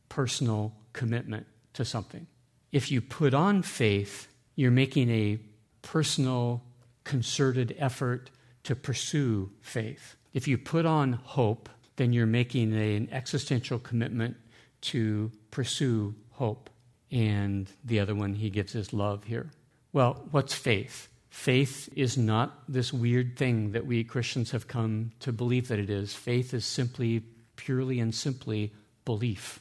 personal 0.07 0.73
commitment 0.93 1.45
to 1.73 1.85
something. 1.85 2.25
If 2.71 2.91
you 2.91 3.01
put 3.01 3.33
on 3.33 3.61
faith, 3.61 4.27
you're 4.55 4.71
making 4.71 5.09
a 5.09 5.39
personal, 5.81 6.63
concerted 7.03 7.75
effort 7.79 8.29
to 8.63 8.75
pursue 8.75 9.51
faith. 9.61 10.15
If 10.33 10.47
you 10.47 10.57
put 10.57 10.85
on 10.85 11.13
hope, 11.13 11.69
then 11.95 12.13
you're 12.13 12.25
making 12.25 12.73
an 12.73 13.09
existential 13.11 13.79
commitment 13.79 14.37
to 14.81 15.31
pursue 15.51 16.15
hope. 16.31 16.69
And 17.11 17.69
the 17.83 17.99
other 17.99 18.15
one 18.15 18.33
he 18.33 18.49
gives 18.49 18.75
is 18.75 18.93
love 18.93 19.23
here. 19.23 19.51
Well, 19.91 20.23
what's 20.31 20.53
faith? 20.53 21.07
Faith 21.29 21.89
is 21.95 22.17
not 22.17 22.63
this 22.67 22.91
weird 22.91 23.37
thing 23.37 23.71
that 23.71 23.85
we 23.85 24.03
Christians 24.03 24.51
have 24.51 24.67
come 24.67 25.11
to 25.19 25.31
believe 25.31 25.67
that 25.67 25.79
it 25.79 25.89
is. 25.89 26.13
Faith 26.13 26.53
is 26.53 26.65
simply, 26.65 27.23
purely 27.55 27.99
and 27.99 28.13
simply 28.13 28.73
belief. 29.05 29.59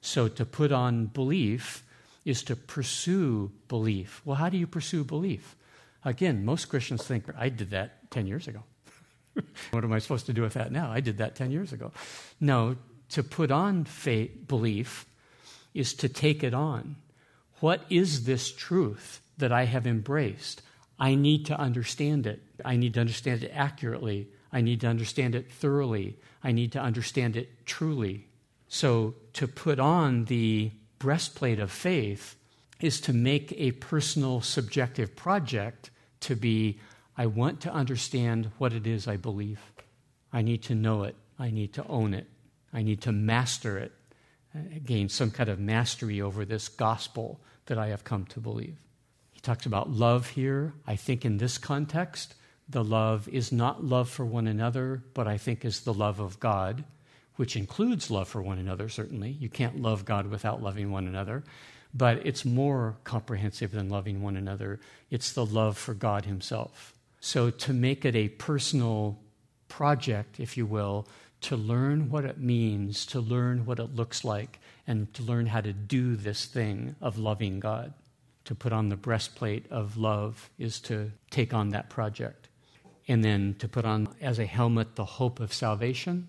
So 0.00 0.28
to 0.28 0.44
put 0.44 0.72
on 0.72 1.06
belief 1.06 1.84
is 2.24 2.42
to 2.44 2.56
pursue 2.56 3.50
belief. 3.68 4.22
Well, 4.24 4.36
how 4.36 4.48
do 4.48 4.58
you 4.58 4.66
pursue 4.66 5.04
belief? 5.04 5.56
Again, 6.04 6.44
most 6.44 6.66
Christians 6.66 7.04
think, 7.04 7.24
I 7.36 7.48
did 7.48 7.70
that 7.70 8.10
10 8.10 8.26
years 8.26 8.46
ago. 8.46 8.62
what 9.70 9.84
am 9.84 9.92
I 9.92 9.98
supposed 9.98 10.26
to 10.26 10.32
do 10.32 10.42
with 10.42 10.54
that 10.54 10.70
now? 10.70 10.90
I 10.90 11.00
did 11.00 11.18
that 11.18 11.34
10 11.34 11.50
years 11.50 11.72
ago. 11.72 11.92
No, 12.40 12.76
to 13.10 13.22
put 13.22 13.50
on 13.50 13.84
faith, 13.84 14.46
belief 14.46 15.06
is 15.74 15.94
to 15.94 16.08
take 16.08 16.42
it 16.42 16.54
on. 16.54 16.96
What 17.60 17.82
is 17.90 18.24
this 18.24 18.52
truth 18.52 19.20
that 19.38 19.52
I 19.52 19.64
have 19.64 19.86
embraced? 19.86 20.62
I 20.98 21.14
need 21.14 21.46
to 21.46 21.58
understand 21.58 22.26
it. 22.26 22.42
I 22.64 22.76
need 22.76 22.94
to 22.94 23.00
understand 23.00 23.44
it 23.44 23.52
accurately. 23.54 24.28
I 24.52 24.60
need 24.60 24.80
to 24.80 24.88
understand 24.88 25.34
it 25.34 25.50
thoroughly. 25.50 26.16
I 26.42 26.52
need 26.52 26.72
to 26.72 26.80
understand 26.80 27.36
it 27.36 27.66
truly. 27.66 28.26
So, 28.68 29.14
to 29.34 29.48
put 29.48 29.78
on 29.78 30.26
the 30.26 30.72
breastplate 30.98 31.58
of 31.58 31.70
faith 31.70 32.36
is 32.80 33.00
to 33.02 33.12
make 33.12 33.52
a 33.56 33.72
personal, 33.72 34.40
subjective 34.40 35.16
project 35.16 35.90
to 36.20 36.36
be 36.36 36.78
I 37.16 37.26
want 37.26 37.60
to 37.62 37.72
understand 37.72 38.50
what 38.58 38.72
it 38.72 38.86
is 38.86 39.08
I 39.08 39.16
believe. 39.16 39.60
I 40.32 40.42
need 40.42 40.62
to 40.64 40.74
know 40.74 41.02
it. 41.02 41.16
I 41.38 41.50
need 41.50 41.72
to 41.74 41.86
own 41.88 42.14
it. 42.14 42.26
I 42.72 42.82
need 42.82 43.00
to 43.02 43.12
master 43.12 43.78
it, 43.78 43.92
Uh, 44.54 44.60
gain 44.84 45.08
some 45.08 45.30
kind 45.30 45.50
of 45.50 45.58
mastery 45.58 46.20
over 46.20 46.44
this 46.44 46.68
gospel 46.68 47.38
that 47.66 47.78
I 47.78 47.88
have 47.88 48.04
come 48.04 48.24
to 48.26 48.40
believe. 48.40 48.78
He 49.32 49.40
talks 49.40 49.66
about 49.66 49.90
love 49.90 50.28
here. 50.28 50.72
I 50.86 50.96
think 50.96 51.24
in 51.24 51.36
this 51.36 51.58
context, 51.58 52.34
the 52.68 52.82
love 52.82 53.28
is 53.28 53.52
not 53.52 53.84
love 53.84 54.08
for 54.08 54.24
one 54.24 54.46
another, 54.46 55.02
but 55.14 55.28
I 55.28 55.36
think 55.36 55.64
is 55.64 55.80
the 55.80 55.92
love 55.92 56.18
of 56.18 56.40
God, 56.40 56.84
which 57.36 57.56
includes 57.56 58.10
love 58.10 58.28
for 58.28 58.42
one 58.42 58.58
another, 58.58 58.88
certainly. 58.88 59.30
You 59.30 59.48
can't 59.50 59.80
love 59.80 60.04
God 60.04 60.26
without 60.26 60.62
loving 60.62 60.90
one 60.90 61.06
another, 61.06 61.44
but 61.92 62.26
it's 62.26 62.44
more 62.44 62.96
comprehensive 63.04 63.72
than 63.72 63.90
loving 63.90 64.22
one 64.22 64.36
another. 64.36 64.80
It's 65.10 65.32
the 65.32 65.46
love 65.46 65.76
for 65.76 65.94
God 65.94 66.24
Himself. 66.24 66.94
So 67.20 67.50
to 67.50 67.72
make 67.72 68.04
it 68.04 68.16
a 68.16 68.28
personal 68.28 69.18
project, 69.68 70.40
if 70.40 70.56
you 70.56 70.66
will, 70.66 71.06
to 71.42 71.56
learn 71.56 72.10
what 72.10 72.24
it 72.24 72.38
means, 72.38 73.06
to 73.06 73.20
learn 73.20 73.64
what 73.64 73.78
it 73.78 73.94
looks 73.94 74.24
like, 74.24 74.58
and 74.86 75.12
to 75.14 75.22
learn 75.22 75.46
how 75.46 75.60
to 75.60 75.72
do 75.72 76.16
this 76.16 76.46
thing 76.46 76.96
of 77.00 77.18
loving 77.18 77.60
God. 77.60 77.94
To 78.46 78.54
put 78.54 78.72
on 78.72 78.88
the 78.88 78.96
breastplate 78.96 79.70
of 79.70 79.96
love 79.96 80.50
is 80.58 80.80
to 80.82 81.12
take 81.30 81.52
on 81.52 81.70
that 81.70 81.90
project. 81.90 82.48
And 83.06 83.22
then 83.22 83.56
to 83.58 83.68
put 83.68 83.84
on 83.84 84.08
as 84.20 84.38
a 84.38 84.46
helmet 84.46 84.96
the 84.96 85.04
hope 85.04 85.38
of 85.40 85.52
salvation 85.52 86.28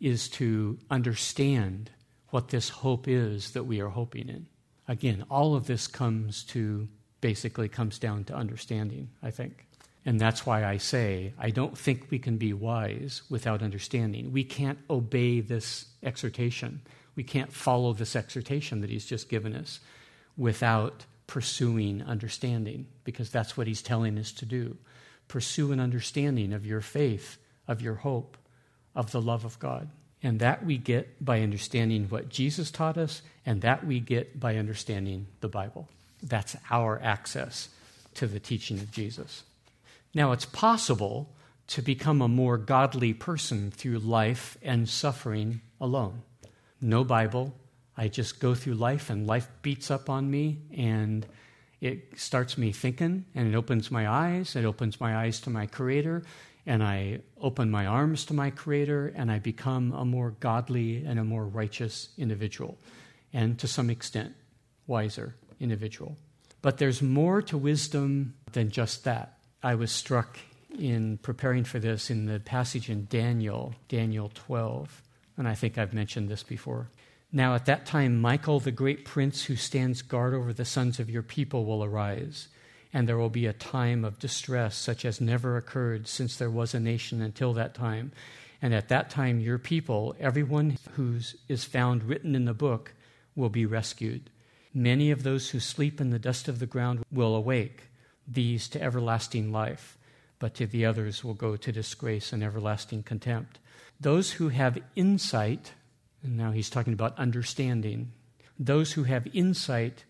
is 0.00 0.28
to 0.30 0.78
understand 0.90 1.90
what 2.30 2.48
this 2.48 2.68
hope 2.68 3.08
is 3.08 3.52
that 3.52 3.64
we 3.64 3.80
are 3.80 3.88
hoping 3.88 4.28
in. 4.28 4.46
Again, 4.86 5.24
all 5.30 5.54
of 5.54 5.66
this 5.66 5.86
comes 5.86 6.42
to 6.44 6.88
basically 7.20 7.68
comes 7.68 7.98
down 7.98 8.24
to 8.24 8.34
understanding, 8.34 9.10
I 9.22 9.30
think. 9.30 9.67
And 10.08 10.18
that's 10.18 10.46
why 10.46 10.64
I 10.64 10.78
say 10.78 11.34
I 11.38 11.50
don't 11.50 11.76
think 11.76 12.10
we 12.10 12.18
can 12.18 12.38
be 12.38 12.54
wise 12.54 13.20
without 13.28 13.62
understanding. 13.62 14.32
We 14.32 14.42
can't 14.42 14.78
obey 14.88 15.40
this 15.40 15.84
exhortation. 16.02 16.80
We 17.14 17.24
can't 17.24 17.52
follow 17.52 17.92
this 17.92 18.16
exhortation 18.16 18.80
that 18.80 18.88
he's 18.88 19.04
just 19.04 19.28
given 19.28 19.54
us 19.54 19.80
without 20.34 21.04
pursuing 21.26 22.02
understanding, 22.02 22.86
because 23.04 23.28
that's 23.28 23.54
what 23.54 23.66
he's 23.66 23.82
telling 23.82 24.16
us 24.16 24.32
to 24.32 24.46
do. 24.46 24.78
Pursue 25.28 25.72
an 25.72 25.78
understanding 25.78 26.54
of 26.54 26.64
your 26.64 26.80
faith, 26.80 27.36
of 27.66 27.82
your 27.82 27.96
hope, 27.96 28.38
of 28.94 29.12
the 29.12 29.20
love 29.20 29.44
of 29.44 29.58
God. 29.58 29.90
And 30.22 30.40
that 30.40 30.64
we 30.64 30.78
get 30.78 31.22
by 31.22 31.42
understanding 31.42 32.06
what 32.08 32.30
Jesus 32.30 32.70
taught 32.70 32.96
us, 32.96 33.20
and 33.44 33.60
that 33.60 33.86
we 33.86 34.00
get 34.00 34.40
by 34.40 34.56
understanding 34.56 35.26
the 35.42 35.48
Bible. 35.48 35.86
That's 36.22 36.56
our 36.70 36.98
access 37.02 37.68
to 38.14 38.26
the 38.26 38.40
teaching 38.40 38.78
of 38.78 38.90
Jesus. 38.90 39.42
Now, 40.14 40.32
it's 40.32 40.46
possible 40.46 41.34
to 41.68 41.82
become 41.82 42.22
a 42.22 42.28
more 42.28 42.56
godly 42.56 43.12
person 43.12 43.70
through 43.70 43.98
life 43.98 44.56
and 44.62 44.88
suffering 44.88 45.60
alone. 45.80 46.22
No 46.80 47.04
Bible. 47.04 47.54
I 47.96 48.08
just 48.08 48.40
go 48.40 48.54
through 48.54 48.74
life 48.74 49.10
and 49.10 49.26
life 49.26 49.48
beats 49.60 49.90
up 49.90 50.08
on 50.08 50.30
me 50.30 50.62
and 50.76 51.26
it 51.80 52.18
starts 52.18 52.56
me 52.56 52.72
thinking 52.72 53.26
and 53.34 53.48
it 53.48 53.56
opens 53.56 53.90
my 53.90 54.08
eyes. 54.08 54.56
It 54.56 54.64
opens 54.64 55.00
my 55.00 55.16
eyes 55.16 55.40
to 55.40 55.50
my 55.50 55.66
Creator 55.66 56.22
and 56.64 56.82
I 56.82 57.20
open 57.40 57.70
my 57.70 57.86
arms 57.86 58.24
to 58.26 58.34
my 58.34 58.50
Creator 58.50 59.12
and 59.14 59.30
I 59.30 59.38
become 59.40 59.92
a 59.92 60.04
more 60.04 60.30
godly 60.40 61.04
and 61.04 61.18
a 61.18 61.24
more 61.24 61.44
righteous 61.44 62.08
individual 62.16 62.78
and 63.32 63.58
to 63.58 63.68
some 63.68 63.90
extent, 63.90 64.34
wiser 64.86 65.34
individual. 65.60 66.16
But 66.62 66.78
there's 66.78 67.02
more 67.02 67.42
to 67.42 67.58
wisdom 67.58 68.34
than 68.52 68.70
just 68.70 69.04
that. 69.04 69.37
I 69.62 69.74
was 69.74 69.90
struck 69.90 70.38
in 70.78 71.18
preparing 71.18 71.64
for 71.64 71.80
this 71.80 72.10
in 72.10 72.26
the 72.26 72.38
passage 72.38 72.88
in 72.88 73.06
Daniel, 73.10 73.74
Daniel 73.88 74.30
12, 74.32 75.02
and 75.36 75.48
I 75.48 75.54
think 75.54 75.76
I've 75.76 75.92
mentioned 75.92 76.28
this 76.28 76.44
before. 76.44 76.90
Now, 77.32 77.56
at 77.56 77.66
that 77.66 77.84
time, 77.84 78.20
Michael, 78.20 78.60
the 78.60 78.70
great 78.70 79.04
prince 79.04 79.44
who 79.44 79.56
stands 79.56 80.00
guard 80.00 80.32
over 80.32 80.52
the 80.52 80.64
sons 80.64 81.00
of 81.00 81.10
your 81.10 81.24
people, 81.24 81.64
will 81.64 81.82
arise, 81.82 82.46
and 82.92 83.08
there 83.08 83.18
will 83.18 83.30
be 83.30 83.46
a 83.46 83.52
time 83.52 84.04
of 84.04 84.20
distress 84.20 84.76
such 84.76 85.04
as 85.04 85.20
never 85.20 85.56
occurred 85.56 86.06
since 86.06 86.36
there 86.36 86.50
was 86.50 86.72
a 86.72 86.80
nation 86.80 87.20
until 87.20 87.52
that 87.54 87.74
time. 87.74 88.12
And 88.62 88.72
at 88.72 88.88
that 88.88 89.10
time, 89.10 89.40
your 89.40 89.58
people, 89.58 90.14
everyone 90.20 90.78
who 90.92 91.18
is 91.48 91.64
found 91.64 92.04
written 92.04 92.36
in 92.36 92.44
the 92.44 92.54
book, 92.54 92.94
will 93.34 93.50
be 93.50 93.66
rescued. 93.66 94.30
Many 94.72 95.10
of 95.10 95.24
those 95.24 95.50
who 95.50 95.58
sleep 95.58 96.00
in 96.00 96.10
the 96.10 96.18
dust 96.18 96.46
of 96.46 96.60
the 96.60 96.66
ground 96.66 97.04
will 97.10 97.34
awake 97.34 97.87
these 98.30 98.68
to 98.68 98.82
everlasting 98.82 99.50
life, 99.50 99.96
but 100.38 100.54
to 100.54 100.66
the 100.66 100.84
others 100.84 101.24
will 101.24 101.34
go 101.34 101.56
to 101.56 101.72
disgrace 101.72 102.32
and 102.32 102.42
everlasting 102.42 103.02
contempt. 103.02 103.58
Those 104.00 104.32
who 104.32 104.50
have 104.50 104.78
insight, 104.94 105.72
and 106.22 106.36
now 106.36 106.52
he's 106.52 106.70
talking 106.70 106.92
about 106.92 107.18
understanding, 107.18 108.12
those 108.58 108.92
who 108.92 109.04
have 109.04 109.26
insight 109.32 110.04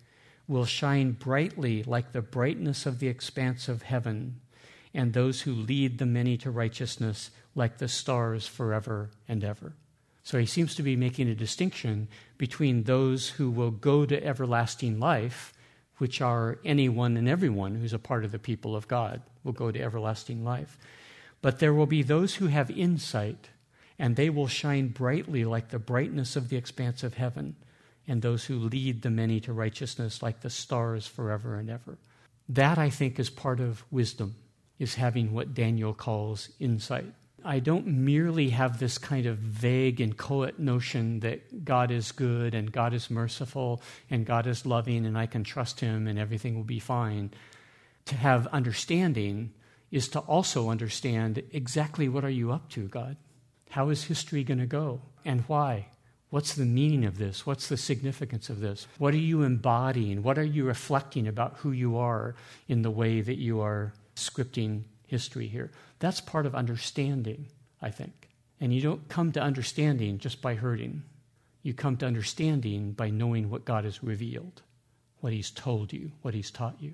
will 0.47 0.65
shine 0.65 1.13
brightly 1.13 1.83
like 1.83 2.13
the 2.13 2.23
brightness 2.23 2.87
of 2.87 2.99
the 2.99 3.09
expanse 3.09 3.69
of 3.69 3.83
heaven, 3.83 4.41
and 4.95 5.13
those 5.13 5.43
who 5.43 5.53
lead 5.53 5.99
the 5.99 6.07
many 6.07 6.37
to 6.39 6.51
righteousness 6.51 7.31
like 7.55 7.79
the 7.79 7.89
stars 7.89 8.47
forever 8.47 9.11
and 9.29 9.45
ever. 9.45 9.75
So 10.23 10.39
he 10.39 10.47
seems 10.47 10.75
to 10.75 10.83
be 10.83 10.97
making 10.97 11.29
a 11.29 11.35
distinction 11.35 12.09
between 12.37 12.83
those 12.83 13.31
who 13.31 13.51
will 13.51 13.71
go 13.71 14.05
to 14.05 14.25
everlasting 14.25 14.99
life 14.99 15.55
which 15.99 16.21
are 16.21 16.59
anyone 16.65 17.17
and 17.17 17.29
everyone 17.29 17.75
who's 17.75 17.93
a 17.93 17.99
part 17.99 18.25
of 18.25 18.33
the 18.33 18.39
people 18.39 18.75
of 18.75 18.89
God, 18.89 19.23
will 19.45 19.53
go 19.53 19.71
to 19.71 19.81
everlasting 19.81 20.45
life. 20.45 20.79
But 21.43 21.59
there 21.59 21.75
will 21.75 21.87
be 21.87 22.03
those 22.03 22.37
who 22.37 22.47
have 22.47 22.71
insight, 22.71 23.49
and 23.99 24.17
they 24.17 24.31
will 24.31 24.49
shine 24.49 24.89
brightly 24.89 25.45
like 25.45 25.69
the 25.69 25.79
brightness 25.79 26.37
of 26.37 26.49
the 26.49 26.57
expanse 26.57 27.03
of 27.03 27.15
heaven, 27.15 27.57
and 28.07 28.23
those 28.23 28.47
who 28.47 28.59
lead 28.59 29.03
the 29.03 29.11
many 29.11 29.39
to 29.41 29.53
righteousness 29.53 30.23
like 30.23 30.41
the 30.41 30.51
stars 30.51 31.07
forever 31.07 31.57
and 31.57 31.69
ever. 31.69 31.99
That, 32.49 32.79
I 32.79 32.91
think, 32.91 33.19
is 33.19 33.29
part 33.29 33.61
of 33.61 33.85
wisdom, 33.91 34.37
is 34.79 34.95
having 34.95 35.33
what 35.33 35.55
Daniel 35.55 35.93
calls 35.93 36.49
insight. 36.59 37.13
I 37.49 37.61
don't 37.61 37.87
merely 37.87 38.51
have 38.51 38.79
this 38.79 38.99
kind 38.99 39.25
of 39.25 39.39
vague, 39.39 40.03
and 40.03 40.13
inchoate 40.13 40.59
notion 40.59 41.21
that 41.21 41.65
God 41.65 41.91
is 41.91 42.13
good 42.13 42.55
and 42.55 42.71
God 42.71 42.93
is 42.93 43.09
merciful 43.09 43.81
and 44.11 44.27
God 44.27 44.47
is 44.47 44.67
loving 44.67 45.07
and 45.07 45.17
I 45.17 45.25
can 45.25 45.45
trust 45.45 45.81
Him 45.81 46.07
and 46.07 46.19
everything 46.19 46.57
will 46.57 46.65
be 46.65 46.79
fine. 46.79 47.31
To 48.05 48.17
have 48.17 48.49
understanding 48.49 49.55
is 49.91 50.11
to 50.11 50.19
also 50.19 50.69
understand 50.69 51.43
exactly 51.51 52.07
what 52.07 52.23
are 52.23 52.29
you 52.29 52.53
up 52.53 52.69
to, 52.73 52.87
God? 52.87 53.17
How 53.71 53.89
is 53.89 54.05
history 54.05 54.45
going 54.45 54.61
to 54.61 54.67
go 54.67 55.01
and 55.25 55.41
why? 55.47 55.87
What's 56.29 56.55
the 56.55 56.67
meaning 56.67 57.07
of 57.07 57.17
this? 57.17 57.47
What's 57.47 57.69
the 57.69 57.79
significance 57.79 58.51
of 58.51 58.61
this? 58.61 58.87
What 58.99 59.15
are 59.15 59.17
you 59.17 59.43
embodying? 59.43 60.23
What 60.23 60.37
are 60.37 60.45
you 60.45 60.65
reflecting 60.65 61.27
about 61.27 61.57
who 61.57 61.73
you 61.73 61.97
are 61.97 62.35
in 62.69 62.83
the 62.83 62.91
way 62.91 63.23
that 63.23 63.39
you 63.39 63.63
are 63.63 63.95
scripting 64.17 64.83
history 65.09 65.49
here. 65.49 65.73
That's 65.99 66.21
part 66.21 66.47
of 66.47 66.55
understanding, 66.55 67.47
I 67.83 67.91
think. 67.91 68.29
And 68.61 68.73
you 68.73 68.81
don't 68.81 69.09
come 69.09 69.33
to 69.33 69.43
understanding 69.43 70.19
just 70.19 70.41
by 70.41 70.55
hurting. 70.55 71.03
You 71.63 71.75
come 71.75 71.97
to 71.97 72.07
understanding 72.07 72.93
by 72.93 73.11
knowing 73.11 73.51
what 73.51 73.65
God 73.65 73.85
has 73.85 74.05
revealed, 74.05 74.63
what 75.21 75.33
He's 75.33 75.51
told 75.51 75.93
you, 75.93 76.13
what 76.23 76.35
He's 76.35 76.51
taught 76.51 76.77
you. 76.81 76.93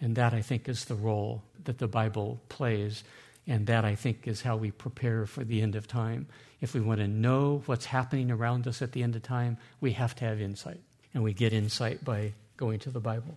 And 0.00 0.16
that, 0.16 0.32
I 0.32 0.42
think, 0.42 0.68
is 0.68 0.84
the 0.84 0.94
role 0.94 1.42
that 1.64 1.78
the 1.78 1.88
Bible 1.88 2.40
plays. 2.48 3.04
And 3.46 3.66
that, 3.66 3.84
I 3.84 3.94
think, 3.94 4.26
is 4.26 4.42
how 4.42 4.56
we 4.56 4.70
prepare 4.70 5.26
for 5.26 5.44
the 5.44 5.60
end 5.60 5.74
of 5.74 5.86
time. 5.86 6.26
If 6.60 6.74
we 6.74 6.80
want 6.80 7.00
to 7.00 7.08
know 7.08 7.62
what's 7.66 7.86
happening 7.86 8.30
around 8.30 8.66
us 8.66 8.80
at 8.80 8.92
the 8.92 9.02
end 9.02 9.16
of 9.16 9.22
time, 9.22 9.58
we 9.80 9.92
have 9.92 10.14
to 10.16 10.24
have 10.24 10.40
insight. 10.40 10.80
And 11.12 11.22
we 11.22 11.32
get 11.32 11.52
insight 11.52 12.04
by 12.04 12.32
going 12.56 12.78
to 12.80 12.90
the 12.90 13.00
Bible. 13.00 13.36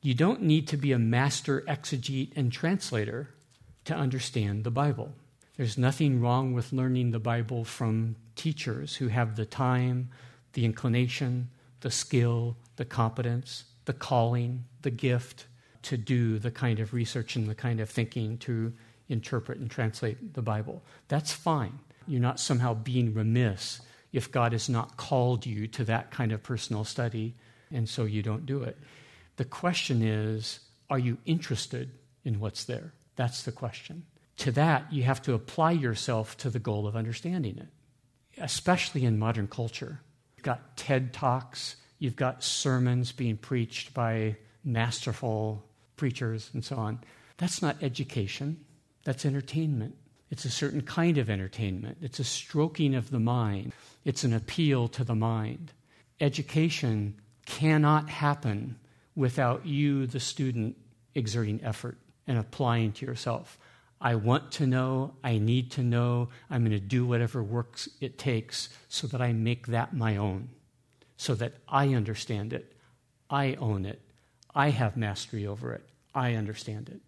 You 0.00 0.14
don't 0.14 0.42
need 0.42 0.68
to 0.68 0.76
be 0.76 0.92
a 0.92 0.98
master 0.98 1.62
exegete 1.62 2.32
and 2.36 2.52
translator 2.52 3.30
to 3.84 3.94
understand 3.94 4.64
the 4.64 4.70
Bible. 4.70 5.12
There's 5.56 5.76
nothing 5.76 6.20
wrong 6.20 6.52
with 6.52 6.72
learning 6.72 7.10
the 7.10 7.18
Bible 7.18 7.64
from 7.64 8.14
teachers 8.36 8.96
who 8.96 9.08
have 9.08 9.34
the 9.34 9.44
time, 9.44 10.10
the 10.52 10.64
inclination, 10.64 11.50
the 11.80 11.90
skill, 11.90 12.56
the 12.76 12.84
competence, 12.84 13.64
the 13.86 13.92
calling, 13.92 14.64
the 14.82 14.90
gift 14.90 15.46
to 15.82 15.96
do 15.96 16.38
the 16.38 16.50
kind 16.50 16.78
of 16.78 16.92
research 16.92 17.34
and 17.34 17.48
the 17.48 17.54
kind 17.54 17.80
of 17.80 17.90
thinking 17.90 18.38
to 18.38 18.72
interpret 19.08 19.58
and 19.58 19.70
translate 19.70 20.34
the 20.34 20.42
Bible. 20.42 20.82
That's 21.08 21.32
fine. 21.32 21.78
You're 22.06 22.20
not 22.20 22.38
somehow 22.38 22.74
being 22.74 23.14
remiss 23.14 23.80
if 24.12 24.30
God 24.30 24.52
has 24.52 24.68
not 24.68 24.96
called 24.96 25.44
you 25.44 25.66
to 25.68 25.84
that 25.84 26.10
kind 26.10 26.30
of 26.30 26.42
personal 26.42 26.84
study, 26.84 27.34
and 27.72 27.88
so 27.88 28.04
you 28.04 28.22
don't 28.22 28.46
do 28.46 28.62
it. 28.62 28.78
The 29.38 29.44
question 29.44 30.02
is 30.02 30.60
are 30.90 30.98
you 30.98 31.18
interested 31.24 31.92
in 32.24 32.40
what's 32.40 32.64
there? 32.64 32.92
That's 33.14 33.44
the 33.44 33.52
question. 33.52 34.04
To 34.38 34.52
that, 34.52 34.92
you 34.92 35.04
have 35.04 35.22
to 35.22 35.34
apply 35.34 35.72
yourself 35.72 36.36
to 36.38 36.50
the 36.50 36.58
goal 36.58 36.86
of 36.86 36.96
understanding 36.96 37.58
it, 37.58 37.68
especially 38.40 39.04
in 39.04 39.18
modern 39.18 39.46
culture. 39.46 40.00
You've 40.36 40.44
got 40.44 40.76
TED 40.76 41.12
Talks, 41.12 41.76
you've 42.00 42.16
got 42.16 42.42
sermons 42.42 43.12
being 43.12 43.36
preached 43.36 43.94
by 43.94 44.36
masterful 44.64 45.64
preachers 45.96 46.50
and 46.52 46.64
so 46.64 46.76
on. 46.76 47.00
That's 47.36 47.62
not 47.62 47.76
education, 47.80 48.64
that's 49.04 49.24
entertainment. 49.24 49.94
It's 50.30 50.44
a 50.46 50.50
certain 50.50 50.82
kind 50.82 51.16
of 51.16 51.30
entertainment. 51.30 51.98
It's 52.02 52.18
a 52.18 52.24
stroking 52.24 52.96
of 52.96 53.10
the 53.10 53.20
mind. 53.20 53.72
It's 54.04 54.24
an 54.24 54.32
appeal 54.32 54.88
to 54.88 55.04
the 55.04 55.14
mind. 55.14 55.72
Education 56.20 57.20
cannot 57.46 58.08
happen 58.08 58.76
without 59.18 59.66
you, 59.66 60.06
the 60.06 60.20
student, 60.20 60.76
exerting 61.16 61.60
effort 61.64 61.98
and 62.28 62.38
applying 62.38 62.92
to 62.92 63.04
yourself. 63.04 63.58
I 64.00 64.14
want 64.14 64.52
to 64.52 64.66
know, 64.66 65.14
I 65.24 65.38
need 65.38 65.72
to 65.72 65.82
know, 65.82 66.28
I'm 66.48 66.60
going 66.60 66.70
to 66.70 66.78
do 66.78 67.04
whatever 67.04 67.42
works 67.42 67.88
it 68.00 68.16
takes 68.16 68.68
so 68.88 69.08
that 69.08 69.20
I 69.20 69.32
make 69.32 69.66
that 69.66 69.92
my 69.92 70.16
own, 70.16 70.50
so 71.16 71.34
that 71.34 71.54
I 71.68 71.94
understand 71.94 72.52
it, 72.52 72.76
I 73.28 73.54
own 73.54 73.86
it, 73.86 74.00
I 74.54 74.70
have 74.70 74.96
mastery 74.96 75.48
over 75.48 75.72
it, 75.72 75.82
I 76.14 76.34
understand 76.34 76.88
it. 76.88 77.00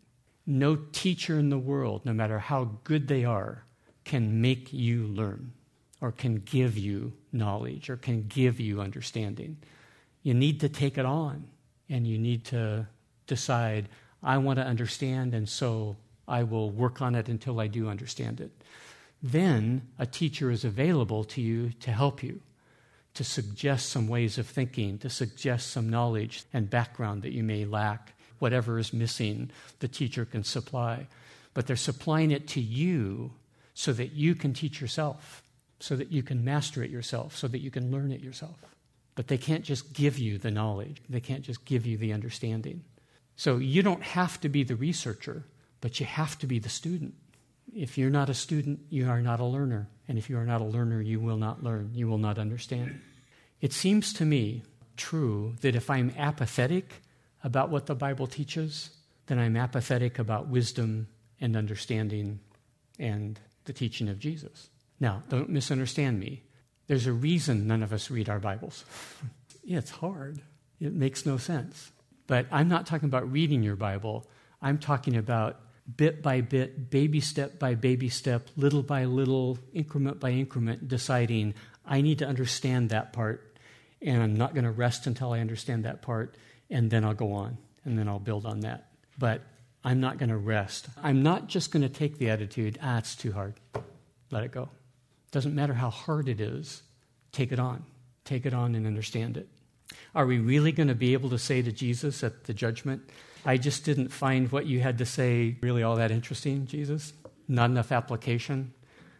No 0.44 0.74
teacher 0.90 1.38
in 1.38 1.48
the 1.48 1.60
world, 1.60 2.04
no 2.04 2.12
matter 2.12 2.40
how 2.40 2.70
good 2.82 3.06
they 3.06 3.24
are, 3.24 3.62
can 4.04 4.40
make 4.40 4.72
you 4.72 5.06
learn 5.06 5.52
or 6.00 6.10
can 6.10 6.40
give 6.40 6.76
you 6.76 7.12
knowledge 7.32 7.88
or 7.88 7.96
can 7.96 8.26
give 8.26 8.58
you 8.58 8.80
understanding. 8.80 9.58
You 10.24 10.34
need 10.34 10.58
to 10.58 10.68
take 10.68 10.98
it 10.98 11.06
on 11.06 11.44
and 11.90 12.06
you 12.06 12.16
need 12.18 12.44
to 12.46 12.86
decide, 13.26 13.88
I 14.22 14.38
want 14.38 14.58
to 14.58 14.64
understand, 14.64 15.34
and 15.34 15.48
so 15.48 15.96
I 16.26 16.44
will 16.44 16.70
work 16.70 17.02
on 17.02 17.14
it 17.14 17.28
until 17.28 17.60
I 17.60 17.66
do 17.66 17.88
understand 17.88 18.40
it. 18.40 18.52
Then 19.22 19.82
a 19.98 20.06
teacher 20.06 20.50
is 20.50 20.64
available 20.64 21.24
to 21.24 21.42
you 21.42 21.72
to 21.80 21.90
help 21.90 22.22
you, 22.22 22.40
to 23.14 23.24
suggest 23.24 23.90
some 23.90 24.08
ways 24.08 24.38
of 24.38 24.46
thinking, 24.46 24.98
to 24.98 25.10
suggest 25.10 25.72
some 25.72 25.90
knowledge 25.90 26.44
and 26.52 26.70
background 26.70 27.22
that 27.22 27.32
you 27.32 27.42
may 27.42 27.64
lack. 27.64 28.14
Whatever 28.38 28.78
is 28.78 28.92
missing, 28.92 29.50
the 29.80 29.88
teacher 29.88 30.24
can 30.24 30.44
supply. 30.44 31.06
But 31.52 31.66
they're 31.66 31.76
supplying 31.76 32.30
it 32.30 32.46
to 32.48 32.60
you 32.60 33.32
so 33.74 33.92
that 33.92 34.12
you 34.12 34.34
can 34.34 34.54
teach 34.54 34.80
yourself, 34.80 35.42
so 35.80 35.96
that 35.96 36.12
you 36.12 36.22
can 36.22 36.44
master 36.44 36.82
it 36.82 36.90
yourself, 36.90 37.36
so 37.36 37.48
that 37.48 37.60
you 37.60 37.70
can 37.70 37.90
learn 37.90 38.12
it 38.12 38.20
yourself. 38.20 38.56
But 39.20 39.28
they 39.28 39.36
can't 39.36 39.64
just 39.64 39.92
give 39.92 40.18
you 40.18 40.38
the 40.38 40.50
knowledge, 40.50 41.02
they 41.10 41.20
can't 41.20 41.42
just 41.42 41.66
give 41.66 41.84
you 41.84 41.98
the 41.98 42.14
understanding. 42.14 42.84
So 43.36 43.58
you 43.58 43.82
don't 43.82 44.02
have 44.02 44.40
to 44.40 44.48
be 44.48 44.62
the 44.62 44.76
researcher, 44.76 45.44
but 45.82 46.00
you 46.00 46.06
have 46.06 46.38
to 46.38 46.46
be 46.46 46.58
the 46.58 46.70
student. 46.70 47.12
If 47.70 47.98
you're 47.98 48.08
not 48.08 48.30
a 48.30 48.34
student, 48.34 48.80
you 48.88 49.10
are 49.10 49.20
not 49.20 49.38
a 49.38 49.44
learner. 49.44 49.90
And 50.08 50.16
if 50.16 50.30
you 50.30 50.38
are 50.38 50.46
not 50.46 50.62
a 50.62 50.64
learner, 50.64 51.02
you 51.02 51.20
will 51.20 51.36
not 51.36 51.62
learn. 51.62 51.90
You 51.92 52.08
will 52.08 52.16
not 52.16 52.38
understand. 52.38 52.98
It 53.60 53.74
seems 53.74 54.14
to 54.14 54.24
me 54.24 54.62
true 54.96 55.54
that 55.60 55.74
if 55.74 55.90
I'm 55.90 56.14
apathetic 56.16 57.02
about 57.44 57.68
what 57.68 57.84
the 57.84 57.94
Bible 57.94 58.26
teaches, 58.26 58.88
then 59.26 59.38
I'm 59.38 59.54
apathetic 59.54 60.18
about 60.18 60.48
wisdom 60.48 61.08
and 61.42 61.58
understanding 61.58 62.40
and 62.98 63.38
the 63.66 63.74
teaching 63.74 64.08
of 64.08 64.18
Jesus. 64.18 64.70
Now, 64.98 65.24
don't 65.28 65.50
misunderstand 65.50 66.18
me. 66.18 66.42
There's 66.90 67.06
a 67.06 67.12
reason 67.12 67.68
none 67.68 67.84
of 67.84 67.92
us 67.92 68.10
read 68.10 68.28
our 68.28 68.40
Bibles. 68.40 68.84
yeah, 69.62 69.78
it's 69.78 69.92
hard, 69.92 70.42
it 70.80 70.92
makes 70.92 71.24
no 71.24 71.36
sense. 71.36 71.92
But 72.26 72.46
I'm 72.50 72.66
not 72.66 72.84
talking 72.84 73.08
about 73.08 73.30
reading 73.30 73.62
your 73.62 73.76
Bible, 73.76 74.28
I'm 74.60 74.76
talking 74.76 75.16
about 75.16 75.60
bit 75.96 76.20
by 76.20 76.40
bit, 76.40 76.90
baby 76.90 77.20
step 77.20 77.60
by 77.60 77.76
baby 77.76 78.08
step, 78.08 78.48
little 78.56 78.82
by 78.82 79.04
little, 79.04 79.56
increment 79.72 80.18
by 80.18 80.30
increment, 80.30 80.88
deciding 80.88 81.54
I 81.86 82.00
need 82.00 82.18
to 82.18 82.26
understand 82.26 82.90
that 82.90 83.12
part, 83.12 83.56
and 84.02 84.20
I'm 84.20 84.34
not 84.34 84.54
going 84.54 84.64
to 84.64 84.72
rest 84.72 85.06
until 85.06 85.32
I 85.32 85.38
understand 85.38 85.84
that 85.84 86.02
part, 86.02 86.34
and 86.70 86.90
then 86.90 87.04
I'll 87.04 87.14
go 87.14 87.34
on, 87.34 87.56
and 87.84 87.96
then 87.96 88.08
I'll 88.08 88.18
build 88.18 88.44
on 88.44 88.60
that. 88.62 88.90
But 89.16 89.42
I'm 89.84 90.00
not 90.00 90.18
going 90.18 90.30
to 90.30 90.36
rest. 90.36 90.88
I'm 91.00 91.22
not 91.22 91.46
just 91.46 91.70
going 91.70 91.82
to 91.82 91.88
take 91.88 92.18
the 92.18 92.30
attitude, 92.30 92.80
ah, 92.82 92.98
it's 92.98 93.14
too 93.14 93.30
hard. 93.30 93.54
Let 94.32 94.42
it 94.42 94.50
go. 94.50 94.70
Doesn't 95.30 95.54
matter 95.54 95.74
how 95.74 95.90
hard 95.90 96.28
it 96.28 96.40
is, 96.40 96.82
take 97.32 97.52
it 97.52 97.58
on. 97.58 97.84
Take 98.24 98.46
it 98.46 98.54
on 98.54 98.74
and 98.74 98.86
understand 98.86 99.36
it. 99.36 99.48
Are 100.14 100.26
we 100.26 100.38
really 100.38 100.72
going 100.72 100.88
to 100.88 100.94
be 100.94 101.14
able 101.14 101.30
to 101.30 101.38
say 101.38 101.62
to 101.62 101.72
Jesus 101.72 102.22
at 102.22 102.44
the 102.44 102.54
judgment, 102.54 103.02
I 103.44 103.56
just 103.56 103.84
didn't 103.84 104.08
find 104.08 104.50
what 104.52 104.66
you 104.66 104.80
had 104.80 104.98
to 104.98 105.06
say 105.06 105.56
really 105.60 105.82
all 105.82 105.96
that 105.96 106.10
interesting, 106.10 106.66
Jesus? 106.66 107.12
Not 107.48 107.70
enough 107.70 107.90
application, 107.90 108.72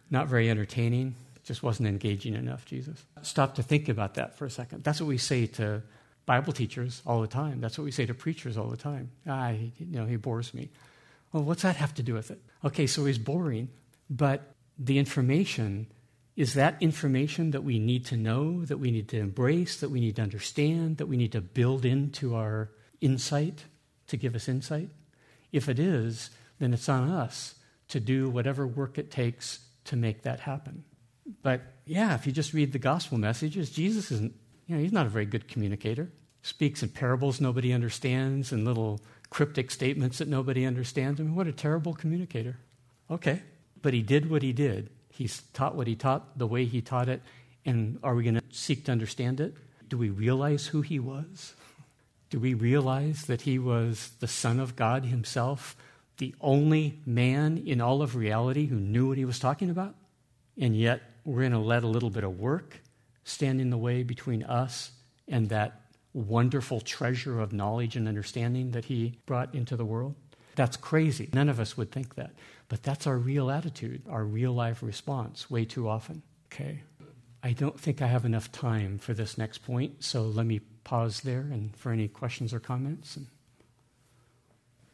not 0.09 0.27
very 0.27 0.49
entertaining, 0.49 1.15
just 1.43 1.63
wasn't 1.63 1.89
engaging 1.89 2.35
enough, 2.35 2.65
Jesus. 2.65 3.03
Stop 3.21 3.55
to 3.55 3.63
think 3.63 3.89
about 3.89 4.13
that 4.13 4.37
for 4.37 4.45
a 4.45 4.49
second. 4.49 4.83
That's 4.83 5.01
what 5.01 5.07
we 5.07 5.17
say 5.17 5.47
to 5.47 5.81
Bible 6.25 6.53
teachers 6.53 7.01
all 7.05 7.21
the 7.21 7.27
time. 7.27 7.59
That's 7.59 7.77
what 7.77 7.83
we 7.83 7.91
say 7.91 8.05
to 8.05 8.13
preachers 8.13 8.57
all 8.57 8.67
the 8.67 8.77
time. 8.77 9.11
Ah, 9.27 9.49
he, 9.49 9.73
you 9.79 9.99
know, 9.99 10.05
he 10.05 10.15
bores 10.17 10.53
me. 10.53 10.69
Well, 11.33 11.43
what's 11.43 11.63
that 11.63 11.77
have 11.77 11.93
to 11.95 12.03
do 12.03 12.13
with 12.13 12.31
it? 12.31 12.41
Okay, 12.63 12.87
so 12.87 13.05
he's 13.05 13.17
boring, 13.17 13.69
but 14.09 14.53
the 14.77 14.99
information 14.99 15.87
is 16.41 16.55
that 16.55 16.75
information 16.81 17.51
that 17.51 17.63
we 17.63 17.77
need 17.77 18.03
to 18.03 18.17
know, 18.17 18.65
that 18.65 18.79
we 18.79 18.89
need 18.89 19.07
to 19.07 19.19
embrace, 19.19 19.79
that 19.79 19.91
we 19.91 19.99
need 19.99 20.15
to 20.15 20.23
understand, 20.23 20.97
that 20.97 21.05
we 21.05 21.15
need 21.15 21.31
to 21.33 21.39
build 21.39 21.85
into 21.85 22.35
our 22.35 22.71
insight 22.99 23.65
to 24.07 24.17
give 24.17 24.33
us 24.33 24.49
insight? 24.49 24.89
If 25.51 25.69
it 25.69 25.77
is, 25.77 26.31
then 26.57 26.73
it's 26.73 26.89
on 26.89 27.11
us 27.11 27.53
to 27.89 27.99
do 27.99 28.27
whatever 28.27 28.65
work 28.65 28.97
it 28.97 29.11
takes 29.11 29.59
to 29.85 29.95
make 29.95 30.23
that 30.23 30.39
happen. 30.39 30.83
But 31.43 31.61
yeah, 31.85 32.15
if 32.15 32.25
you 32.25 32.31
just 32.31 32.55
read 32.55 32.71
the 32.71 32.79
gospel 32.79 33.19
messages, 33.19 33.69
Jesus 33.69 34.09
isn't, 34.09 34.33
you 34.65 34.75
know, 34.75 34.81
he's 34.81 34.91
not 34.91 35.05
a 35.05 35.09
very 35.09 35.27
good 35.27 35.47
communicator. 35.47 36.09
Speaks 36.41 36.81
in 36.81 36.89
parables 36.89 37.39
nobody 37.39 37.71
understands 37.71 38.51
and 38.51 38.65
little 38.65 38.99
cryptic 39.29 39.69
statements 39.69 40.17
that 40.17 40.27
nobody 40.27 40.65
understands. 40.65 41.19
I 41.19 41.23
mean, 41.23 41.35
what 41.35 41.45
a 41.45 41.51
terrible 41.51 41.93
communicator. 41.93 42.57
Okay, 43.11 43.43
but 43.83 43.93
he 43.93 44.01
did 44.01 44.27
what 44.27 44.41
he 44.41 44.53
did. 44.53 44.89
He 45.21 45.29
taught 45.53 45.75
what 45.75 45.85
he 45.85 45.95
taught 45.95 46.37
the 46.37 46.47
way 46.47 46.65
he 46.65 46.81
taught 46.81 47.07
it. 47.07 47.21
And 47.63 47.99
are 48.01 48.15
we 48.15 48.23
going 48.23 48.35
to 48.35 48.43
seek 48.49 48.85
to 48.85 48.91
understand 48.91 49.39
it? 49.39 49.53
Do 49.87 49.97
we 49.97 50.09
realize 50.09 50.67
who 50.67 50.81
he 50.81 50.97
was? 50.97 51.53
Do 52.31 52.39
we 52.39 52.55
realize 52.55 53.25
that 53.25 53.41
he 53.41 53.59
was 53.59 54.11
the 54.19 54.27
Son 54.27 54.59
of 54.59 54.75
God 54.75 55.05
himself, 55.05 55.75
the 56.17 56.33
only 56.41 56.99
man 57.05 57.61
in 57.67 57.81
all 57.81 58.01
of 58.01 58.15
reality 58.15 58.65
who 58.65 58.77
knew 58.77 59.09
what 59.09 59.17
he 59.17 59.25
was 59.25 59.37
talking 59.37 59.69
about? 59.69 59.93
And 60.57 60.75
yet, 60.75 61.01
we're 61.23 61.41
going 61.41 61.51
to 61.51 61.59
let 61.59 61.83
a 61.83 61.87
little 61.87 62.09
bit 62.09 62.23
of 62.23 62.39
work 62.39 62.81
stand 63.23 63.61
in 63.61 63.69
the 63.69 63.77
way 63.77 64.01
between 64.01 64.41
us 64.43 64.91
and 65.27 65.49
that 65.49 65.81
wonderful 66.13 66.81
treasure 66.81 67.39
of 67.39 67.53
knowledge 67.53 67.95
and 67.95 68.07
understanding 68.07 68.71
that 68.71 68.85
he 68.85 69.19
brought 69.27 69.53
into 69.53 69.75
the 69.75 69.85
world? 69.85 70.15
That's 70.55 70.77
crazy. 70.77 71.29
None 71.31 71.47
of 71.47 71.59
us 71.59 71.77
would 71.77 71.91
think 71.91 72.15
that. 72.15 72.31
But 72.71 72.83
that's 72.83 73.05
our 73.05 73.17
real 73.17 73.51
attitude, 73.51 74.03
our 74.09 74.23
real 74.23 74.53
life 74.53 74.81
response 74.81 75.51
way 75.51 75.65
too 75.65 75.89
often. 75.89 76.21
Okay. 76.47 76.83
I 77.43 77.51
don't 77.51 77.77
think 77.77 78.01
I 78.01 78.07
have 78.07 78.23
enough 78.23 78.49
time 78.49 78.97
for 78.97 79.13
this 79.13 79.37
next 79.37 79.57
point, 79.57 80.05
so 80.05 80.21
let 80.21 80.45
me 80.45 80.61
pause 80.85 81.19
there 81.19 81.41
and 81.41 81.75
for 81.75 81.91
any 81.91 82.07
questions 82.07 82.53
or 82.53 82.61
comments. 82.61 83.17
And... 83.17 83.27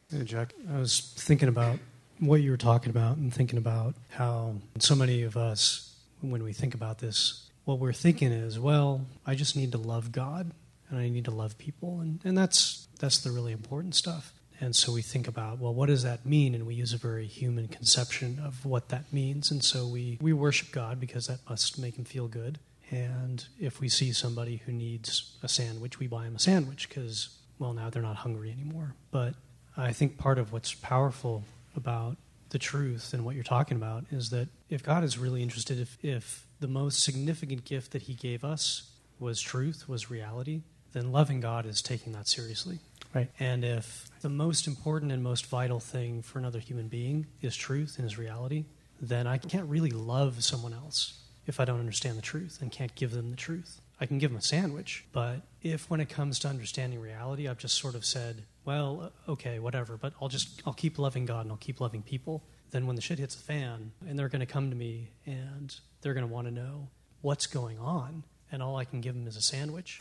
Hey, 0.09 0.23
Jack, 0.23 0.55
I 0.73 0.79
was 0.79 1.13
thinking 1.17 1.49
about 1.49 1.77
what 2.17 2.41
you 2.41 2.49
were 2.49 2.57
talking 2.57 2.89
about 2.89 3.17
and 3.17 3.31
thinking 3.31 3.59
about 3.59 3.93
how 4.09 4.55
so 4.79 4.95
many 4.95 5.21
of 5.21 5.37
us, 5.37 5.95
when 6.21 6.43
we 6.43 6.53
think 6.53 6.73
about 6.73 6.97
this, 6.97 7.47
what 7.65 7.77
we're 7.77 7.93
thinking 7.93 8.31
is, 8.31 8.59
well, 8.59 9.05
I 9.23 9.35
just 9.35 9.55
need 9.55 9.71
to 9.73 9.77
love 9.77 10.11
God 10.11 10.49
and 10.89 10.97
I 10.97 11.09
need 11.09 11.25
to 11.25 11.31
love 11.31 11.59
people, 11.59 11.99
and, 11.99 12.21
and 12.25 12.35
that's 12.35 12.87
that's 12.99 13.19
the 13.19 13.29
really 13.29 13.51
important 13.51 13.93
stuff. 13.93 14.33
And 14.59 14.75
so 14.75 14.91
we 14.91 15.01
think 15.01 15.27
about, 15.27 15.59
well, 15.59 15.73
what 15.73 15.85
does 15.87 16.03
that 16.03 16.25
mean? 16.25 16.55
And 16.55 16.65
we 16.65 16.73
use 16.73 16.93
a 16.93 16.97
very 16.97 17.27
human 17.27 17.67
conception 17.67 18.39
of 18.43 18.65
what 18.65 18.89
that 18.89 19.11
means. 19.13 19.51
And 19.51 19.63
so 19.63 19.85
we, 19.85 20.17
we 20.19 20.33
worship 20.33 20.71
God 20.71 20.99
because 20.99 21.27
that 21.27 21.39
must 21.47 21.77
make 21.77 21.97
him 21.97 22.05
feel 22.05 22.27
good. 22.27 22.59
And 22.89 23.45
if 23.59 23.79
we 23.79 23.89
see 23.89 24.13
somebody 24.13 24.61
who 24.65 24.71
needs 24.71 25.37
a 25.43 25.47
sandwich, 25.47 25.99
we 25.99 26.07
buy 26.07 26.23
them 26.23 26.35
a 26.35 26.39
sandwich 26.39 26.87
because, 26.89 27.29
well, 27.59 27.73
now 27.73 27.89
they're 27.89 28.01
not 28.01 28.17
hungry 28.17 28.51
anymore. 28.51 28.95
But 29.11 29.35
I 29.75 29.91
think 29.91 30.17
part 30.17 30.39
of 30.39 30.51
what's 30.51 30.73
powerful 30.73 31.43
about 31.75 32.17
the 32.49 32.57
truth 32.57 33.13
and 33.13 33.25
what 33.25 33.35
you're 33.35 33.43
talking 33.43 33.77
about 33.77 34.05
is 34.09 34.29
that 34.29 34.47
if 34.69 34.81
God 34.81 35.03
is 35.03 35.17
really 35.17 35.43
interested, 35.43 35.79
if, 35.79 35.97
if 36.01 36.45
the 36.59 36.67
most 36.67 37.03
significant 37.03 37.65
gift 37.65 37.91
that 37.91 38.03
He 38.03 38.13
gave 38.13 38.43
us 38.43 38.89
was 39.19 39.41
truth, 39.41 39.87
was 39.87 40.09
reality, 40.09 40.61
then 40.93 41.11
loving 41.11 41.41
God 41.41 41.65
is 41.65 41.81
taking 41.81 42.13
that 42.13 42.27
seriously. 42.27 42.79
Right. 43.13 43.29
And 43.39 43.63
if 43.63 44.09
the 44.21 44.29
most 44.29 44.67
important 44.67 45.11
and 45.11 45.23
most 45.23 45.45
vital 45.45 45.79
thing 45.79 46.21
for 46.21 46.39
another 46.39 46.59
human 46.59 46.87
being 46.87 47.27
is 47.41 47.55
truth 47.55 47.95
and 47.97 48.05
is 48.05 48.17
reality, 48.17 48.65
then 49.01 49.27
I 49.27 49.37
can't 49.37 49.69
really 49.69 49.91
love 49.91 50.43
someone 50.43 50.73
else 50.73 51.21
if 51.45 51.59
I 51.59 51.65
don't 51.65 51.79
understand 51.79 52.17
the 52.17 52.21
truth 52.21 52.59
and 52.61 52.71
can't 52.71 52.93
give 52.95 53.11
them 53.11 53.29
the 53.29 53.37
truth. 53.37 53.81
I 53.99 54.05
can 54.05 54.19
give 54.19 54.31
them 54.31 54.37
a 54.37 54.43
sandwich, 54.43 55.05
but 55.11 55.41
if 55.63 55.89
when 55.89 55.99
it 55.99 56.09
comes 56.09 56.37
to 56.39 56.47
understanding 56.47 56.99
reality, 56.99 57.47
I've 57.47 57.57
just 57.57 57.77
sort 57.77 57.95
of 57.95 58.05
said, 58.05 58.43
well, 58.63 59.11
uh, 59.27 59.31
okay, 59.31 59.57
whatever, 59.59 59.97
but 59.97 60.13
I'll 60.21 60.27
just 60.27 60.61
I'll 60.67 60.73
keep 60.73 60.99
loving 60.99 61.25
God 61.25 61.41
and 61.41 61.51
I'll 61.51 61.57
keep 61.57 61.81
loving 61.81 62.03
people, 62.03 62.43
then 62.71 62.85
when 62.85 62.95
the 62.95 63.01
shit 63.01 63.17
hits 63.17 63.35
the 63.35 63.41
fan 63.41 63.91
and 64.07 64.19
they're 64.19 64.29
going 64.29 64.41
to 64.41 64.45
come 64.45 64.69
to 64.69 64.75
me 64.75 65.09
and 65.25 65.75
they're 66.01 66.13
going 66.13 66.27
to 66.27 66.31
want 66.31 66.47
to 66.47 66.53
know 66.53 66.89
what's 67.21 67.47
going 67.47 67.79
on, 67.79 68.23
and 68.51 68.61
all 68.61 68.75
I 68.75 68.85
can 68.85 69.01
give 69.01 69.15
them 69.15 69.27
is 69.27 69.35
a 69.35 69.41
sandwich. 69.41 69.99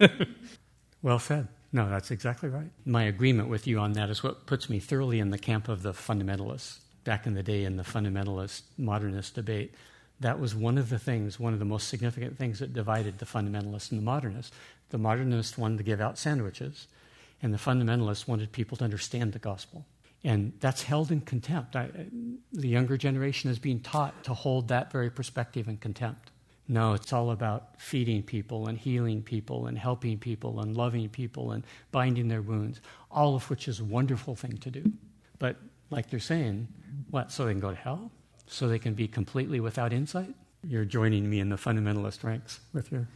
well 1.02 1.18
said. 1.18 1.48
No, 1.74 1.90
that's 1.90 2.12
exactly 2.12 2.48
right. 2.48 2.70
My 2.86 3.02
agreement 3.02 3.48
with 3.48 3.66
you 3.66 3.80
on 3.80 3.94
that 3.94 4.08
is 4.08 4.22
what 4.22 4.46
puts 4.46 4.70
me 4.70 4.78
thoroughly 4.78 5.18
in 5.18 5.30
the 5.30 5.38
camp 5.38 5.68
of 5.68 5.82
the 5.82 5.92
fundamentalists 5.92 6.78
back 7.02 7.26
in 7.26 7.34
the 7.34 7.42
day 7.42 7.64
in 7.64 7.76
the 7.76 7.82
fundamentalist 7.82 8.62
modernist 8.78 9.34
debate. 9.34 9.74
That 10.20 10.38
was 10.38 10.54
one 10.54 10.78
of 10.78 10.88
the 10.88 11.00
things, 11.00 11.40
one 11.40 11.52
of 11.52 11.58
the 11.58 11.64
most 11.64 11.88
significant 11.88 12.38
things 12.38 12.60
that 12.60 12.72
divided 12.72 13.18
the 13.18 13.26
fundamentalists 13.26 13.90
and 13.90 14.00
the 14.00 14.04
modernists. 14.04 14.52
The 14.90 14.98
modernists 14.98 15.58
wanted 15.58 15.78
to 15.78 15.82
give 15.82 16.00
out 16.00 16.16
sandwiches, 16.16 16.86
and 17.42 17.52
the 17.52 17.58
fundamentalists 17.58 18.28
wanted 18.28 18.52
people 18.52 18.76
to 18.76 18.84
understand 18.84 19.32
the 19.32 19.40
gospel. 19.40 19.84
And 20.22 20.52
that's 20.60 20.84
held 20.84 21.10
in 21.10 21.22
contempt. 21.22 21.74
I, 21.74 21.88
the 22.52 22.68
younger 22.68 22.96
generation 22.96 23.50
is 23.50 23.58
being 23.58 23.80
taught 23.80 24.22
to 24.24 24.32
hold 24.32 24.68
that 24.68 24.92
very 24.92 25.10
perspective 25.10 25.66
in 25.66 25.78
contempt. 25.78 26.30
No, 26.66 26.94
it's 26.94 27.12
all 27.12 27.30
about 27.30 27.78
feeding 27.78 28.22
people 28.22 28.68
and 28.68 28.78
healing 28.78 29.22
people 29.22 29.66
and 29.66 29.78
helping 29.78 30.18
people 30.18 30.60
and 30.60 30.76
loving 30.76 31.08
people 31.10 31.52
and 31.52 31.62
binding 31.92 32.28
their 32.28 32.40
wounds, 32.40 32.80
all 33.10 33.34
of 33.34 33.50
which 33.50 33.68
is 33.68 33.80
a 33.80 33.84
wonderful 33.84 34.34
thing 34.34 34.56
to 34.58 34.70
do. 34.70 34.92
But 35.38 35.56
like 35.90 36.08
they're 36.08 36.20
saying, 36.20 36.68
what, 37.10 37.30
so 37.30 37.44
they 37.44 37.52
can 37.52 37.60
go 37.60 37.70
to 37.70 37.76
hell? 37.76 38.10
So 38.46 38.68
they 38.68 38.78
can 38.78 38.94
be 38.94 39.08
completely 39.08 39.60
without 39.60 39.92
insight? 39.92 40.34
You're 40.66 40.86
joining 40.86 41.28
me 41.28 41.40
in 41.40 41.50
the 41.50 41.56
fundamentalist 41.56 42.24
ranks 42.24 42.60
with 42.72 42.90
your. 42.90 43.08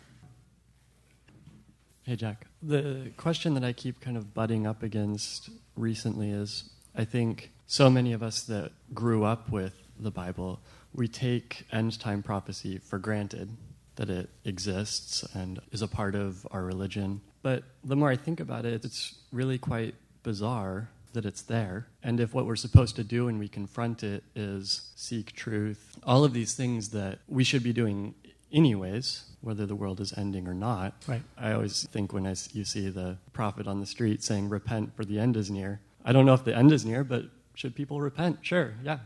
Hey, 2.02 2.16
Jack. 2.16 2.46
The 2.62 3.12
question 3.16 3.54
that 3.54 3.64
I 3.64 3.72
keep 3.72 4.00
kind 4.00 4.16
of 4.16 4.34
butting 4.34 4.66
up 4.66 4.82
against 4.82 5.48
recently 5.76 6.30
is 6.30 6.70
I 6.94 7.04
think 7.04 7.52
so 7.66 7.88
many 7.88 8.12
of 8.12 8.22
us 8.22 8.42
that 8.44 8.72
grew 8.92 9.24
up 9.24 9.50
with 9.50 9.74
the 9.98 10.10
Bible, 10.10 10.60
we 10.94 11.08
take 11.08 11.66
end 11.72 11.98
time 11.98 12.22
prophecy 12.22 12.78
for 12.78 12.98
granted 12.98 13.56
that 13.96 14.10
it 14.10 14.30
exists 14.44 15.24
and 15.34 15.60
is 15.72 15.82
a 15.82 15.88
part 15.88 16.14
of 16.14 16.46
our 16.50 16.64
religion. 16.64 17.20
But 17.42 17.64
the 17.84 17.96
more 17.96 18.10
I 18.10 18.16
think 18.16 18.40
about 18.40 18.64
it, 18.64 18.84
it's 18.84 19.16
really 19.32 19.58
quite 19.58 19.94
bizarre 20.22 20.88
that 21.14 21.24
it's 21.24 21.42
there. 21.42 21.86
And 22.02 22.20
if 22.20 22.32
what 22.32 22.46
we're 22.46 22.56
supposed 22.56 22.94
to 22.96 23.04
do 23.04 23.26
when 23.26 23.38
we 23.38 23.48
confront 23.48 24.04
it 24.04 24.22
is 24.36 24.92
seek 24.94 25.32
truth, 25.32 25.98
all 26.04 26.24
of 26.24 26.32
these 26.32 26.54
things 26.54 26.90
that 26.90 27.18
we 27.28 27.42
should 27.42 27.62
be 27.62 27.72
doing 27.72 28.14
anyways, 28.52 29.24
whether 29.40 29.66
the 29.66 29.74
world 29.74 30.00
is 30.00 30.16
ending 30.16 30.46
or 30.46 30.54
not. 30.54 30.94
Right. 31.06 31.22
I 31.36 31.52
always 31.52 31.86
think 31.88 32.12
when 32.12 32.26
I, 32.26 32.34
you 32.52 32.64
see 32.64 32.88
the 32.88 33.18
prophet 33.32 33.66
on 33.66 33.80
the 33.80 33.86
street 33.86 34.22
saying, 34.22 34.48
Repent, 34.48 34.94
for 34.96 35.04
the 35.04 35.18
end 35.18 35.36
is 35.36 35.50
near. 35.50 35.80
I 36.04 36.12
don't 36.12 36.24
know 36.24 36.34
if 36.34 36.44
the 36.44 36.56
end 36.56 36.72
is 36.72 36.84
near, 36.84 37.04
but 37.04 37.24
should 37.54 37.74
people 37.74 38.00
repent? 38.00 38.38
Sure, 38.42 38.74
yeah. 38.84 38.98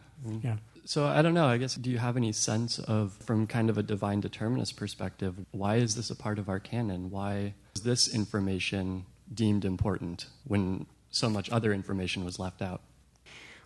Yeah. 0.42 0.56
So 0.84 1.06
I 1.06 1.22
don't 1.22 1.34
know. 1.34 1.46
I 1.46 1.58
guess, 1.58 1.74
do 1.76 1.90
you 1.90 1.98
have 1.98 2.16
any 2.16 2.32
sense 2.32 2.78
of, 2.78 3.12
from 3.12 3.46
kind 3.46 3.70
of 3.70 3.78
a 3.78 3.82
divine 3.82 4.20
determinist 4.20 4.76
perspective, 4.76 5.34
why 5.52 5.76
is 5.76 5.94
this 5.94 6.10
a 6.10 6.16
part 6.16 6.38
of 6.38 6.48
our 6.48 6.58
canon? 6.58 7.10
Why 7.10 7.54
is 7.76 7.82
this 7.82 8.12
information 8.12 9.06
deemed 9.32 9.64
important 9.64 10.26
when 10.44 10.86
so 11.10 11.30
much 11.30 11.50
other 11.50 11.72
information 11.72 12.24
was 12.24 12.38
left 12.38 12.62
out? 12.62 12.80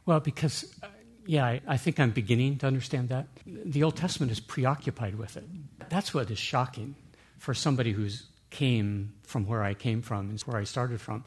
Well, 0.05 0.21
because, 0.21 0.73
uh, 0.83 0.89
yeah, 1.27 1.45
I, 1.47 1.61
I 1.67 1.77
think 1.77 1.99
I'm 1.99 2.11
beginning 2.11 2.59
to 2.59 2.67
understand 2.67 3.09
that. 3.09 3.27
The 3.47 3.83
Old 3.83 3.97
Testament 3.97 4.31
is 4.31 4.41
preoccupied 4.41 5.17
with 5.17 5.37
it. 5.37 5.45
That's 5.89 6.13
what 6.13 6.31
is 6.31 6.39
shocking 6.39 6.95
for 7.39 7.55
somebody 7.55 7.93
who's 7.93 8.27
came 8.51 9.13
from 9.23 9.47
where 9.47 9.63
I 9.63 9.75
came 9.75 10.03
from 10.03 10.31
and 10.31 10.41
where 10.43 10.59
I 10.59 10.65
started 10.65 11.01
from. 11.01 11.25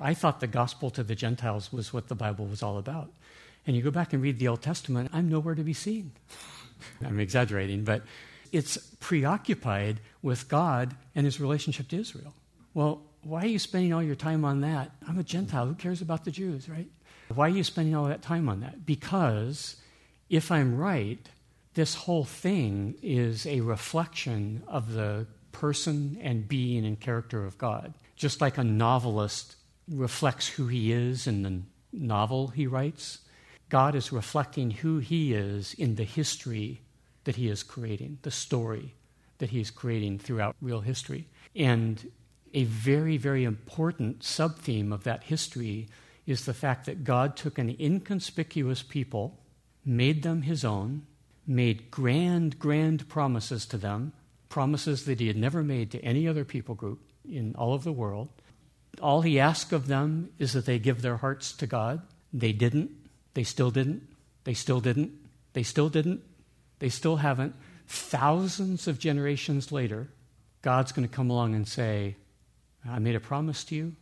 I 0.00 0.14
thought 0.14 0.40
the 0.40 0.46
gospel 0.46 0.90
to 0.90 1.02
the 1.02 1.14
Gentiles 1.14 1.72
was 1.72 1.92
what 1.92 2.08
the 2.08 2.14
Bible 2.14 2.46
was 2.46 2.62
all 2.62 2.78
about. 2.78 3.10
And 3.66 3.76
you 3.76 3.82
go 3.82 3.90
back 3.90 4.12
and 4.12 4.22
read 4.22 4.38
the 4.38 4.48
Old 4.48 4.62
Testament, 4.62 5.10
I'm 5.12 5.28
nowhere 5.28 5.54
to 5.54 5.62
be 5.62 5.72
seen. 5.72 6.12
I'm 7.04 7.18
exaggerating, 7.18 7.84
but 7.84 8.02
it's 8.52 8.76
preoccupied 9.00 10.00
with 10.22 10.48
God 10.48 10.94
and 11.14 11.24
his 11.24 11.40
relationship 11.40 11.88
to 11.88 11.98
Israel. 11.98 12.34
Well, 12.74 13.02
why 13.22 13.42
are 13.42 13.48
you 13.48 13.58
spending 13.58 13.92
all 13.92 14.02
your 14.02 14.14
time 14.14 14.44
on 14.44 14.60
that? 14.60 14.92
I'm 15.08 15.18
a 15.18 15.24
Gentile. 15.24 15.66
Who 15.66 15.74
cares 15.74 16.00
about 16.00 16.24
the 16.24 16.30
Jews, 16.30 16.68
right? 16.68 16.86
Why 17.34 17.46
are 17.46 17.50
you 17.50 17.64
spending 17.64 17.96
all 17.96 18.04
that 18.04 18.22
time 18.22 18.48
on 18.48 18.60
that? 18.60 18.86
Because 18.86 19.76
if 20.30 20.52
I'm 20.52 20.76
right, 20.76 21.18
this 21.74 21.94
whole 21.94 22.24
thing 22.24 22.94
is 23.02 23.46
a 23.46 23.60
reflection 23.60 24.62
of 24.68 24.92
the 24.92 25.26
person 25.52 26.18
and 26.22 26.46
being 26.46 26.86
and 26.86 27.00
character 27.00 27.44
of 27.44 27.58
God. 27.58 27.94
Just 28.14 28.40
like 28.40 28.58
a 28.58 28.64
novelist 28.64 29.56
reflects 29.88 30.48
who 30.48 30.68
he 30.68 30.92
is 30.92 31.26
in 31.26 31.42
the 31.42 31.62
novel 31.92 32.48
he 32.48 32.66
writes, 32.66 33.18
God 33.68 33.94
is 33.94 34.12
reflecting 34.12 34.70
who 34.70 34.98
he 34.98 35.34
is 35.34 35.74
in 35.74 35.96
the 35.96 36.04
history 36.04 36.80
that 37.24 37.36
he 37.36 37.48
is 37.48 37.62
creating, 37.62 38.18
the 38.22 38.30
story 38.30 38.94
that 39.38 39.50
he 39.50 39.60
is 39.60 39.70
creating 39.70 40.18
throughout 40.18 40.56
real 40.60 40.80
history. 40.80 41.26
And 41.54 42.10
a 42.54 42.64
very, 42.64 43.16
very 43.16 43.44
important 43.44 44.22
sub 44.22 44.58
theme 44.58 44.92
of 44.92 45.04
that 45.04 45.24
history 45.24 45.88
is 46.26 46.44
the 46.44 46.54
fact 46.54 46.86
that 46.86 47.04
God 47.04 47.36
took 47.36 47.58
an 47.58 47.74
inconspicuous 47.78 48.82
people, 48.82 49.38
made 49.84 50.22
them 50.22 50.42
his 50.42 50.64
own, 50.64 51.06
made 51.46 51.90
grand, 51.90 52.58
grand 52.58 53.08
promises 53.08 53.66
to 53.66 53.78
them, 53.78 54.12
promises 54.48 55.04
that 55.04 55.20
he 55.20 55.26
had 55.26 55.36
never 55.36 55.62
made 55.62 55.90
to 55.90 56.00
any 56.00 56.26
other 56.26 56.44
people 56.44 56.74
group 56.74 57.00
in 57.28 57.54
all 57.56 57.74
of 57.74 57.84
the 57.84 57.92
world. 57.92 58.28
All 59.00 59.22
he 59.22 59.38
asked 59.38 59.72
of 59.72 59.86
them 59.86 60.30
is 60.38 60.52
that 60.52 60.66
they 60.66 60.78
give 60.78 61.02
their 61.02 61.18
hearts 61.18 61.52
to 61.54 61.66
God. 61.66 62.02
They 62.32 62.52
didn't. 62.52 62.90
They 63.36 63.44
still 63.44 63.70
didn't. 63.70 64.02
They 64.44 64.54
still 64.54 64.80
didn't. 64.80 65.12
They 65.52 65.62
still 65.62 65.90
didn't. 65.90 66.22
They 66.78 66.88
still 66.88 67.16
haven't. 67.16 67.54
Thousands 67.86 68.88
of 68.88 68.98
generations 68.98 69.70
later, 69.70 70.08
God's 70.62 70.90
going 70.90 71.06
to 71.06 71.14
come 71.14 71.28
along 71.28 71.54
and 71.54 71.68
say, 71.68 72.16
I 72.88 72.98
made 72.98 73.14
a 73.14 73.20
promise 73.20 73.62
to 73.64 73.74
you. 73.74 73.94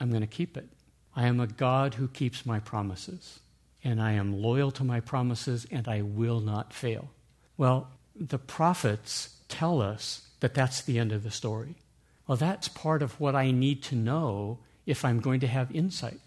I'm 0.00 0.10
going 0.10 0.22
to 0.22 0.26
keep 0.26 0.56
it. 0.56 0.66
I 1.14 1.28
am 1.28 1.38
a 1.38 1.46
God 1.46 1.94
who 1.94 2.08
keeps 2.08 2.44
my 2.44 2.58
promises, 2.58 3.38
and 3.84 4.02
I 4.02 4.12
am 4.14 4.42
loyal 4.42 4.72
to 4.72 4.82
my 4.82 4.98
promises, 4.98 5.68
and 5.70 5.86
I 5.86 6.02
will 6.02 6.40
not 6.40 6.72
fail. 6.72 7.10
Well, 7.56 7.90
the 8.16 8.38
prophets 8.38 9.36
tell 9.46 9.80
us 9.80 10.26
that 10.40 10.54
that's 10.54 10.82
the 10.82 10.98
end 10.98 11.12
of 11.12 11.22
the 11.22 11.30
story. 11.30 11.76
Well, 12.26 12.36
that's 12.36 12.66
part 12.66 13.02
of 13.02 13.20
what 13.20 13.36
I 13.36 13.52
need 13.52 13.84
to 13.84 13.94
know 13.94 14.58
if 14.84 15.04
I'm 15.04 15.20
going 15.20 15.38
to 15.40 15.46
have 15.46 15.70
insight, 15.70 16.18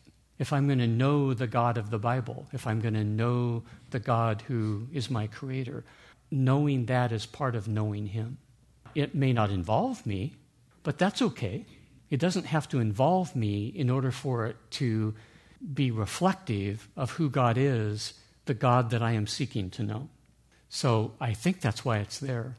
if 0.44 0.52
I'm 0.52 0.68
going 0.68 0.80
to 0.80 0.88
know 0.88 1.34
the 1.34 1.48
God 1.48 1.78
of 1.78 1.90
the 1.90 1.98
Bible, 1.98 2.48
if 2.52 2.68
I'm 2.68 2.82
going 2.82 2.96
to 2.96 3.04
know 3.06 3.64
the 3.92 4.00
God 4.00 4.44
who 4.50 4.90
is 4.92 5.10
my 5.10 5.26
creator. 5.26 5.86
Knowing 6.30 6.88
that 6.88 7.14
is 7.14 7.26
part 7.26 7.56
of 7.56 7.70
knowing 7.70 8.08
Him. 8.08 8.40
It 8.94 9.16
may 9.16 9.32
not 9.32 9.52
involve 9.52 10.06
me, 10.06 10.34
but 10.84 10.98
that's 10.98 11.22
okay. 11.22 11.66
It 12.10 12.20
doesn't 12.20 12.48
have 12.48 12.68
to 12.70 12.80
involve 12.80 13.38
me 13.38 13.68
in 13.68 13.90
order 13.90 14.12
for 14.12 14.46
it 14.46 14.58
to 14.82 15.16
be 15.74 15.92
reflective 15.92 16.90
of 16.98 17.12
who 17.12 17.30
God 17.30 17.58
is, 17.58 18.14
the 18.44 18.54
God 18.54 18.90
that 18.90 19.02
I 19.02 19.14
am 19.14 19.28
seeking 19.28 19.70
to 19.70 19.84
know. 19.84 20.10
So 20.68 21.14
I 21.22 21.32
think 21.32 21.62
that's 21.62 21.86
why 21.86 22.00
it's 22.00 22.20
there. 22.20 22.58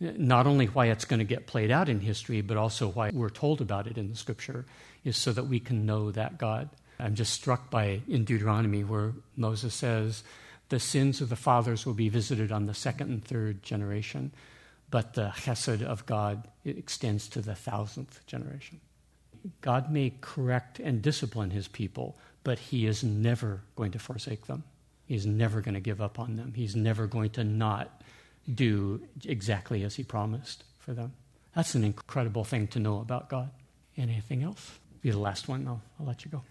Not 0.00 0.46
only 0.46 0.66
why 0.66 0.86
it's 0.88 1.06
going 1.06 1.20
to 1.20 1.34
get 1.34 1.46
played 1.46 1.70
out 1.70 1.88
in 1.88 2.00
history, 2.00 2.42
but 2.42 2.58
also 2.58 2.90
why 2.90 3.08
we're 3.10 3.30
told 3.30 3.62
about 3.62 3.86
it 3.86 3.96
in 3.96 4.10
the 4.10 4.16
scripture, 4.16 4.66
is 5.02 5.16
so 5.16 5.32
that 5.32 5.48
we 5.48 5.60
can 5.60 5.86
know 5.86 6.10
that 6.10 6.36
God. 6.36 6.68
I'm 6.98 7.14
just 7.14 7.32
struck 7.32 7.70
by 7.70 8.00
in 8.08 8.24
Deuteronomy 8.24 8.84
where 8.84 9.12
Moses 9.36 9.74
says, 9.74 10.22
The 10.68 10.80
sins 10.80 11.20
of 11.20 11.28
the 11.28 11.36
fathers 11.36 11.84
will 11.84 11.94
be 11.94 12.08
visited 12.08 12.52
on 12.52 12.66
the 12.66 12.74
second 12.74 13.10
and 13.10 13.24
third 13.24 13.62
generation, 13.62 14.32
but 14.90 15.14
the 15.14 15.32
chesed 15.36 15.82
of 15.82 16.06
God 16.06 16.48
extends 16.64 17.28
to 17.28 17.40
the 17.40 17.54
thousandth 17.54 18.24
generation. 18.26 18.80
God 19.60 19.90
may 19.90 20.12
correct 20.20 20.78
and 20.78 21.02
discipline 21.02 21.50
his 21.50 21.66
people, 21.66 22.16
but 22.44 22.58
he 22.58 22.86
is 22.86 23.02
never 23.02 23.62
going 23.76 23.92
to 23.92 23.98
forsake 23.98 24.46
them. 24.46 24.64
He's 25.06 25.26
never 25.26 25.60
going 25.60 25.74
to 25.74 25.80
give 25.80 26.00
up 26.00 26.18
on 26.18 26.36
them. 26.36 26.52
He's 26.54 26.76
never 26.76 27.06
going 27.06 27.30
to 27.30 27.44
not 27.44 28.02
do 28.52 29.00
exactly 29.24 29.82
as 29.82 29.96
he 29.96 30.04
promised 30.04 30.64
for 30.78 30.92
them. 30.94 31.12
That's 31.54 31.74
an 31.74 31.84
incredible 31.84 32.44
thing 32.44 32.68
to 32.68 32.78
know 32.78 33.00
about 33.00 33.28
God. 33.28 33.50
Anything 33.96 34.42
else? 34.42 34.78
Be 35.02 35.10
the 35.10 35.18
last 35.18 35.48
one. 35.48 35.66
I'll, 35.66 35.82
I'll 36.00 36.06
let 36.06 36.24
you 36.24 36.30
go. 36.30 36.42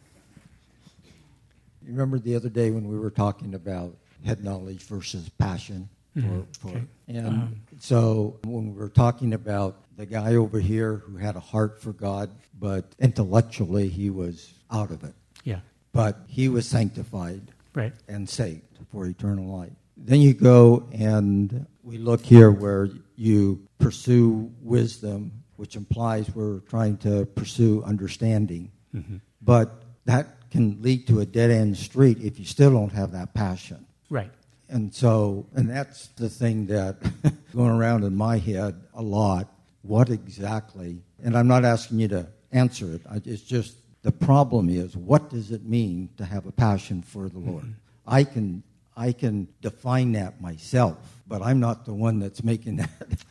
You 1.84 1.92
remember 1.92 2.20
the 2.20 2.36
other 2.36 2.50
day 2.50 2.72
when 2.72 2.88
we 2.88 2.98
were 3.00 3.12
talking 3.12 3.54
about 3.56 3.96
head 4.26 4.44
knowledge 4.44 4.84
versus 4.84 5.30
passion? 5.30 5.90
Mm-hmm. 6.16 6.42
For, 6.52 6.60
for, 6.60 6.68
okay. 6.70 6.84
And 7.08 7.28
Um, 7.28 7.62
so 7.80 8.38
when 8.44 8.74
we 8.74 8.78
were 8.80 8.90
talking 8.90 9.34
about 9.34 9.78
the 9.98 10.06
guy 10.06 10.36
over 10.36 10.60
here 10.60 10.98
who 10.98 11.18
had 11.18 11.36
a 11.36 11.40
heart 11.40 11.82
for 11.82 11.94
God, 11.94 12.30
but 12.60 12.86
intellectually 13.00 13.88
he 13.88 14.10
was 14.10 14.54
out 14.70 14.92
of 14.92 15.04
it. 15.04 15.14
Yeah, 15.44 15.60
But 15.94 16.20
he 16.28 16.50
was 16.50 16.68
sanctified 16.68 17.42
right. 17.74 17.94
and 18.08 18.30
saved 18.30 18.78
for 18.92 19.08
eternal 19.08 19.46
life. 19.58 19.72
Then 19.98 20.22
you 20.22 20.34
go 20.34 20.88
and 20.92 21.66
we 21.84 21.98
look 21.98 22.22
here 22.22 22.52
where 22.52 22.90
you 23.16 23.68
pursue 23.80 24.52
wisdom, 24.62 25.32
which 25.56 25.76
implies 25.76 26.34
we're 26.34 26.60
trying 26.60 26.98
to 26.98 27.26
pursue 27.26 27.84
understanding. 27.84 28.72
Mm-hmm. 28.96 29.18
But 29.42 29.84
that 30.06 30.28
can 30.52 30.82
lead 30.82 31.08
to 31.08 31.20
a 31.22 31.26
dead 31.26 31.50
end 31.50 31.78
street 31.78 32.18
if 32.22 32.38
you 32.38 32.46
still 32.46 32.72
don't 32.72 32.92
have 32.92 33.12
that 33.14 33.34
passion. 33.34 33.86
Right. 34.10 34.32
And 34.70 34.94
so, 34.94 35.48
and 35.56 35.70
that's 35.70 36.08
the 36.10 36.30
thing 36.30 36.68
that 36.68 36.98
going 37.56 37.72
around 37.72 38.04
in 38.04 38.16
my 38.16 38.38
head 38.38 38.82
a 38.94 39.02
lot. 39.02 39.48
What 39.82 40.10
exactly? 40.10 41.02
And 41.24 41.38
I'm 41.38 41.48
not 41.48 41.66
asking 41.66 42.00
you 42.00 42.08
to 42.10 42.28
answer 42.52 42.94
it. 42.94 43.02
It's 43.26 43.42
just 43.42 43.76
the 44.04 44.12
problem 44.12 44.70
is 44.70 44.96
what 44.96 45.30
does 45.30 45.52
it 45.52 45.64
mean 45.66 46.10
to 46.18 46.26
have 46.26 46.46
a 46.46 46.52
passion 46.52 47.02
for 47.02 47.30
the 47.30 47.40
Lord? 47.40 47.64
Mm-hmm. 47.64 47.72
I 48.08 48.24
can 48.24 48.64
I 48.96 49.14
can 49.14 49.48
define 49.62 50.12
that 50.14 50.42
myself, 50.42 50.98
but 51.28 51.42
I'm 51.42 51.60
not 51.60 51.86
the 51.86 51.94
one 51.94 52.20
that's 52.20 52.44
making 52.44 52.76
that 52.78 52.90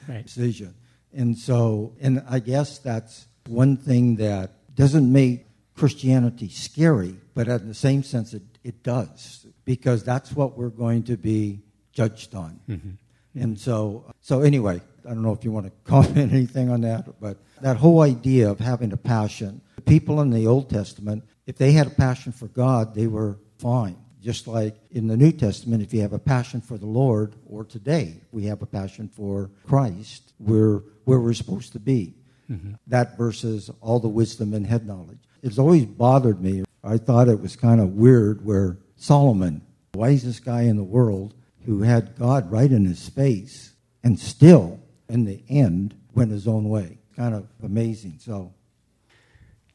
Right. 0.08 0.24
decision. 0.24 0.74
And 1.12 1.36
so, 1.36 1.92
and 2.00 2.22
I 2.28 2.38
guess 2.38 2.78
that's 2.78 3.26
one 3.46 3.76
thing 3.76 4.16
that 4.16 4.52
doesn't 4.74 5.10
make 5.12 5.46
Christianity 5.80 6.50
scary, 6.50 7.16
but 7.32 7.48
in 7.48 7.66
the 7.66 7.72
same 7.72 8.02
sense, 8.02 8.34
it, 8.34 8.42
it 8.62 8.82
does, 8.82 9.46
because 9.64 10.04
that's 10.04 10.30
what 10.30 10.58
we're 10.58 10.68
going 10.68 11.04
to 11.04 11.16
be 11.16 11.62
judged 11.94 12.34
on. 12.34 12.60
Mm-hmm. 12.68 13.40
And 13.40 13.58
so, 13.58 14.04
so 14.20 14.42
anyway, 14.42 14.82
I 15.06 15.08
don't 15.08 15.22
know 15.22 15.32
if 15.32 15.42
you 15.42 15.50
want 15.50 15.64
to 15.64 15.72
comment 15.90 16.34
anything 16.34 16.68
on 16.68 16.82
that, 16.82 17.18
but 17.18 17.38
that 17.62 17.78
whole 17.78 18.02
idea 18.02 18.50
of 18.50 18.60
having 18.60 18.92
a 18.92 18.98
passion, 18.98 19.62
the 19.76 19.80
people 19.80 20.20
in 20.20 20.28
the 20.28 20.46
Old 20.46 20.68
Testament, 20.68 21.24
if 21.46 21.56
they 21.56 21.72
had 21.72 21.86
a 21.86 21.90
passion 21.90 22.32
for 22.32 22.48
God, 22.48 22.94
they 22.94 23.06
were 23.06 23.38
fine. 23.56 23.96
Just 24.20 24.46
like 24.46 24.76
in 24.90 25.06
the 25.06 25.16
New 25.16 25.32
Testament, 25.32 25.82
if 25.82 25.94
you 25.94 26.02
have 26.02 26.12
a 26.12 26.18
passion 26.18 26.60
for 26.60 26.76
the 26.76 26.84
Lord, 26.84 27.36
or 27.46 27.64
today 27.64 28.20
we 28.32 28.44
have 28.44 28.60
a 28.60 28.66
passion 28.66 29.08
for 29.08 29.50
Christ, 29.66 30.34
we're 30.38 30.82
where 31.04 31.18
we're 31.18 31.32
supposed 31.32 31.72
to 31.72 31.80
be. 31.80 32.16
Mm-hmm. 32.50 32.72
That 32.88 33.16
versus 33.16 33.70
all 33.80 33.98
the 33.98 34.08
wisdom 34.08 34.52
and 34.52 34.66
head 34.66 34.86
knowledge. 34.86 35.20
It's 35.42 35.58
always 35.58 35.86
bothered 35.86 36.40
me. 36.40 36.64
I 36.82 36.98
thought 36.98 37.28
it 37.28 37.40
was 37.40 37.56
kind 37.56 37.80
of 37.80 37.94
weird 37.94 38.44
where 38.44 38.78
Solomon, 38.96 39.62
the 39.92 39.98
wisest 39.98 40.44
guy 40.44 40.62
in 40.62 40.76
the 40.76 40.82
world, 40.82 41.34
who 41.66 41.82
had 41.82 42.16
God 42.18 42.50
right 42.50 42.70
in 42.70 42.84
his 42.84 43.08
face, 43.08 43.74
and 44.02 44.18
still, 44.18 44.80
in 45.08 45.24
the 45.24 45.42
end, 45.48 45.94
went 46.14 46.30
his 46.30 46.48
own 46.48 46.68
way. 46.68 46.98
Kind 47.16 47.34
of 47.34 47.46
amazing. 47.62 48.16
So, 48.18 48.54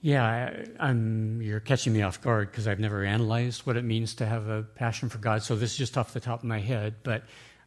Yeah, 0.01 0.25
I, 0.25 0.65
I'm, 0.79 1.41
you're 1.41 1.59
catching 1.59 1.93
me 1.93 2.01
off 2.01 2.21
guard 2.21 2.51
because 2.51 2.67
I've 2.67 2.79
never 2.79 3.03
analyzed 3.03 3.65
what 3.65 3.77
it 3.77 3.83
means 3.83 4.15
to 4.15 4.25
have 4.25 4.47
a 4.47 4.63
passion 4.63 5.09
for 5.09 5.19
God. 5.19 5.43
So 5.43 5.55
this 5.55 5.71
is 5.71 5.77
just 5.77 5.97
off 5.97 6.13
the 6.13 6.19
top 6.19 6.39
of 6.39 6.45
my 6.45 6.59
head. 6.59 6.95
But 7.03 7.23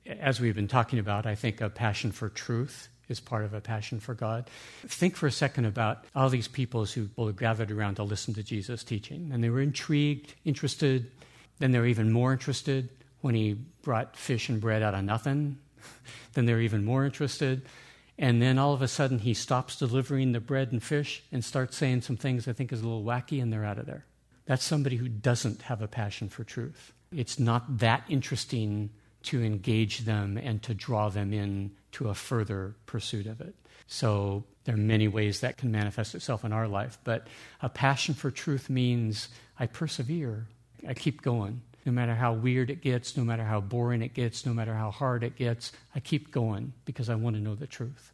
as 0.07 0.41
we've 0.41 0.55
been 0.55 0.69
talking 0.69 0.99
about, 0.99 1.27
I 1.27 1.35
think 1.35 1.61
a 1.61 1.71
passion 1.71 2.13
for 2.13 2.29
truth 2.29 2.89
is 3.09 3.21
part 3.21 3.45
of 3.45 3.55
a 3.55 3.61
passion 3.61 4.01
for 4.01 4.15
God. 4.15 4.49
Think 4.87 5.17
for 5.17 5.27
a 5.27 5.33
second 5.33 5.65
about 5.65 6.05
all 6.15 6.29
these 6.29 6.49
people 6.49 6.85
who 6.85 7.09
who 7.17 7.33
gathered 7.33 7.71
around 7.71 7.97
to 7.97 8.03
listen 8.03 8.35
to 8.35 8.43
Jesus 8.43 8.85
teaching. 8.85 9.31
And 9.33 9.43
they 9.43 9.51
were 9.51 9.61
intrigued, 9.61 10.35
interested. 10.45 11.11
Then 11.59 11.73
they 11.73 11.79
were 11.79 11.87
even 11.87 12.13
more 12.13 12.33
interested 12.33 12.89
when 13.21 13.35
he 13.35 13.55
brought 13.83 14.17
fish 14.17 14.49
and 14.49 14.61
bread 14.61 14.83
out 14.83 14.95
of 14.95 15.05
nothing. 15.05 15.59
then 16.35 16.47
they're 16.47 16.61
even 16.61 16.85
more 16.85 17.05
interested. 17.05 17.63
And 18.19 18.43
then 18.43 18.59
all 18.59 18.73
of 18.73 18.83
a 18.83 18.89
sudden, 18.89 19.21
he 19.21 19.33
stops 19.33 19.79
delivering 19.79 20.33
the 20.33 20.41
bread 20.41 20.73
and 20.73 20.83
fish 20.83 21.23
and 21.31 21.45
starts 21.45 21.77
saying 21.77 22.03
some 22.03 22.17
things 22.17 22.49
I 22.49 22.53
think 22.53 22.73
is 22.73 22.81
a 22.81 22.85
little 22.85 23.05
wacky, 23.05 23.41
and 23.41 23.53
they're 23.53 23.65
out 23.65 23.79
of 23.79 23.87
there. 23.87 24.05
That's 24.47 24.65
somebody 24.65 24.97
who 24.97 25.09
doesn't 25.09 25.63
have 25.63 25.83
a 25.83 25.87
passion 25.87 26.29
for 26.29 26.43
truth. 26.43 26.93
It's 27.13 27.39
not 27.39 27.79
that 27.79 28.03
interesting 28.09 28.91
to 29.25 29.43
engage 29.43 30.01
them 30.01 30.37
and 30.37 30.63
to 30.65 30.75
draw 30.75 31.11
them 31.11 31.33
in 31.33 31.73
to 31.93 32.09
a 32.09 32.15
further 32.15 32.75
pursuit 32.87 33.27
of 33.27 33.41
it. 33.41 33.55
So 33.87 34.45
there 34.65 34.75
are 34.75 34.79
many 34.79 35.09
ways 35.09 35.41
that 35.41 35.57
can 35.57 35.71
manifest 35.71 36.15
itself 36.15 36.45
in 36.45 36.53
our 36.53 36.69
life, 36.69 36.99
but 37.05 37.27
a 37.63 37.69
passion 37.69 38.15
for 38.15 38.31
truth 38.31 38.69
means 38.69 39.29
I 39.59 39.67
persevere, 39.67 40.47
I 40.87 40.95
keep 40.95 41.23
going. 41.23 41.63
No 41.87 41.93
matter 41.93 42.15
how 42.15 42.35
weird 42.35 42.69
it 42.69 42.83
gets, 42.83 43.17
no 43.17 43.25
matter 43.25 43.45
how 43.45 43.61
boring 43.61 44.03
it 44.03 44.13
gets, 44.13 44.45
no 44.45 44.53
matter 44.53 44.75
how 44.75 44.91
hard 44.91 45.25
it 45.25 45.37
gets, 45.37 45.73
I 45.95 46.01
keep 46.01 46.31
going 46.31 46.75
because 46.85 47.09
I 47.09 47.15
want 47.15 47.37
to 47.37 47.43
know 47.43 47.55
the 47.55 47.67
truth. 47.67 48.13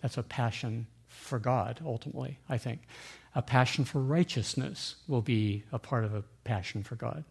That's 0.00 0.18
a 0.18 0.24
passion 0.24 0.88
for 1.06 1.38
God, 1.38 1.80
ultimately, 1.84 2.38
I 2.48 2.58
think. 2.58 2.80
A 3.36 3.42
passion 3.42 3.84
for 3.84 4.00
righteousness 4.00 4.96
will 5.06 5.22
be 5.22 5.62
a 5.70 5.78
part 5.78 6.04
of 6.04 6.14
a 6.14 6.24
passion 6.42 6.82
for 6.82 6.96
God. 6.96 7.22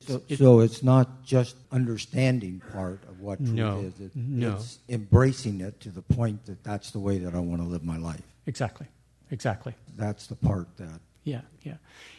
So, 0.00 0.22
so 0.36 0.60
it's 0.60 0.82
not 0.82 1.24
just 1.24 1.56
understanding 1.72 2.62
part 2.72 3.02
of 3.08 3.20
what 3.20 3.38
truth 3.38 3.50
No, 3.50 3.78
is. 3.80 4.00
It, 4.00 4.16
no. 4.16 4.54
It's 4.54 4.78
embracing 4.88 5.60
it 5.60 5.80
to 5.80 5.90
the 5.90 6.02
point 6.02 6.46
that 6.46 6.62
that's 6.64 6.90
the 6.92 6.98
way 6.98 7.18
that 7.18 7.34
I 7.34 7.40
want 7.40 7.60
to 7.62 7.68
live 7.68 7.84
my 7.84 7.98
life. 7.98 8.22
Exactly. 8.46 8.86
Exactly. 9.30 9.74
That's 9.96 10.26
the 10.26 10.36
part 10.36 10.68
that 10.78 11.00
Yeah, 11.24 11.42
yeah. 11.62 11.74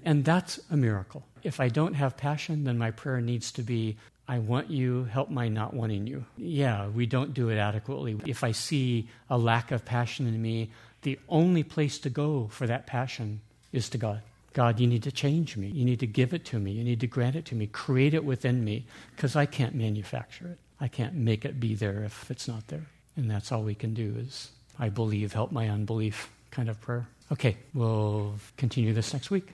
And 0.06 0.24
that's 0.24 0.60
a 0.70 0.78
miracle. 0.78 1.26
If 1.42 1.60
I 1.60 1.70
don't 1.70 1.96
have 1.96 2.18
passion, 2.18 2.66
then 2.66 2.78
my 2.78 2.92
prayer 2.92 3.22
needs 3.22 3.52
to 3.54 3.64
be 3.64 3.98
I 4.28 4.38
want 4.38 4.70
you, 4.70 5.06
help 5.06 5.32
my 5.32 5.48
not 5.48 5.74
wanting 5.74 6.06
you. 6.06 6.24
Yeah, 6.38 6.88
we 6.90 7.08
don't 7.08 7.34
do 7.34 7.50
it 7.50 7.58
adequately. 7.58 8.16
If 8.28 8.44
I 8.44 8.52
see 8.52 9.10
a 9.28 9.40
lack 9.40 9.72
of 9.72 9.86
passion 9.86 10.28
in 10.28 10.40
me, 10.40 10.70
the 11.02 11.18
only 11.28 11.64
place 11.64 11.98
to 12.00 12.12
go 12.12 12.48
for 12.52 12.68
that 12.68 12.86
passion 12.86 13.42
is 13.72 13.90
to 13.90 13.98
God. 13.98 14.22
God, 14.54 14.80
you 14.80 14.88
need 14.88 15.04
to 15.04 15.12
change 15.12 15.58
me. 15.58 15.68
You 15.68 15.86
need 15.86 16.00
to 16.00 16.08
give 16.08 16.34
it 16.34 16.46
to 16.46 16.60
me. 16.60 16.72
You 16.72 16.84
need 16.84 17.00
to 17.02 17.08
grant 17.08 17.36
it 17.36 17.46
to 17.46 17.56
me. 17.56 17.68
Create 17.68 18.14
it 18.14 18.26
within 18.26 18.64
me 18.64 18.86
because 19.16 19.36
I 19.36 19.46
can't 19.46 19.76
manufacture 19.76 20.48
it. 20.48 20.60
I 20.80 20.88
can't 20.88 21.14
make 21.14 21.46
it 21.46 21.60
be 21.60 21.76
there 21.76 22.04
if 22.04 22.32
it's 22.32 22.48
not 22.48 22.68
there. 22.68 22.86
And 23.16 23.30
that's 23.30 23.52
all 23.52 23.64
we 23.64 23.76
can 23.76 23.94
do 23.94 24.16
is, 24.18 24.50
I 24.80 24.90
believe, 24.90 25.34
help 25.34 25.52
my 25.52 25.70
unbelief 25.70 26.32
kind 26.52 26.70
of 26.70 26.80
prayer. 26.82 27.08
Okay, 27.32 27.58
we'll 27.74 28.34
continue 28.58 28.94
this 28.94 29.14
next 29.14 29.30
week. 29.30 29.46